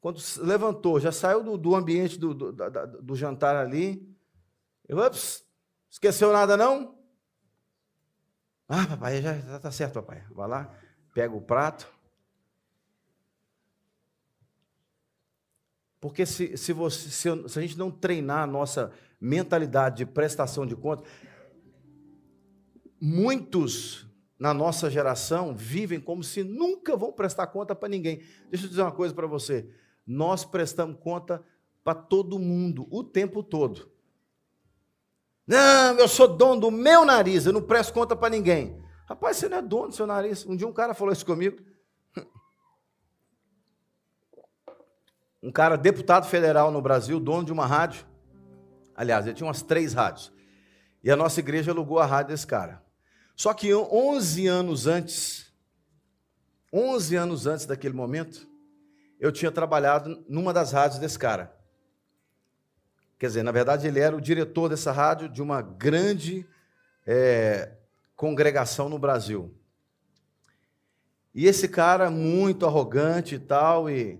Quando 0.00 0.22
levantou, 0.38 1.00
já 1.00 1.10
saiu 1.10 1.42
do, 1.42 1.58
do 1.58 1.74
ambiente 1.74 2.16
do, 2.16 2.32
do, 2.32 2.52
do, 2.52 3.02
do, 3.02 3.16
jantar 3.16 3.56
ali. 3.56 4.08
Eu, 4.86 5.04
ups, 5.04 5.44
esqueceu 5.90 6.32
nada 6.32 6.56
não? 6.56 6.99
Ah, 8.72 8.86
papai, 8.86 9.20
já 9.20 9.56
está 9.56 9.72
certo, 9.72 9.94
papai. 9.94 10.22
Vai 10.30 10.48
lá, 10.48 10.72
pega 11.12 11.34
o 11.34 11.40
prato. 11.40 11.92
Porque 16.00 16.24
se, 16.24 16.56
se, 16.56 16.72
você, 16.72 17.10
se, 17.10 17.48
se 17.48 17.58
a 17.58 17.62
gente 17.62 17.76
não 17.76 17.90
treinar 17.90 18.44
a 18.44 18.46
nossa 18.46 18.92
mentalidade 19.20 19.96
de 19.96 20.06
prestação 20.06 20.64
de 20.64 20.76
contas. 20.76 21.10
Muitos 23.00 24.06
na 24.38 24.54
nossa 24.54 24.88
geração 24.88 25.52
vivem 25.52 25.98
como 25.98 26.22
se 26.22 26.44
nunca 26.44 26.96
vão 26.96 27.12
prestar 27.12 27.48
conta 27.48 27.74
para 27.74 27.88
ninguém. 27.88 28.22
Deixa 28.48 28.66
eu 28.66 28.70
dizer 28.70 28.82
uma 28.82 28.92
coisa 28.92 29.12
para 29.12 29.26
você. 29.26 29.68
Nós 30.06 30.44
prestamos 30.44 30.96
conta 31.00 31.44
para 31.82 31.94
todo 31.96 32.38
mundo, 32.38 32.86
o 32.88 33.02
tempo 33.02 33.42
todo. 33.42 33.89
Não, 35.50 35.98
eu 35.98 36.06
sou 36.06 36.28
dono 36.28 36.60
do 36.60 36.70
meu 36.70 37.04
nariz, 37.04 37.44
eu 37.44 37.52
não 37.52 37.60
presto 37.60 37.92
conta 37.92 38.14
para 38.14 38.30
ninguém. 38.30 38.80
Rapaz, 39.04 39.36
você 39.36 39.48
não 39.48 39.58
é 39.58 39.62
dono 39.62 39.88
do 39.88 39.94
seu 39.96 40.06
nariz. 40.06 40.46
Um 40.46 40.54
dia 40.54 40.68
um 40.68 40.72
cara 40.72 40.94
falou 40.94 41.12
isso 41.12 41.26
comigo. 41.26 41.60
Um 45.42 45.50
cara, 45.50 45.74
deputado 45.76 46.28
federal 46.28 46.70
no 46.70 46.80
Brasil, 46.80 47.18
dono 47.18 47.44
de 47.44 47.50
uma 47.50 47.66
rádio. 47.66 48.06
Aliás, 48.94 49.26
ele 49.26 49.34
tinha 49.34 49.46
umas 49.46 49.62
três 49.62 49.92
rádios. 49.94 50.30
E 51.02 51.10
a 51.10 51.16
nossa 51.16 51.40
igreja 51.40 51.72
alugou 51.72 51.98
a 51.98 52.06
rádio 52.06 52.32
desse 52.32 52.46
cara. 52.46 52.84
Só 53.34 53.52
que 53.52 53.74
11 53.74 54.46
anos 54.46 54.86
antes, 54.86 55.50
11 56.72 57.16
anos 57.16 57.46
antes 57.46 57.64
daquele 57.66 57.94
momento, 57.94 58.46
eu 59.18 59.32
tinha 59.32 59.50
trabalhado 59.50 60.22
numa 60.28 60.52
das 60.52 60.70
rádios 60.72 61.00
desse 61.00 61.18
cara. 61.18 61.58
Quer 63.20 63.26
dizer, 63.26 63.42
na 63.42 63.52
verdade, 63.52 63.86
ele 63.86 64.00
era 64.00 64.16
o 64.16 64.20
diretor 64.20 64.70
dessa 64.70 64.90
rádio 64.90 65.28
de 65.28 65.42
uma 65.42 65.60
grande 65.60 66.48
é, 67.06 67.70
congregação 68.16 68.88
no 68.88 68.98
Brasil. 68.98 69.54
E 71.34 71.44
esse 71.44 71.68
cara, 71.68 72.10
muito 72.10 72.64
arrogante 72.64 73.34
e 73.34 73.38
tal, 73.38 73.90
e 73.90 74.18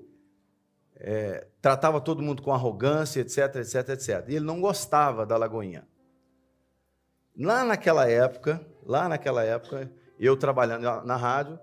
é, 0.96 1.46
tratava 1.62 1.98
todo 1.98 2.22
mundo 2.22 2.42
com 2.42 2.52
arrogância, 2.52 3.22
etc, 3.22 3.56
etc, 3.56 3.88
etc. 3.88 4.24
E 4.28 4.36
ele 4.36 4.44
não 4.44 4.60
gostava 4.60 5.24
da 5.24 5.38
Lagoinha. 5.38 5.88
Lá 7.34 7.64
naquela 7.64 8.06
época, 8.06 8.60
lá 8.84 9.08
naquela 9.08 9.42
época, 9.42 9.90
eu 10.18 10.36
trabalhando 10.36 11.06
na 11.06 11.16
rádio, 11.16 11.58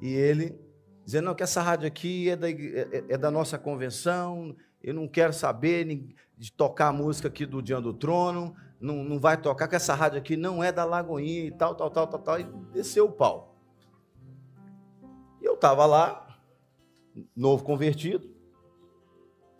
e 0.00 0.08
ele 0.10 0.58
dizendo, 1.04 1.26
não, 1.26 1.34
que 1.34 1.42
essa 1.42 1.60
rádio 1.60 1.86
aqui 1.86 2.30
é 2.30 2.36
da, 2.36 2.48
é, 2.48 3.04
é 3.10 3.18
da 3.18 3.30
nossa 3.30 3.58
convenção, 3.58 4.56
eu 4.82 4.94
não 4.94 5.06
quero 5.06 5.32
saber 5.32 5.84
de 6.36 6.52
tocar 6.52 6.88
a 6.88 6.92
música 6.92 7.28
aqui 7.28 7.46
do 7.46 7.62
Diante 7.62 7.84
do 7.84 7.94
Trono, 7.94 8.54
não, 8.80 9.04
não 9.04 9.18
vai 9.18 9.40
tocar, 9.40 9.68
que 9.68 9.76
essa 9.76 9.94
rádio 9.94 10.18
aqui 10.18 10.36
não 10.36 10.62
é 10.62 10.72
da 10.72 10.84
Lagoinha 10.84 11.44
e 11.44 11.50
tal, 11.50 11.74
tal, 11.74 11.90
tal, 11.90 12.06
tal, 12.06 12.20
tal, 12.20 12.40
e 12.40 12.44
desceu 12.72 13.06
o 13.06 13.12
pau. 13.12 13.56
E 15.40 15.44
eu 15.44 15.54
estava 15.54 15.86
lá, 15.86 16.38
novo 17.36 17.62
convertido, 17.62 18.32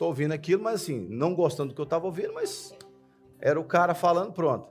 Estou 0.02 0.08
ouvindo 0.08 0.32
aquilo, 0.32 0.60
mas 0.60 0.82
assim, 0.82 1.06
não 1.10 1.32
gostando 1.32 1.68
do 1.68 1.76
que 1.76 1.80
eu 1.80 1.84
estava 1.84 2.06
ouvindo, 2.06 2.34
mas 2.34 2.76
era 3.38 3.60
o 3.60 3.64
cara 3.64 3.94
falando, 3.94 4.32
pronto. 4.32 4.66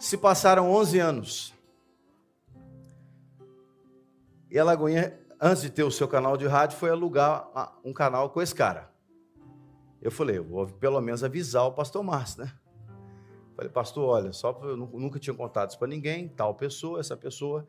Se 0.00 0.18
passaram 0.18 0.68
11 0.68 0.98
anos. 0.98 1.54
E 4.50 4.58
a 4.58 4.64
Lagoinha, 4.64 5.16
antes 5.40 5.62
de 5.62 5.70
ter 5.70 5.84
o 5.84 5.92
seu 5.92 6.08
canal 6.08 6.36
de 6.36 6.44
rádio, 6.48 6.76
foi 6.76 6.90
alugar 6.90 7.78
um 7.84 7.92
canal 7.92 8.30
com 8.30 8.42
esse 8.42 8.52
cara. 8.52 8.89
Eu 10.00 10.10
falei, 10.10 10.38
eu 10.38 10.44
vou 10.44 10.66
pelo 10.66 11.00
menos 11.00 11.22
avisar 11.22 11.64
o 11.66 11.72
pastor 11.72 12.02
Márcio, 12.02 12.44
né? 12.44 12.52
Falei, 13.54 13.70
pastor, 13.70 14.08
olha, 14.08 14.32
só 14.32 14.58
eu 14.62 14.76
nunca 14.76 15.18
tinha 15.18 15.34
contado 15.34 15.70
isso 15.70 15.78
para 15.78 15.88
ninguém, 15.88 16.28
tal 16.28 16.54
pessoa, 16.54 16.98
essa 16.98 17.16
pessoa, 17.16 17.68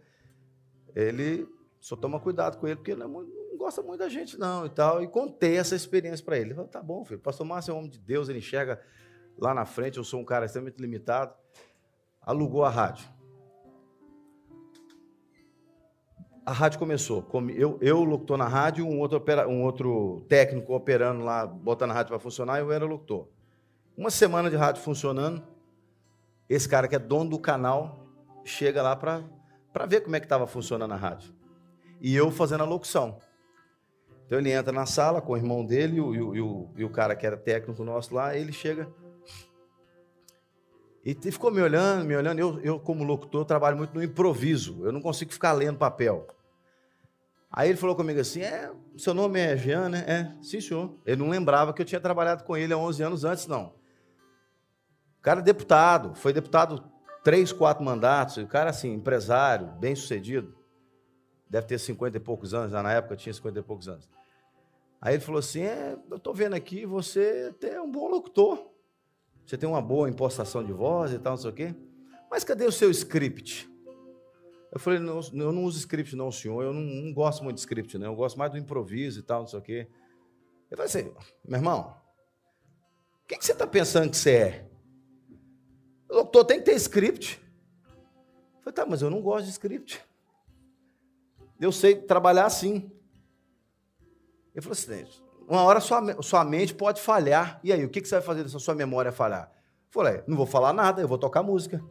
ele 0.95 1.47
só 1.81 1.95
toma 1.95 2.19
cuidado 2.19 2.57
com 2.57 2.67
ele, 2.67 2.77
porque 2.77 2.91
ele 2.91 3.01
não, 3.01 3.27
gosta 3.57 3.81
muito 3.81 3.99
da 3.99 4.09
gente, 4.09 4.39
não, 4.39 4.65
e 4.65 4.69
tal. 4.69 5.03
E 5.03 5.07
contei 5.07 5.57
essa 5.57 5.75
experiência 5.75 6.25
para 6.25 6.35
ele. 6.37 6.47
Ele 6.47 6.55
falou, 6.55 6.69
tá 6.69 6.81
bom, 6.81 7.05
filho. 7.05 7.19
Pastor 7.19 7.45
Márcio 7.45 7.71
é 7.71 7.73
um 7.73 7.77
homem 7.79 7.89
de 7.89 7.99
Deus, 7.99 8.27
ele 8.27 8.39
enxerga 8.39 8.81
lá 9.37 9.53
na 9.53 9.65
frente, 9.65 9.97
eu 9.97 10.03
sou 10.03 10.19
um 10.19 10.25
cara 10.25 10.45
extremamente 10.45 10.79
limitado. 10.79 11.33
Alugou 12.21 12.63
a 12.63 12.69
rádio. 12.69 13.07
A 16.45 16.51
rádio 16.51 16.79
começou. 16.79 17.25
Eu, 17.55 17.77
eu 17.81 18.03
locutor 18.03 18.37
na 18.37 18.47
rádio, 18.47 18.85
um 18.85 18.99
outro, 18.99 19.23
um 19.47 19.63
outro 19.63 20.25
técnico 20.27 20.73
operando 20.73 21.23
lá, 21.23 21.45
botando 21.45 21.91
a 21.91 21.93
rádio 21.93 22.09
para 22.09 22.19
funcionar, 22.19 22.59
eu 22.59 22.71
era 22.71 22.83
locutor. 22.83 23.27
Uma 23.95 24.09
semana 24.09 24.49
de 24.49 24.55
rádio 24.55 24.81
funcionando, 24.81 25.43
esse 26.49 26.67
cara 26.67 26.87
que 26.87 26.95
é 26.95 26.99
dono 26.99 27.29
do 27.29 27.39
canal 27.39 28.07
chega 28.43 28.81
lá 28.81 28.95
para 28.95 29.85
ver 29.87 30.01
como 30.01 30.15
é 30.15 30.19
que 30.19 30.25
estava 30.25 30.47
funcionando 30.47 30.93
a 30.93 30.97
rádio. 30.97 31.33
E 31.99 32.15
eu 32.15 32.31
fazendo 32.31 32.61
a 32.61 32.65
locução. 32.65 33.19
Então 34.25 34.39
ele 34.39 34.51
entra 34.51 34.71
na 34.71 34.85
sala 34.85 35.21
com 35.21 35.33
o 35.33 35.37
irmão 35.37 35.63
dele 35.63 35.97
e 35.97 36.01
o, 36.01 36.15
e 36.15 36.41
o, 36.41 36.69
e 36.77 36.83
o 36.83 36.89
cara 36.89 37.15
que 37.15 37.25
era 37.25 37.37
técnico 37.37 37.83
nosso 37.83 38.15
lá, 38.15 38.35
ele 38.35 38.51
chega 38.51 38.89
e 41.03 41.15
ficou 41.31 41.51
me 41.51 41.61
olhando, 41.61 42.05
me 42.05 42.15
olhando. 42.15 42.39
Eu, 42.39 42.59
eu, 42.61 42.79
como 42.79 43.03
locutor, 43.03 43.43
trabalho 43.43 43.75
muito 43.75 43.93
no 43.93 44.03
improviso. 44.03 44.85
Eu 44.85 44.91
não 44.91 45.01
consigo 45.01 45.33
ficar 45.33 45.51
lendo 45.53 45.77
papel. 45.77 46.27
Aí 47.51 47.69
ele 47.69 47.77
falou 47.77 47.95
comigo 47.95 48.19
assim: 48.19 48.41
É, 48.41 48.71
seu 48.97 49.13
nome 49.13 49.39
é 49.39 49.57
Jean, 49.57 49.89
né? 49.89 50.05
É, 50.07 50.43
sim, 50.43 50.61
senhor. 50.61 50.95
Ele 51.05 51.17
não 51.17 51.29
lembrava 51.29 51.73
que 51.73 51.81
eu 51.81 51.85
tinha 51.85 51.99
trabalhado 51.99 52.43
com 52.43 52.55
ele 52.55 52.71
há 52.71 52.77
11 52.77 53.03
anos 53.03 53.23
antes, 53.25 53.47
não. 53.47 53.73
O 55.19 55.21
cara 55.21 55.39
é 55.39 55.43
deputado, 55.43 56.15
foi 56.15 56.33
deputado 56.33 56.83
três, 57.23 57.51
quatro 57.51 57.83
mandatos. 57.83 58.37
O 58.37 58.47
cara, 58.47 58.69
assim, 58.69 58.93
empresário, 58.93 59.67
bem 59.79 59.95
sucedido. 59.95 60.55
Deve 61.49 61.67
ter 61.67 61.79
50 61.79 62.15
e 62.15 62.19
poucos 62.19 62.53
anos, 62.53 62.71
já 62.71 62.81
na 62.81 62.93
época 62.93 63.15
tinha 63.15 63.33
50 63.33 63.59
e 63.59 63.63
poucos 63.63 63.89
anos. 63.89 64.07
Aí 65.01 65.15
ele 65.15 65.23
falou 65.23 65.39
assim: 65.39 65.63
É, 65.63 65.97
eu 66.11 66.17
estou 66.17 66.33
vendo 66.33 66.53
aqui, 66.53 66.85
você 66.85 67.53
é 67.63 67.81
um 67.81 67.91
bom 67.91 68.07
locutor. 68.07 68.70
Você 69.45 69.57
tem 69.57 69.67
uma 69.67 69.81
boa 69.81 70.09
impostação 70.09 70.63
de 70.63 70.71
voz 70.71 71.11
e 71.11 71.19
tal, 71.19 71.33
não 71.33 71.37
sei 71.37 71.49
o 71.49 71.53
quê. 71.53 71.75
Mas 72.29 72.43
cadê 72.43 72.65
o 72.65 72.71
seu 72.71 72.89
script? 72.89 73.69
Eu 74.71 74.79
falei, 74.79 74.99
não, 74.99 75.19
eu 75.33 75.51
não 75.51 75.65
uso 75.65 75.79
script 75.79 76.15
não, 76.15 76.31
senhor. 76.31 76.63
Eu 76.63 76.73
não, 76.73 76.81
não, 76.81 77.13
gosto 77.13 77.43
muito 77.43 77.55
de 77.55 77.61
script, 77.61 77.97
não. 77.97 78.07
Eu 78.07 78.15
gosto 78.15 78.39
mais 78.39 78.51
do 78.51 78.57
improviso 78.57 79.19
e 79.19 79.23
tal, 79.23 79.41
não 79.41 79.47
sei 79.47 79.59
o 79.59 79.61
quê. 79.61 79.87
Eu 80.69 80.77
falei 80.77 80.89
assim, 80.89 81.13
meu 81.43 81.59
irmão, 81.59 81.93
o 83.23 83.27
que, 83.27 83.37
que 83.37 83.45
você 83.45 83.51
está 83.51 83.67
pensando 83.67 84.09
que 84.09 84.15
você 84.15 84.31
é? 84.31 84.69
Doutor 86.07 86.45
tem 86.45 86.59
que 86.59 86.65
ter 86.65 86.75
script. 86.75 87.41
Eu 87.85 88.61
falei, 88.61 88.73
tá, 88.73 88.85
mas 88.85 89.01
eu 89.01 89.09
não 89.09 89.21
gosto 89.21 89.45
de 89.45 89.51
script. 89.51 90.01
Eu 91.59 91.71
sei 91.71 91.95
trabalhar 91.95 92.45
assim. 92.45 92.89
Ele 94.55 94.61
falou 94.61 94.71
assim, 94.71 95.05
uma 95.51 95.63
hora 95.63 95.81
sua, 95.81 96.21
sua 96.21 96.45
mente 96.45 96.73
pode 96.73 97.01
falhar. 97.01 97.59
E 97.61 97.73
aí, 97.73 97.83
o 97.83 97.89
que, 97.89 97.99
que 97.99 98.07
você 98.07 98.15
vai 98.15 98.23
fazer 98.23 98.47
se 98.47 98.55
a 98.55 98.59
sua 98.59 98.73
memória 98.73 99.11
falhar? 99.11 99.51
Falei, 99.89 100.23
não 100.25 100.37
vou 100.37 100.45
falar 100.45 100.71
nada, 100.71 101.01
eu 101.01 101.07
vou 101.09 101.17
tocar 101.17 101.43
música. 101.43 101.83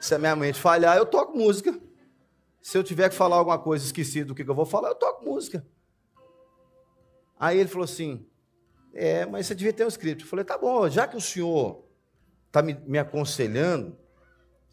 Se 0.00 0.16
a 0.16 0.18
minha 0.18 0.34
mente 0.34 0.58
falhar, 0.58 0.96
eu 0.96 1.06
toco 1.06 1.38
música. 1.38 1.78
Se 2.60 2.76
eu 2.76 2.82
tiver 2.82 3.08
que 3.08 3.14
falar 3.14 3.36
alguma 3.36 3.56
coisa 3.56 3.84
esquecida 3.84 4.26
do 4.26 4.34
que, 4.34 4.42
que 4.42 4.50
eu 4.50 4.54
vou 4.54 4.66
falar, 4.66 4.88
eu 4.88 4.94
toco 4.96 5.24
música. 5.24 5.64
Aí 7.38 7.60
ele 7.60 7.68
falou 7.68 7.84
assim: 7.84 8.26
É, 8.92 9.24
mas 9.24 9.46
você 9.46 9.54
devia 9.54 9.72
ter 9.72 9.84
um 9.84 9.88
script. 9.88 10.24
Eu 10.24 10.28
falei: 10.28 10.44
Tá 10.44 10.58
bom, 10.58 10.88
já 10.88 11.06
que 11.06 11.16
o 11.16 11.20
senhor 11.20 11.84
está 12.48 12.62
me, 12.62 12.74
me, 12.84 12.98
aconselhando, 12.98 13.96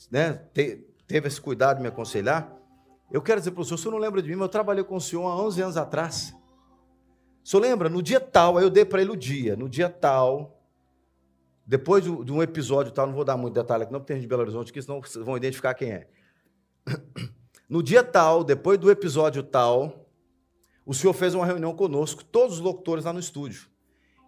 né, 0.10 0.34
te, 0.52 0.78
teve 1.06 1.28
esse 1.28 1.40
cuidado 1.40 1.78
de 1.78 1.84
me 1.84 1.90
aconselhar, 1.90 2.52
eu 3.12 3.22
quero 3.22 3.40
dizer 3.40 3.52
para 3.52 3.62
o 3.62 3.64
senhor: 3.64 3.76
o 3.76 3.78
senhor 3.78 3.92
não 3.92 4.00
lembra 4.00 4.20
de 4.20 4.30
mim, 4.30 4.36
mas 4.36 4.46
eu 4.46 4.50
trabalhei 4.50 4.84
com 4.84 4.96
o 4.96 5.02
senhor 5.02 5.28
há 5.28 5.36
11 5.44 5.62
anos 5.62 5.78
atrás. 5.78 6.36
Senhor 7.46 7.62
lembra? 7.62 7.88
No 7.90 8.02
dia 8.02 8.20
tal, 8.20 8.58
aí 8.58 8.64
eu 8.64 8.72
dei 8.72 8.84
para 8.84 9.00
ele 9.00 9.12
o 9.12 9.16
dia, 9.16 9.56
no 9.56 9.70
dia 9.70 9.88
tal, 9.88 10.60
depois 11.64 12.04
de, 12.04 12.10
um 12.10 12.42
episódio 12.42 12.92
tal, 12.92 13.06
não 13.06 13.14
vou 13.14 13.24
dar 13.24 13.38
muito 13.38 13.54
detalhe 13.54 13.84
aqui, 13.84 13.94
não, 13.94 14.00
porque 14.00 14.14
tem 14.14 14.18
gente 14.18 14.24
de 14.24 14.28
Belo 14.28 14.42
Horizonte 14.42 14.74
que 14.74 14.82
senão 14.82 15.00
vão 15.24 15.38
identificar 15.38 15.76
quem 15.76 15.92
é. 15.92 16.08
No 17.70 17.82
dia 17.82 18.04
tal, 18.04 18.44
depois 18.44 18.80
do 18.80 18.92
episódio 18.92 19.42
tal, 19.44 20.08
o 20.86 20.94
senhor 20.94 21.14
fez 21.14 21.34
uma 21.34 21.46
reunião 21.46 21.76
conosco, 21.76 22.24
todos 22.24 22.56
os 22.58 22.62
locutores 22.62 23.06
lá 23.06 23.14
no 23.14 23.20
estúdio. 23.20 23.70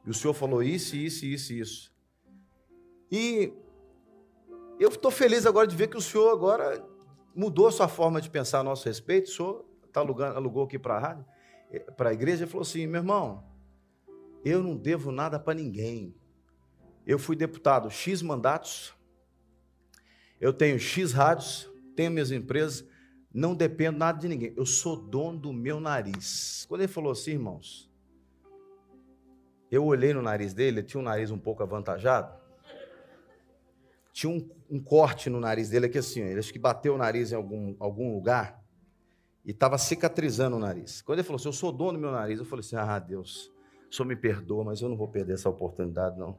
E 0.06 0.10
o 0.10 0.14
senhor 0.14 0.34
falou 0.34 0.64
isso, 0.64 0.96
isso, 0.96 1.24
isso, 1.24 1.54
isso. 1.54 1.94
E 3.12 3.54
eu 4.80 4.90
estou 4.90 5.12
feliz 5.12 5.46
agora 5.46 5.68
de 5.68 5.76
ver 5.76 5.88
que 5.88 5.98
o 5.98 6.02
senhor 6.02 6.32
agora 6.32 6.84
mudou 7.36 7.68
a 7.68 7.72
sua 7.72 7.88
forma 7.88 8.20
de 8.20 8.30
pensar 8.30 8.60
a 8.60 8.64
nosso 8.64 8.86
respeito. 8.86 9.28
O 9.28 9.32
senhor 9.32 9.66
tá 9.94 10.00
alugando, 10.00 10.36
alugou 10.36 10.64
aqui 10.64 10.80
para 10.80 10.96
a 10.96 11.00
rádio 11.00 11.26
para 11.96 12.10
a 12.10 12.14
igreja 12.14 12.46
e 12.46 12.48
falou 12.48 12.62
assim: 12.62 12.88
meu 12.88 13.02
irmão, 13.02 13.44
eu 14.44 14.64
não 14.64 14.76
devo 14.76 15.12
nada 15.12 15.40
para 15.40 15.54
ninguém. 15.54 16.16
Eu 17.06 17.18
fui 17.18 17.36
deputado 17.36 17.90
X 17.90 18.22
mandatos, 18.22 18.94
eu 20.40 20.54
tenho 20.54 20.80
X 20.80 21.14
rádios, 21.14 21.70
tenho 21.96 22.12
minhas 22.12 22.32
empresas, 22.32 22.86
não 23.34 23.56
dependo 23.56 23.98
nada 23.98 24.20
de 24.20 24.28
ninguém. 24.28 24.54
Eu 24.56 24.66
sou 24.66 24.96
dono 24.96 25.40
do 25.40 25.54
meu 25.54 25.80
nariz. 25.80 26.66
Quando 26.68 26.82
ele 26.82 26.88
falou 26.88 27.12
assim, 27.12 27.32
irmãos, 27.32 27.90
eu 29.72 29.86
olhei 29.86 30.14
no 30.14 30.22
nariz 30.22 30.54
dele, 30.54 30.80
ele 30.80 30.88
tinha 30.88 31.00
um 31.00 31.04
nariz 31.04 31.32
um 31.32 31.40
pouco 31.40 31.64
avantajado. 31.64 32.38
Tinha 34.12 34.32
um, 34.32 34.50
um 34.70 34.82
corte 34.82 35.30
no 35.30 35.40
nariz 35.40 35.70
dele 35.70 35.86
aqui 35.86 35.98
assim, 35.98 36.22
ele 36.22 36.40
acho 36.40 36.52
que 36.52 36.60
bateu 36.60 36.96
o 36.96 36.98
nariz 36.98 37.32
em 37.32 37.36
algum, 37.36 37.76
algum 37.80 38.14
lugar 38.14 38.67
e 39.48 39.52
estava 39.52 39.78
cicatrizando 39.78 40.58
o 40.58 40.60
nariz. 40.60 41.02
Quando 41.02 41.20
ele 41.20 41.26
falou 41.26 41.38
assim, 41.38 41.48
eu 41.48 41.54
sou 41.54 41.72
dono 41.72 41.94
do 41.94 42.00
meu 42.00 42.12
nariz, 42.12 42.38
eu 42.38 42.44
falei 42.44 42.60
assim, 42.60 42.76
ah, 42.76 43.00
Deus, 43.00 43.50
o 43.90 43.96
senhor 43.96 44.06
me 44.06 44.16
perdoa, 44.18 44.66
mas 44.66 44.82
eu 44.82 44.90
não 44.90 44.98
vou 44.98 45.08
perder 45.08 45.36
essa 45.36 45.50
oportunidade, 45.50 46.20
não. 46.20 46.38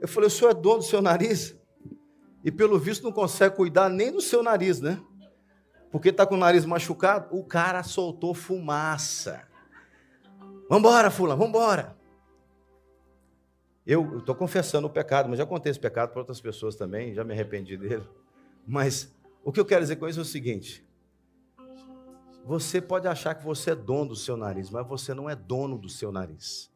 Eu 0.00 0.08
falei, 0.08 0.26
o 0.26 0.30
senhor 0.30 0.50
é 0.50 0.54
dono 0.54 0.78
do 0.78 0.84
seu 0.84 1.00
nariz? 1.00 1.56
E 2.44 2.50
pelo 2.50 2.76
visto 2.76 3.04
não 3.04 3.12
consegue 3.12 3.54
cuidar 3.54 3.88
nem 3.88 4.10
do 4.10 4.20
seu 4.20 4.42
nariz, 4.42 4.80
né? 4.80 5.00
Porque 5.92 6.08
está 6.08 6.26
com 6.26 6.34
o 6.34 6.38
nariz 6.38 6.64
machucado. 6.64 7.36
O 7.36 7.44
cara 7.44 7.84
soltou 7.84 8.34
fumaça. 8.34 9.46
Vambora, 10.68 11.10
fulano, 11.10 11.40
vambora. 11.40 11.96
Eu 13.86 14.18
estou 14.18 14.34
confessando 14.34 14.86
o 14.86 14.90
pecado, 14.90 15.28
mas 15.28 15.38
já 15.38 15.46
contei 15.46 15.70
esse 15.70 15.80
pecado 15.80 16.10
para 16.10 16.20
outras 16.20 16.40
pessoas 16.40 16.74
também, 16.74 17.14
já 17.14 17.22
me 17.22 17.32
arrependi 17.32 17.76
dele. 17.76 18.08
Mas 18.66 19.14
o 19.44 19.52
que 19.52 19.60
eu 19.60 19.64
quero 19.64 19.82
dizer 19.82 19.96
com 19.96 20.08
isso 20.08 20.18
é 20.18 20.22
o 20.22 20.24
seguinte: 20.24 20.84
você 22.44 22.80
pode 22.80 23.06
achar 23.06 23.34
que 23.34 23.44
você 23.44 23.72
é 23.72 23.74
dono 23.74 24.10
do 24.10 24.16
seu 24.16 24.36
nariz, 24.36 24.70
mas 24.70 24.86
você 24.86 25.14
não 25.14 25.28
é 25.28 25.36
dono 25.36 25.78
do 25.78 25.88
seu 25.88 26.10
nariz. 26.10 26.70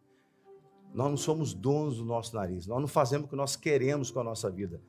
Nós 0.93 1.11
não 1.11 1.17
somos 1.17 1.53
donos 1.53 1.97
do 1.97 2.05
nosso 2.05 2.35
nariz. 2.37 2.67
Nós 2.67 2.81
não 2.81 2.87
fazemos 2.87 3.27
o 3.27 3.31
que 3.31 3.37
nós 3.37 3.57
queremos 3.57 4.11
com 4.11 4.21
a 4.21 4.25
nossa 4.25 4.51
vida. 4.51 4.81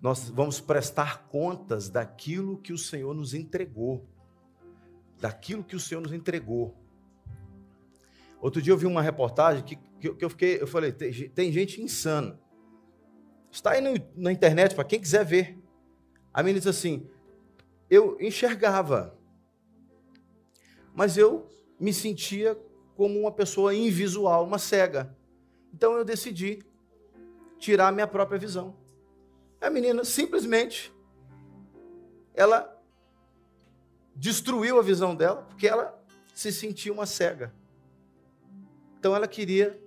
Nós 0.00 0.28
vamos 0.28 0.60
prestar 0.60 1.28
contas 1.28 1.88
daquilo 1.88 2.58
que 2.58 2.72
o 2.72 2.78
Senhor 2.78 3.14
nos 3.14 3.32
entregou. 3.32 4.04
Daquilo 5.20 5.62
que 5.62 5.76
o 5.76 5.80
Senhor 5.80 6.00
nos 6.00 6.12
entregou. 6.12 6.74
Outro 8.40 8.60
dia 8.60 8.72
eu 8.72 8.76
vi 8.76 8.86
uma 8.86 9.00
reportagem 9.00 9.62
que, 9.62 9.76
que, 9.76 10.24
eu 10.24 10.28
fiquei, 10.28 10.60
eu 10.60 10.66
falei, 10.66 10.92
tem, 10.92 11.12
tem 11.30 11.52
gente 11.52 11.80
insana. 11.80 12.38
Está 13.50 13.70
aí 13.70 13.80
no, 13.80 13.94
na 14.16 14.32
internet 14.32 14.74
para 14.74 14.84
quem 14.84 15.00
quiser 15.00 15.24
ver. 15.24 15.58
A 16.32 16.42
menina 16.42 16.58
disse 16.58 16.68
assim: 16.68 17.08
eu 17.88 18.18
enxergava 18.20 19.16
mas 20.94 21.16
eu 21.16 21.48
me 21.78 21.92
sentia 21.92 22.58
como 22.96 23.18
uma 23.20 23.32
pessoa 23.32 23.74
invisual, 23.74 24.44
uma 24.44 24.58
cega. 24.58 25.14
Então 25.72 25.94
eu 25.94 26.04
decidi 26.04 26.64
tirar 27.58 27.92
minha 27.92 28.06
própria 28.06 28.38
visão. 28.38 28.76
A 29.60 29.68
menina 29.68 30.04
simplesmente 30.04 30.94
ela 32.34 32.70
destruiu 34.14 34.78
a 34.78 34.82
visão 34.82 35.14
dela 35.14 35.42
porque 35.42 35.66
ela 35.66 36.00
se 36.34 36.52
sentia 36.52 36.92
uma 36.92 37.06
cega. 37.06 37.52
Então 38.98 39.14
ela 39.14 39.26
queria 39.26 39.80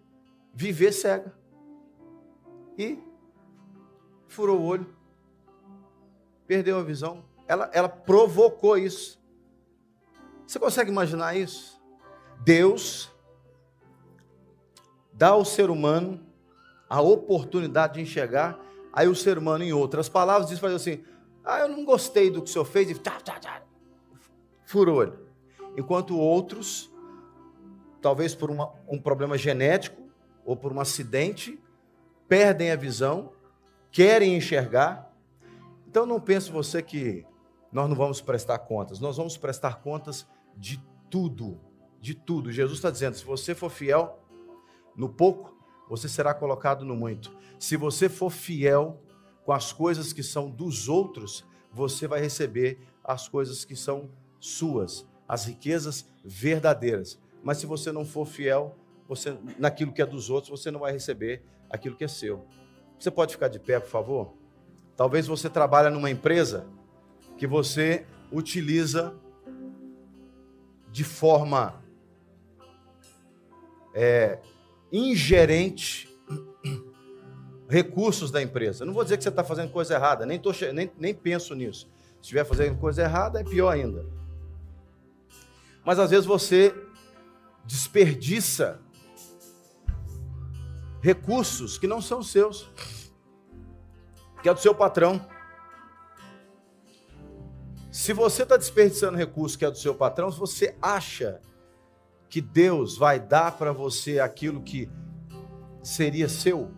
viver 0.54 0.92
cega. 0.92 1.34
E 2.78 3.00
furou 4.28 4.60
o 4.60 4.64
olho, 4.64 4.96
perdeu 6.46 6.78
a 6.78 6.84
visão. 6.84 7.26
Ela, 7.48 7.70
ela 7.74 7.90
provocou 7.90 8.78
isso. 8.78 9.17
Você 10.48 10.58
consegue 10.58 10.90
imaginar 10.90 11.36
isso? 11.36 11.78
Deus 12.40 13.12
dá 15.12 15.30
ao 15.30 15.44
ser 15.44 15.70
humano 15.70 16.26
a 16.90 17.02
oportunidade 17.02 17.96
de 17.96 18.02
enxergar, 18.02 18.58
aí 18.94 19.10
o 19.10 19.16
ser 19.16 19.38
humano, 19.38 19.66
em 19.66 19.74
outras 19.74 20.08
palavras, 20.08 20.50
diz 20.50 20.64
assim: 20.64 21.04
Ah, 21.44 21.60
eu 21.60 21.68
não 21.68 21.84
gostei 21.84 22.32
do 22.32 22.42
que 22.42 22.50
o 22.50 22.54
senhor 22.54 22.64
fez, 22.64 22.90
e 22.90 22.96
furou 24.64 24.98
olho. 24.98 25.20
Enquanto 25.76 26.18
outros, 26.18 26.90
talvez 28.02 28.34
por 28.34 28.50
uma, 28.50 28.72
um 28.88 29.00
problema 29.00 29.38
genético 29.38 30.02
ou 30.46 30.56
por 30.56 30.72
um 30.72 30.80
acidente, 30.80 31.62
perdem 32.26 32.72
a 32.72 32.76
visão, 32.78 33.34
querem 33.92 34.38
enxergar. 34.38 35.12
Então 35.90 36.06
não 36.06 36.22
pense 36.22 36.50
você 36.50 36.82
que 36.82 37.26
nós 37.70 37.90
não 37.90 37.98
vamos 37.98 38.22
prestar 38.22 38.60
contas, 38.60 39.00
nós 39.02 39.18
vamos 39.18 39.36
prestar 39.36 39.82
contas 39.82 40.26
de 40.58 40.84
tudo. 41.10 41.60
de 42.02 42.14
tudo. 42.14 42.52
Jesus 42.52 42.78
está 42.78 42.90
dizendo: 42.90 43.16
se 43.16 43.26
você 43.26 43.56
for 43.56 43.70
fiel 43.70 44.20
no 44.96 45.10
pouco, 45.10 45.56
você 45.90 46.08
será 46.08 46.34
colocado 46.34 46.86
no 46.86 46.96
muito. 46.96 47.36
Se 47.60 47.76
você 47.76 48.10
for 48.10 48.30
fiel 48.30 49.02
com 49.44 49.52
as 49.52 49.72
coisas 49.74 50.14
que 50.14 50.24
são 50.24 50.50
dos 50.50 50.90
outros, 50.90 51.46
você 51.72 52.08
vai 52.08 52.20
receber 52.20 52.80
as 53.04 53.28
coisas 53.28 53.64
que 53.64 53.76
são 53.76 54.10
suas, 54.40 55.08
as 55.28 55.46
riquezas 55.46 56.06
verdadeiras. 56.24 57.20
Mas 57.44 57.58
se 57.58 57.66
você 57.66 57.92
não 57.92 58.06
for 58.06 58.26
fiel 58.26 58.76
você, 59.08 59.38
naquilo 59.58 59.94
que 59.94 60.02
é 60.02 60.06
dos 60.06 60.30
outros, 60.30 60.50
você 60.50 60.70
não 60.70 60.82
vai 60.82 60.92
receber 60.92 61.42
aquilo 61.70 61.96
que 61.96 62.04
é 62.04 62.08
seu. 62.08 62.46
Você 63.00 63.10
pode 63.10 63.34
ficar 63.34 63.48
de 63.48 63.60
pé, 63.60 63.80
por 63.80 63.90
favor? 63.90 64.34
Talvez 64.96 65.28
você 65.28 65.50
trabalhe 65.50 65.90
numa 65.90 66.10
empresa 66.10 66.68
que 67.38 67.48
você 67.48 68.06
utiliza 68.32 69.16
de 70.98 71.04
forma 71.04 71.76
é, 73.94 74.40
ingerente 74.92 76.10
recursos 77.70 78.32
da 78.32 78.42
empresa. 78.42 78.84
não 78.84 78.96
vou 78.96 79.04
dizer 79.04 79.16
que 79.16 79.22
você 79.22 79.30
está 79.30 79.44
fazendo 79.44 79.72
coisa 79.72 79.94
errada, 79.94 80.26
nem, 80.26 80.40
tô, 80.40 80.52
nem, 80.74 80.92
nem 80.98 81.14
penso 81.14 81.54
nisso. 81.54 81.88
Se 82.16 82.22
estiver 82.22 82.44
fazendo 82.46 82.80
coisa 82.80 83.04
errada, 83.04 83.40
é 83.40 83.44
pior 83.44 83.70
ainda. 83.70 84.08
Mas 85.86 86.00
às 86.00 86.10
vezes 86.10 86.26
você 86.26 86.74
desperdiça 87.64 88.80
recursos 91.00 91.78
que 91.78 91.86
não 91.86 92.02
são 92.02 92.24
seus, 92.24 92.72
que 94.42 94.50
é 94.50 94.54
do 94.54 94.60
seu 94.60 94.74
patrão. 94.74 95.24
Se 97.98 98.14
você 98.14 98.44
está 98.44 98.56
desperdiçando 98.56 99.18
recursos 99.18 99.56
que 99.56 99.66
é 99.66 99.72
do 99.72 99.78
seu 99.78 99.96
patrão, 99.96 100.32
se 100.32 100.38
você 100.38 100.76
acha 100.80 101.42
que 102.30 102.40
Deus 102.40 102.96
vai 102.96 103.20
dar 103.20 103.58
para 103.58 103.74
você 103.74 104.20
aquilo 104.20 104.62
que 104.62 104.88
seria 105.82 106.30
seu, 106.30 106.70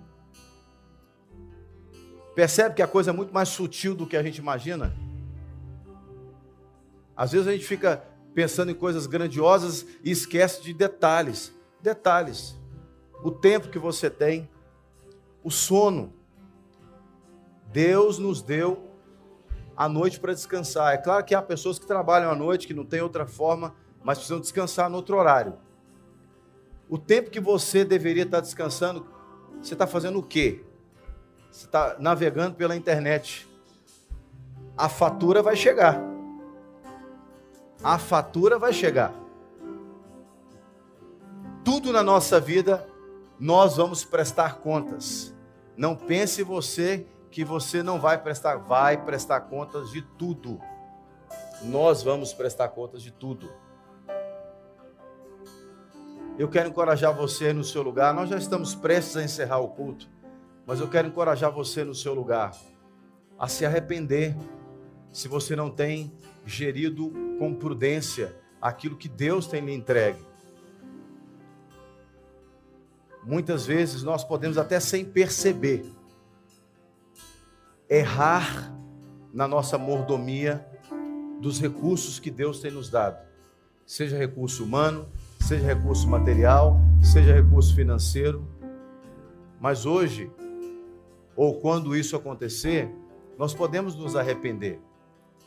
percebe 2.34 2.76
que 2.76 2.82
a 2.82 2.88
coisa 2.88 3.12
é 3.12 3.14
muito 3.14 3.34
mais 3.34 3.50
sutil 3.50 3.94
do 3.94 4.08
que 4.08 4.16
a 4.16 4.24
gente 4.24 4.38
imagina? 4.38 4.96
Às 7.18 7.34
vezes 7.34 7.48
a 7.48 7.52
gente 7.52 7.66
fica 7.66 8.02
pensando 8.34 8.72
em 8.72 8.76
coisas 8.76 9.06
grandiosas 9.06 9.86
e 10.02 10.12
esquece 10.12 10.64
de 10.64 10.74
detalhes. 10.74 11.54
Detalhes. 11.82 12.56
O 13.22 13.30
tempo 13.30 13.68
que 13.68 13.78
você 13.78 14.10
tem, 14.10 14.50
o 15.44 15.52
sono. 15.52 16.14
Deus 17.74 18.18
nos 18.18 18.42
deu 18.42 18.89
a 19.80 19.88
noite 19.88 20.20
para 20.20 20.34
descansar. 20.34 20.94
É 20.94 20.98
claro 20.98 21.24
que 21.24 21.34
há 21.34 21.42
pessoas 21.42 21.80
que 21.80 21.88
trabalham 21.88 22.30
à 22.30 22.36
noite, 22.36 22.68
que 22.68 22.74
não 22.74 22.86
tem 22.86 23.02
outra 23.02 23.26
forma, 23.26 23.74
mas 24.04 24.18
precisam 24.18 24.40
descansar 24.40 24.90
no 24.90 24.98
outro 24.98 25.18
horário. 25.18 25.54
O 26.90 26.98
tempo 26.98 27.30
que 27.30 27.40
você 27.40 27.86
deveria 27.86 28.24
estar 28.24 28.42
descansando, 28.42 29.08
você 29.62 29.74
está 29.74 29.88
fazendo 29.88 30.20
o 30.20 30.24
quê? 30.24 30.66
Você 31.50 31.66
está 31.66 31.96
navegando 31.98 32.56
pela 32.56 32.76
internet. 32.76 33.48
A 34.78 34.90
fatura 34.90 35.42
vai 35.42 35.56
chegar 35.56 36.10
a 37.84 37.98
fatura 37.98 38.60
vai 38.60 38.74
chegar. 38.74 39.14
Tudo 41.64 41.92
na 41.92 42.04
nossa 42.04 42.40
vida 42.40 42.86
nós 43.40 43.78
vamos 43.78 44.04
prestar 44.04 44.58
contas. 44.58 45.34
Não 45.78 45.96
pense 45.96 46.44
você 46.44 47.06
que 47.32 47.44
você 47.44 47.84
não 47.84 48.00
vai 48.00 48.22
prestar, 48.22 48.58
vai 48.58 49.04
prestar 49.04 49.42
contas 49.42 49.92
de 49.92 50.02
tudo. 50.02 50.60
Nós 51.64 52.02
vamos 52.02 52.34
prestar 52.34 52.70
contas 52.70 53.02
de 53.02 53.12
tudo. 53.12 53.52
Eu 56.38 56.48
quero 56.48 56.70
encorajar 56.70 57.14
você 57.14 57.52
no 57.52 57.64
seu 57.64 57.82
lugar. 57.82 58.14
Nós 58.14 58.30
já 58.30 58.38
estamos 58.38 58.74
prestes 58.74 59.18
a 59.18 59.24
encerrar 59.24 59.60
o 59.60 59.70
culto, 59.70 60.10
mas 60.66 60.80
eu 60.80 60.88
quero 60.88 61.08
encorajar 61.08 61.52
você 61.52 61.84
no 61.84 61.94
seu 61.94 62.14
lugar 62.14 62.56
a 63.38 63.48
se 63.48 63.66
arrepender 63.66 64.36
se 65.12 65.28
você 65.28 65.56
não 65.56 65.70
tem 65.70 66.12
gerido 66.46 67.12
com 67.38 67.54
prudência 67.54 68.36
aquilo 68.62 68.98
que 68.98 69.08
Deus 69.08 69.48
tem 69.48 69.62
lhe 69.62 69.74
entregue. 69.74 70.26
Muitas 73.24 73.66
vezes 73.66 74.02
nós 74.02 74.24
podemos 74.24 74.58
até 74.58 74.80
sem 74.80 75.06
perceber 75.06 75.99
errar 77.90 78.74
na 79.34 79.48
nossa 79.48 79.78
mordomia 79.78 80.66
dos 81.42 81.60
recursos 81.60 82.20
que 82.20 82.30
Deus 82.30 82.60
tem 82.60 82.72
nos 82.72 82.90
dado, 82.90 83.18
seja 83.86 84.18
recurso 84.18 84.64
humano, 84.64 85.08
seja 85.40 85.66
recurso 85.66 86.08
material, 86.08 86.78
seja 87.02 87.34
recurso 87.34 87.74
financeiro. 87.74 88.48
Mas 89.60 89.86
hoje, 89.86 90.32
ou 91.36 91.60
quando 91.60 91.96
isso 91.96 92.16
acontecer, 92.16 92.90
nós 93.38 93.54
podemos 93.54 93.96
nos 93.96 94.16
arrepender 94.16 94.82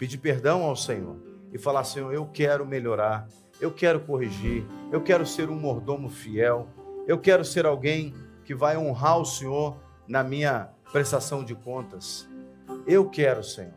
pedir 0.03 0.19
perdão 0.19 0.65
ao 0.65 0.75
Senhor 0.75 1.17
e 1.53 1.59
falar: 1.59 1.85
Senhor, 1.85 2.13
eu 2.13 2.27
quero 2.27 2.67
melhorar, 2.67 3.29
eu 3.61 3.71
quero 3.71 4.01
corrigir, 4.01 4.67
eu 4.91 5.01
quero 5.01 5.25
ser 5.25 5.49
um 5.49 5.55
mordomo 5.55 6.09
fiel, 6.09 6.67
eu 7.07 7.19
quero 7.19 7.45
ser 7.45 7.67
alguém 7.67 8.13
que 8.45 8.53
vai 8.53 8.77
honrar 8.77 9.21
o 9.21 9.25
Senhor 9.25 9.77
na 10.09 10.25
minha 10.25 10.71
prestação 10.91 11.45
de 11.45 11.55
contas. 11.55 12.29
Eu 12.87 13.09
quero, 13.09 13.43
Senhor, 13.43 13.75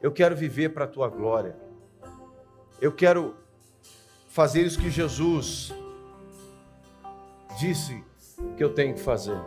eu 0.00 0.12
quero 0.12 0.36
viver 0.36 0.70
para 0.70 0.84
a 0.84 0.88
tua 0.88 1.08
glória, 1.08 1.56
eu 2.80 2.92
quero 2.92 3.36
fazer 4.28 4.62
isso 4.62 4.78
que 4.78 4.90
Jesus 4.90 5.72
disse 7.58 8.02
que 8.56 8.64
eu 8.64 8.74
tenho 8.74 8.94
que 8.94 9.00
fazer. 9.00 9.40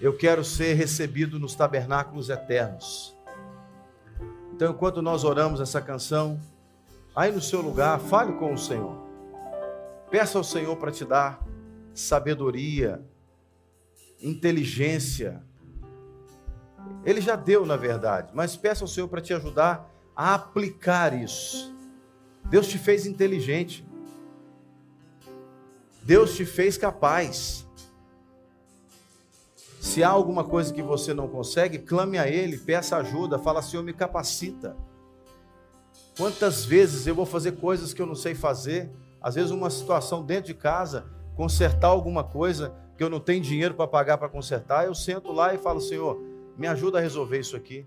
Eu 0.00 0.16
quero 0.16 0.44
ser 0.44 0.74
recebido 0.74 1.38
nos 1.38 1.54
tabernáculos 1.54 2.28
eternos. 2.28 3.16
Então, 4.52 4.72
enquanto 4.72 5.02
nós 5.02 5.24
oramos 5.24 5.60
essa 5.60 5.80
canção, 5.80 6.40
aí 7.14 7.30
no 7.30 7.40
seu 7.40 7.60
lugar, 7.60 7.98
fale 8.00 8.32
com 8.34 8.52
o 8.52 8.58
Senhor. 8.58 9.06
Peça 10.10 10.38
ao 10.38 10.44
Senhor 10.44 10.76
para 10.76 10.90
te 10.90 11.04
dar 11.04 11.42
sabedoria, 11.94 13.02
inteligência. 14.20 15.42
Ele 17.04 17.20
já 17.20 17.36
deu, 17.36 17.64
na 17.64 17.76
verdade, 17.76 18.30
mas 18.34 18.56
peça 18.56 18.84
ao 18.84 18.88
Senhor 18.88 19.08
para 19.08 19.20
te 19.20 19.32
ajudar 19.32 19.90
a 20.14 20.34
aplicar 20.34 21.12
isso. 21.12 21.74
Deus 22.44 22.66
te 22.66 22.78
fez 22.78 23.06
inteligente. 23.06 23.86
Deus 26.02 26.34
te 26.36 26.44
fez 26.44 26.78
capaz. 26.78 27.66
Se 29.80 30.02
há 30.02 30.08
alguma 30.08 30.44
coisa 30.44 30.72
que 30.72 30.82
você 30.82 31.14
não 31.14 31.28
consegue, 31.28 31.78
clame 31.78 32.18
a 32.18 32.28
Ele, 32.28 32.58
peça 32.58 32.96
ajuda, 32.96 33.38
fala, 33.38 33.62
Senhor, 33.62 33.82
me 33.82 33.92
capacita. 33.92 34.76
Quantas 36.16 36.64
vezes 36.64 37.06
eu 37.06 37.14
vou 37.14 37.26
fazer 37.26 37.52
coisas 37.52 37.92
que 37.92 38.00
eu 38.00 38.06
não 38.06 38.14
sei 38.14 38.34
fazer? 38.34 38.90
Às 39.20 39.34
vezes, 39.34 39.50
uma 39.50 39.70
situação 39.70 40.24
dentro 40.24 40.46
de 40.46 40.54
casa, 40.54 41.06
consertar 41.34 41.88
alguma 41.88 42.24
coisa 42.24 42.74
que 42.96 43.04
eu 43.04 43.10
não 43.10 43.20
tenho 43.20 43.42
dinheiro 43.42 43.74
para 43.74 43.86
pagar 43.86 44.16
para 44.16 44.28
consertar, 44.28 44.86
eu 44.86 44.94
sento 44.94 45.30
lá 45.32 45.54
e 45.54 45.58
falo, 45.58 45.80
Senhor, 45.80 46.35
me 46.56 46.66
ajuda 46.66 46.98
a 46.98 47.00
resolver 47.00 47.38
isso 47.38 47.56
aqui. 47.56 47.86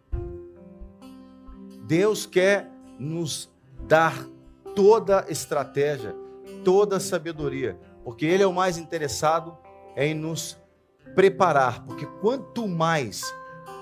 Deus 1.86 2.26
quer 2.26 2.70
nos 2.99 3.51
dar 3.88 4.26
toda 4.76 5.26
estratégia, 5.30 6.15
toda 6.63 6.99
sabedoria, 6.99 7.80
porque 8.03 8.26
Ele 8.26 8.43
é 8.43 8.47
o 8.47 8.53
mais 8.53 8.78
interessado 8.78 9.57
em 9.95 10.13
nos 10.13 10.57
preparar, 11.15 11.84
porque 11.86 12.05
quanto 12.22 12.67
mais 12.67 13.24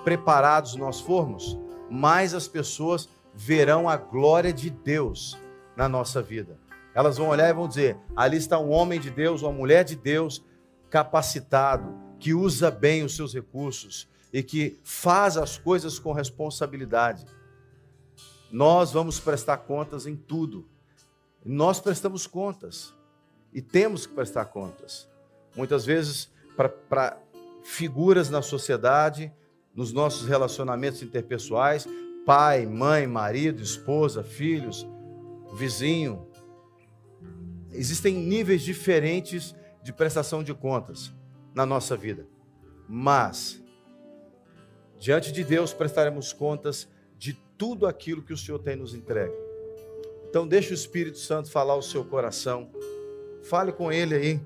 preparados 0.04 0.74
nós 0.74 1.00
formos, 1.00 1.58
mais 1.90 2.32
as 2.32 2.48
pessoas 2.48 3.08
verão 3.34 3.88
a 3.88 3.96
glória 3.96 4.52
de 4.52 4.70
Deus 4.70 5.38
na 5.76 5.88
nossa 5.88 6.22
vida. 6.22 6.58
Elas 6.94 7.18
vão 7.18 7.28
olhar 7.28 7.48
e 7.48 7.52
vão 7.52 7.68
dizer: 7.68 7.96
ali 8.16 8.36
está 8.36 8.58
um 8.58 8.70
homem 8.70 8.98
de 8.98 9.10
Deus, 9.10 9.42
uma 9.42 9.52
mulher 9.52 9.84
de 9.84 9.94
Deus 9.94 10.44
capacitado, 10.90 11.94
que 12.18 12.34
usa 12.34 12.70
bem 12.70 13.04
os 13.04 13.14
seus 13.14 13.34
recursos 13.34 14.08
e 14.32 14.42
que 14.42 14.78
faz 14.84 15.36
as 15.36 15.56
coisas 15.56 15.98
com 15.98 16.12
responsabilidade. 16.12 17.26
Nós 18.50 18.92
vamos 18.92 19.20
prestar 19.20 19.58
contas 19.58 20.06
em 20.06 20.16
tudo. 20.16 20.68
Nós 21.44 21.80
prestamos 21.80 22.26
contas 22.26 22.94
e 23.52 23.62
temos 23.62 24.06
que 24.06 24.14
prestar 24.14 24.46
contas. 24.46 25.08
Muitas 25.56 25.84
vezes 25.84 26.30
para 26.56 27.18
figuras 27.62 28.30
na 28.30 28.42
sociedade, 28.42 29.32
nos 29.74 29.92
nossos 29.92 30.26
relacionamentos 30.26 31.02
interpessoais, 31.02 31.86
pai, 32.26 32.66
mãe, 32.66 33.06
marido, 33.06 33.62
esposa, 33.62 34.22
filhos, 34.22 34.86
vizinho. 35.54 36.26
Existem 37.72 38.14
níveis 38.14 38.62
diferentes 38.62 39.54
de 39.82 39.92
prestação 39.92 40.42
de 40.42 40.52
contas 40.52 41.12
na 41.54 41.64
nossa 41.64 41.96
vida. 41.96 42.26
Mas, 42.88 43.62
diante 44.98 45.32
de 45.32 45.44
Deus, 45.44 45.72
prestaremos 45.72 46.32
contas 46.32 46.88
de 47.16 47.32
tudo 47.56 47.86
aquilo 47.86 48.22
que 48.22 48.32
o 48.32 48.36
Senhor 48.36 48.58
tem 48.58 48.76
nos 48.76 48.94
entregue. 48.94 49.34
Então 50.28 50.46
deixa 50.46 50.70
o 50.70 50.74
Espírito 50.74 51.18
Santo 51.18 51.50
falar 51.50 51.74
o 51.74 51.82
seu 51.82 52.04
coração. 52.04 52.70
Fale 53.42 53.72
com 53.72 53.90
ele 53.90 54.14
aí. 54.14 54.40